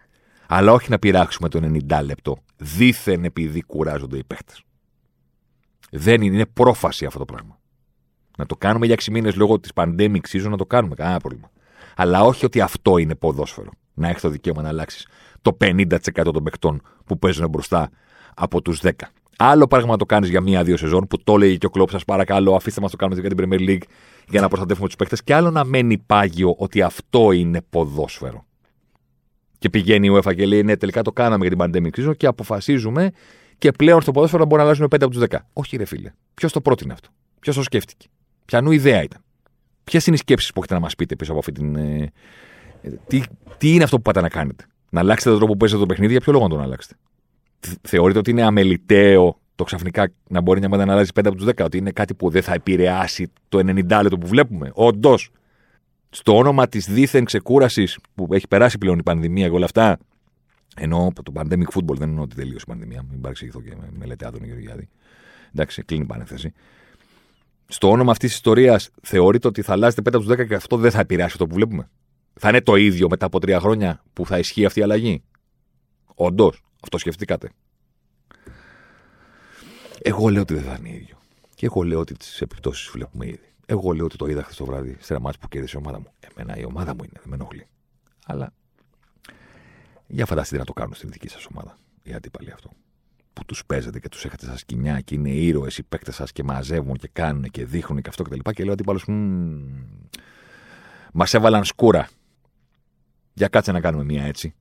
Αλλά 0.47 0.71
όχι 0.71 0.89
να 0.89 0.99
πειράξουμε 0.99 1.49
το 1.49 1.59
90 1.89 2.01
λεπτό. 2.03 2.37
Δήθεν 2.57 3.23
επειδή 3.23 3.63
κουράζονται 3.63 4.17
οι 4.17 4.23
παίχτες. 4.23 4.63
Δεν 5.91 6.21
είναι, 6.21 6.35
είναι 6.35 6.45
πρόφαση 6.45 7.05
αυτό 7.05 7.19
το 7.19 7.25
πράγμα. 7.25 7.60
Να 8.37 8.45
το 8.45 8.55
κάνουμε 8.55 8.85
για 8.85 8.95
6 8.95 9.11
μήνες 9.11 9.35
λόγω 9.35 9.59
της 9.59 9.71
pandemic 9.75 10.21
season, 10.29 10.49
να 10.49 10.57
το 10.57 10.65
κάνουμε. 10.65 10.95
Κανένα 10.95 11.19
πρόβλημα. 11.19 11.51
Αλλά 11.95 12.23
όχι 12.23 12.45
ότι 12.45 12.61
αυτό 12.61 12.97
είναι 12.97 13.15
ποδόσφαιρο. 13.15 13.69
Να 13.93 14.09
έχει 14.09 14.19
το 14.19 14.29
δικαίωμα 14.29 14.61
να 14.61 14.67
αλλάξεις 14.67 15.07
το 15.41 15.57
50% 15.61 15.87
των 16.23 16.43
παιχτών 16.43 16.81
που 17.05 17.19
παίζουν 17.19 17.49
μπροστά 17.49 17.89
από 18.35 18.61
τους 18.61 18.81
10. 18.83 18.89
Άλλο 19.37 19.67
πράγμα 19.67 19.91
να 19.91 19.97
το 19.97 20.05
κάνεις 20.05 20.29
για 20.29 20.41
μία-δύο 20.41 20.77
σεζόν 20.77 21.07
που 21.07 21.23
το 21.23 21.37
λέει 21.37 21.57
και 21.57 21.65
ο 21.65 21.69
κλοπ, 21.69 21.89
σας 21.89 22.05
παρακαλώ, 22.05 22.55
αφήστε 22.55 22.81
μας 22.81 22.91
το 22.91 22.97
κάνουμε 22.97 23.21
για 23.21 23.29
την 23.29 23.49
Premier 23.49 23.69
League 23.69 23.81
για 24.29 24.41
να 24.41 24.47
προστατεύουμε 24.47 24.87
τους 24.87 24.95
παίχτε. 24.95 25.17
Και 25.23 25.33
άλλο 25.33 25.51
να 25.51 25.63
μένει 25.65 25.97
πάγιο 25.97 26.55
ότι 26.57 26.81
αυτό 26.81 27.31
είναι 27.31 27.61
ποδόσφαιρο. 27.69 28.45
Και 29.57 29.69
πηγαίνει 29.69 30.07
η 30.07 30.11
UEFA 30.15 30.35
και 30.35 30.45
λέει: 30.45 30.63
Ναι, 30.63 30.77
τελικά 30.77 31.01
το 31.01 31.11
κάναμε 31.11 31.47
για 31.47 31.55
την 31.57 31.65
pandemic 31.65 31.99
season 31.99 32.17
και 32.17 32.27
αποφασίζουμε 32.27 33.11
και 33.57 33.71
πλέον 33.71 34.01
στο 34.01 34.11
ποδόσφαιρο 34.11 34.43
μπορούμε 34.43 34.57
να 34.57 34.63
αλλάζουμε 34.63 34.87
5 34.91 35.03
από 35.03 35.11
τους 35.11 35.23
10. 35.29 35.37
Όχι, 35.53 35.77
ρε 35.77 35.85
φίλε. 35.85 36.11
Ποιος 36.33 36.51
το 36.51 36.61
πρότεινε 36.61 36.93
αυτό; 36.93 37.09
Ποιος 37.39 37.55
το 37.55 37.63
σκέφτηκε; 37.63 38.07
Ποιανού 38.51 38.71
ιδέα 38.71 39.03
ήταν. 39.03 39.23
Ποιες 39.83 40.05
είναι 40.05 40.15
οι 40.15 40.19
σκέψεις 40.19 40.51
που 40.51 40.59
έχετε 40.59 40.73
να 40.73 40.79
μας 40.79 40.95
πείτε 40.95 41.15
πίσω 41.15 41.31
από 41.31 41.39
αυτή 41.39 41.51
την. 41.51 41.75
Ε, 41.75 42.11
τι, 43.07 43.21
τι 43.57 43.73
είναι 43.73 43.83
αυτό 43.83 43.95
που 43.95 44.01
πάτε 44.01 44.21
να 44.21 44.29
κάνετε; 44.29 44.65
Να 44.89 44.99
αλλάξετε 44.99 45.29
τον 45.29 45.37
τρόπο 45.37 45.51
που 45.51 45.57
παίζετε 45.57 45.79
το 45.81 45.85
παιχνίδι, 45.85 46.11
για 46.11 46.21
ποιο 46.21 46.31
λόγο 46.31 46.43
να 46.43 46.49
τον 46.49 46.61
αλλάξετε; 46.61 46.95
Θεωρείτε 47.81 48.19
ότι 48.19 48.31
είναι 48.31 48.43
αμεληταίο 48.43 49.39
το 49.55 49.63
ξαφνικά 49.63 50.11
να 50.27 50.41
μπορεί 50.41 50.59
μια 50.59 50.67
ομάδα 50.67 50.85
να 50.85 50.93
αλλάζει 50.93 51.09
5 51.15 51.21
από 51.25 51.35
τους 51.35 51.45
10, 51.45 51.63
ότι 51.63 51.77
είναι 51.77 51.91
κάτι 51.91 52.13
που 52.13 52.29
δεν 52.29 52.41
θα 52.41 52.53
επηρεάσει 52.53 53.31
το 53.49 53.57
90 53.57 53.99
λεπτό 54.01 54.17
που 54.17 54.27
βλέπουμε; 54.27 54.71
Όντως. 54.73 55.31
Στο 56.09 56.37
όνομα 56.37 56.67
της 56.67 56.89
δίθεν 56.89 57.25
ξεκούρασης 57.25 57.97
που 58.15 58.27
έχει 58.31 58.47
περάσει 58.47 58.77
πλέον 58.77 58.99
η 58.99 59.03
πανδημία 59.03 59.47
και 59.47 59.55
όλα 59.55 59.65
αυτά. 59.65 59.97
Ενώ 60.75 61.11
το 61.23 61.31
pandemic 61.35 61.69
football 61.73 61.95
δεν 61.97 62.09
εννοώ 62.09 62.23
ότι 62.23 62.35
τελείωσε 62.35 62.65
η 62.67 62.69
πανδημία. 62.69 63.05
Μην 63.11 63.21
παρεξηγηθώ 63.21 63.61
και 63.61 63.73
με 63.97 64.05
λέτε 64.05 64.25
άδωνο 64.25 64.45
Γεωργιάδη. 64.45 64.89
Εντάξει, 65.53 65.83
κλείνει 65.83 66.03
η 66.03 66.07
πανέθεση 66.07 66.53
στο 67.71 67.89
όνομα 67.89 68.11
αυτής 68.11 68.29
της 68.29 68.37
ιστορίας 68.37 68.89
θεωρείτε 69.01 69.47
ότι 69.47 69.61
θα 69.61 69.71
αλλάζετε 69.71 70.01
5 70.01 70.13
από 70.13 70.23
τους 70.23 70.33
10 70.33 70.47
και 70.47 70.55
αυτό 70.55 70.77
δεν 70.77 70.91
θα 70.91 70.99
επηρεάσει 70.99 71.31
αυτό 71.31 71.47
που 71.47 71.55
βλέπουμε. 71.55 71.89
Θα 72.33 72.49
είναι 72.49 72.61
το 72.61 72.75
ίδιο 72.75 73.09
μετά 73.09 73.25
από 73.25 73.39
τρία 73.39 73.59
χρόνια 73.59 74.03
που 74.13 74.25
θα 74.25 74.39
ισχύει 74.39 74.65
αυτή 74.65 74.79
η 74.79 74.83
αλλαγή; 74.83 75.23
Όντως, 76.15 76.63
αυτό 76.81 76.97
σκεφτήκατε. 76.97 77.51
Εγώ 80.01 80.29
λέω 80.29 80.41
ότι 80.41 80.53
δεν 80.53 80.63
θα 80.63 80.77
είναι 80.79 80.89
ίδιο. 80.89 81.17
Και 81.55 81.65
εγώ 81.65 81.83
λέω 81.83 81.99
ότι 81.99 82.13
τις 82.13 82.41
επιπτώσεις 82.41 82.89
βλέπουμε 82.89 83.25
ήδη. 83.25 83.53
Εγώ 83.65 83.91
λέω 83.91 84.05
ότι 84.05 84.17
το 84.17 84.25
είδα 84.25 84.43
χθες 84.43 84.55
το 84.55 84.65
βράδυ 84.65 84.97
σε 84.99 85.13
ένα 85.13 85.33
που 85.39 85.47
κέρδισε 85.47 85.77
η 85.77 85.81
ομάδα 85.85 85.99
μου. 85.99 86.11
Εμένα 86.19 86.57
η 86.57 86.65
ομάδα 86.65 86.95
μου 86.95 87.03
είναι, 87.03 87.19
δεν 87.19 87.29
με 87.29 87.35
ενοχλεί. 87.35 87.67
Αλλά 88.25 88.53
για 90.07 90.25
φανταστείτε 90.25 90.59
να 90.59 90.65
το 90.65 90.73
κάνουν 90.73 90.93
στην 90.93 91.09
δική 91.11 91.27
σας 91.27 91.47
ομάδα. 91.53 91.77
Οι 92.03 92.13
αντίπαλοι 92.13 92.51
αυτό 92.51 92.71
που 93.33 93.45
τους 93.45 93.65
παίζετε 93.65 93.99
και 93.99 94.09
τους 94.09 94.25
έχετε 94.25 94.45
στα 94.45 94.57
σκηνιά 94.57 94.99
και 94.99 95.15
είναι 95.15 95.29
ήρωες 95.29 95.77
οι 95.77 95.83
παίκτες 95.83 96.15
σας 96.15 96.31
και 96.31 96.43
μαζεύουν 96.43 96.95
και 96.95 97.09
κάνουν 97.13 97.43
και 97.43 97.65
δείχνουν 97.65 98.01
και 98.01 98.09
αυτό 98.09 98.23
κτλ. 98.23 98.39
Και, 98.39 98.51
και 98.51 98.63
λέω 98.63 98.73
ότι 98.73 98.83
μας 101.13 101.33
έβαλαν 101.33 101.63
σκούρα. 101.63 102.09
Για 103.33 103.47
κάτσε 103.47 103.71
να 103.71 103.81
κάνουμε 103.81 104.03
μία 104.03 104.23
έτσι. 104.23 104.53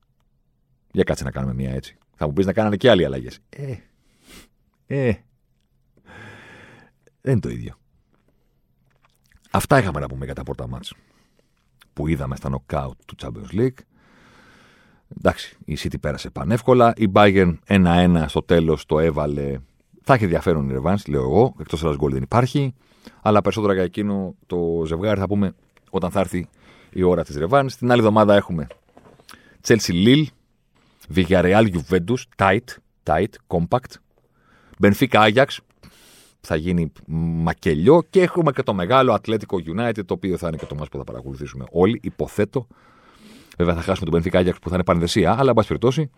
Για 0.91 1.03
κάτσε 1.03 1.23
να 1.23 1.31
κάνουμε 1.31 1.53
μία 1.53 1.71
έτσι. 1.71 1.97
Θα 2.15 2.27
μου 2.27 2.33
πεις 2.33 2.45
να 2.45 2.53
κάνανε 2.53 2.75
και 2.77 2.89
άλλοι 2.89 3.05
αλλαγές. 3.05 3.39
Ε, 3.49 3.75
ε, 4.85 5.13
δεν 7.21 7.31
είναι 7.31 7.39
το 7.39 7.49
ίδιο. 7.49 7.79
Αυτά 9.51 9.79
είχαμε 9.79 9.99
να 9.99 10.07
πούμε 10.07 10.25
για 10.25 10.33
τα 10.33 10.43
πρώτα 10.43 10.67
μάτς 10.67 10.93
που 11.93 12.07
είδαμε 12.07 12.35
στα 12.35 12.49
νοκάουτ 12.49 12.99
του 13.05 13.15
Champions 13.21 13.59
League. 13.59 13.79
Εντάξει, 15.17 15.57
η 15.65 15.77
City 15.83 15.99
πέρασε 16.01 16.29
πανεύκολα. 16.29 16.93
Η 16.97 17.07
Bayern 17.13 17.53
1-1 17.67 18.23
στο 18.27 18.41
τέλος 18.41 18.85
το 18.85 18.99
έβαλε. 18.99 19.57
Θα 20.03 20.13
έχει 20.13 20.23
ενδιαφέρον 20.23 20.69
η 20.69 20.71
Ρεβάνς, 20.71 21.07
λέω 21.07 21.21
εγώ. 21.21 21.55
Εκτός 21.59 21.83
ένας 21.83 21.95
γκολ 21.95 22.11
δεν 22.11 22.21
υπάρχει. 22.21 22.73
Αλλά 23.21 23.41
περισσότερα 23.41 23.73
για 23.73 23.83
εκείνο 23.83 24.35
το 24.45 24.83
ζευγάρι 24.85 25.19
θα 25.19 25.27
πούμε 25.27 25.53
όταν 25.89 26.11
θα 26.11 26.19
έρθει 26.19 26.47
η 26.89 27.03
ώρα 27.03 27.23
της 27.23 27.35
Ρεβάνς. 27.35 27.75
Την 27.75 27.91
άλλη 27.91 27.99
εβδομάδα 27.99 28.35
έχουμε 28.35 28.67
Chelsea 29.67 30.05
Lille, 30.05 30.25
Villarreal 31.15 31.67
Juventus, 31.71 32.23
tight, 32.37 32.59
tight, 33.03 33.33
compact. 33.47 33.93
Benfica 34.81 35.31
Ajax, 35.33 35.45
θα 36.41 36.55
γίνει 36.55 36.91
μακελιό 37.05 38.01
και 38.09 38.21
έχουμε 38.21 38.51
και 38.51 38.63
το 38.63 38.73
μεγάλο 38.73 39.19
Atletico 39.21 39.57
United, 39.75 40.05
το 40.05 40.13
οποίο 40.13 40.37
θα 40.37 40.47
είναι 40.47 40.57
και 40.57 40.65
το 40.65 40.75
μα 40.75 40.85
που 40.85 40.97
θα 40.97 41.03
παρακολουθήσουμε 41.03 41.65
όλοι, 41.71 41.99
υποθέτω. 42.03 42.67
Βέβαια 43.61 43.75
θα 43.75 43.81
χάσουμε 43.81 44.09
τον 44.09 44.21
Benfica 44.21 44.37
Ajax 44.39 44.55
που 44.61 44.69
θα 44.69 44.75
είναι 44.75 44.83
πανδεσία, 44.83 45.35
αλλά 45.39 45.49
εν 45.49 45.55
πάση 45.55 45.67
περιπτώσει 45.67 46.11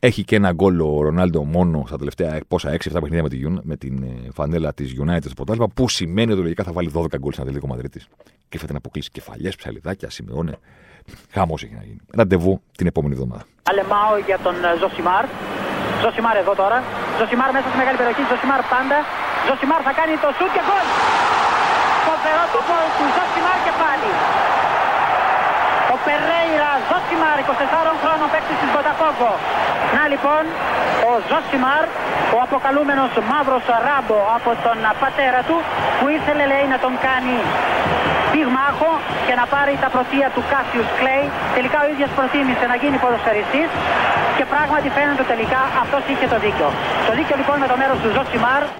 έχει 0.00 0.24
και 0.24 0.36
ένα 0.36 0.52
γκολ 0.52 0.80
ο 0.80 1.02
Ρονάλντο 1.02 1.44
μόνο 1.44 1.84
στα 1.86 1.96
τελευταία 1.98 2.40
πόσα 2.48 2.68
6-7 2.70 2.76
παιχνίδια 2.92 3.22
με, 3.22 3.28
τη, 3.28 3.38
με 3.70 3.76
την 3.76 4.02
ε, 4.02 4.30
φανέλα 4.38 4.70
της 4.72 4.88
United 5.02 5.24
στο 5.30 5.34
πρωτάθλημα, 5.40 5.68
που 5.74 5.88
σημαίνει 5.88 6.32
ότι 6.32 6.40
λογικά 6.40 6.62
θα 6.68 6.72
βάλει 6.72 6.90
12 6.94 7.18
γκολ 7.18 7.32
στην 7.32 7.42
Ατλαντικό 7.42 7.66
Μαδρίτης. 7.66 8.08
Και 8.48 8.58
θα 8.58 8.66
την 8.66 8.76
αποκλείσει 8.76 9.10
κεφαλιές, 9.10 9.56
ψαλιδάκια, 9.56 10.10
σημείωνε. 10.10 10.54
Χαμός 11.34 11.62
έχει 11.64 11.74
να 11.80 11.84
γίνει. 11.88 12.00
Ραντεβού 12.18 12.52
την 12.78 12.86
επόμενη 12.86 13.14
εβδομάδα. 13.14 13.42
Αλεμάο 13.70 14.14
για 14.28 14.38
τον 14.46 14.54
ε, 14.64 14.68
Ζοσιμάρ. 14.80 15.24
Ζοσιμάρ 16.02 16.36
εδώ 16.42 16.52
τώρα. 16.62 16.78
Ζοσιμάρ 17.18 17.50
μέσα 17.56 17.66
στη 17.70 17.76
μεγάλη 17.82 17.96
περιοχή. 18.00 18.22
Ζοσιμάρ 18.30 18.60
πάντα. 18.74 18.98
Ζοσιμάρ 19.46 19.80
θα 19.88 19.92
κάνει 19.98 20.14
το 20.24 20.28
σουτ 20.36 20.50
και 20.56 20.62
γκολ. 20.68 20.86
Φοβερό 22.06 22.44
το 22.54 22.60
γκολ 22.66 22.86
του 22.96 23.04
Ζοσιμάρ 23.16 23.58
και 23.66 23.72
πάλι. 23.82 24.10
Ο 26.04 26.06
Περέιρα 26.10 26.72
Ζόσιμαρ, 26.90 27.36
24 27.40 27.92
χρόνων 28.02 28.28
παίκτης 28.32 28.56
της 28.62 28.70
Μποταφόγκο. 28.74 29.32
Να 29.96 30.02
λοιπόν, 30.12 30.42
ο 31.08 31.10
Ζόσιμαρ, 31.30 31.84
ο 32.36 32.38
αποκαλούμενος 32.46 33.10
μαύρος 33.30 33.64
Ράμπο 33.86 34.18
από 34.36 34.50
τον 34.64 34.78
πατέρα 35.02 35.40
του, 35.48 35.56
που 35.98 36.06
ήθελε 36.16 36.44
λέει 36.52 36.66
να 36.74 36.78
τον 36.84 36.94
κάνει 37.06 37.36
πυγμάχο 38.32 38.90
και 39.26 39.34
να 39.40 39.44
πάρει 39.54 39.74
τα 39.84 39.88
πρωτεία 39.94 40.28
του 40.34 40.42
Κάσιους 40.52 40.88
Κλέη. 40.98 41.26
Τελικά 41.56 41.78
ο 41.84 41.86
ίδιος 41.92 42.10
προτίμησε 42.18 42.64
να 42.72 42.76
γίνει 42.82 42.96
ποδοσφαιριστής 43.04 43.68
και 44.36 44.44
πράγματι 44.52 44.88
φαίνεται 44.96 45.24
τελικά 45.32 45.60
αυτός 45.82 46.02
είχε 46.10 46.26
το 46.32 46.38
δίκιο. 46.44 46.68
Το 47.08 47.12
δίκιο 47.18 47.36
λοιπόν 47.40 47.56
με 47.64 47.68
το 47.72 47.76
μέρος 47.80 47.98
του 48.02 48.10
Ζώσιμαρ. 48.16 48.62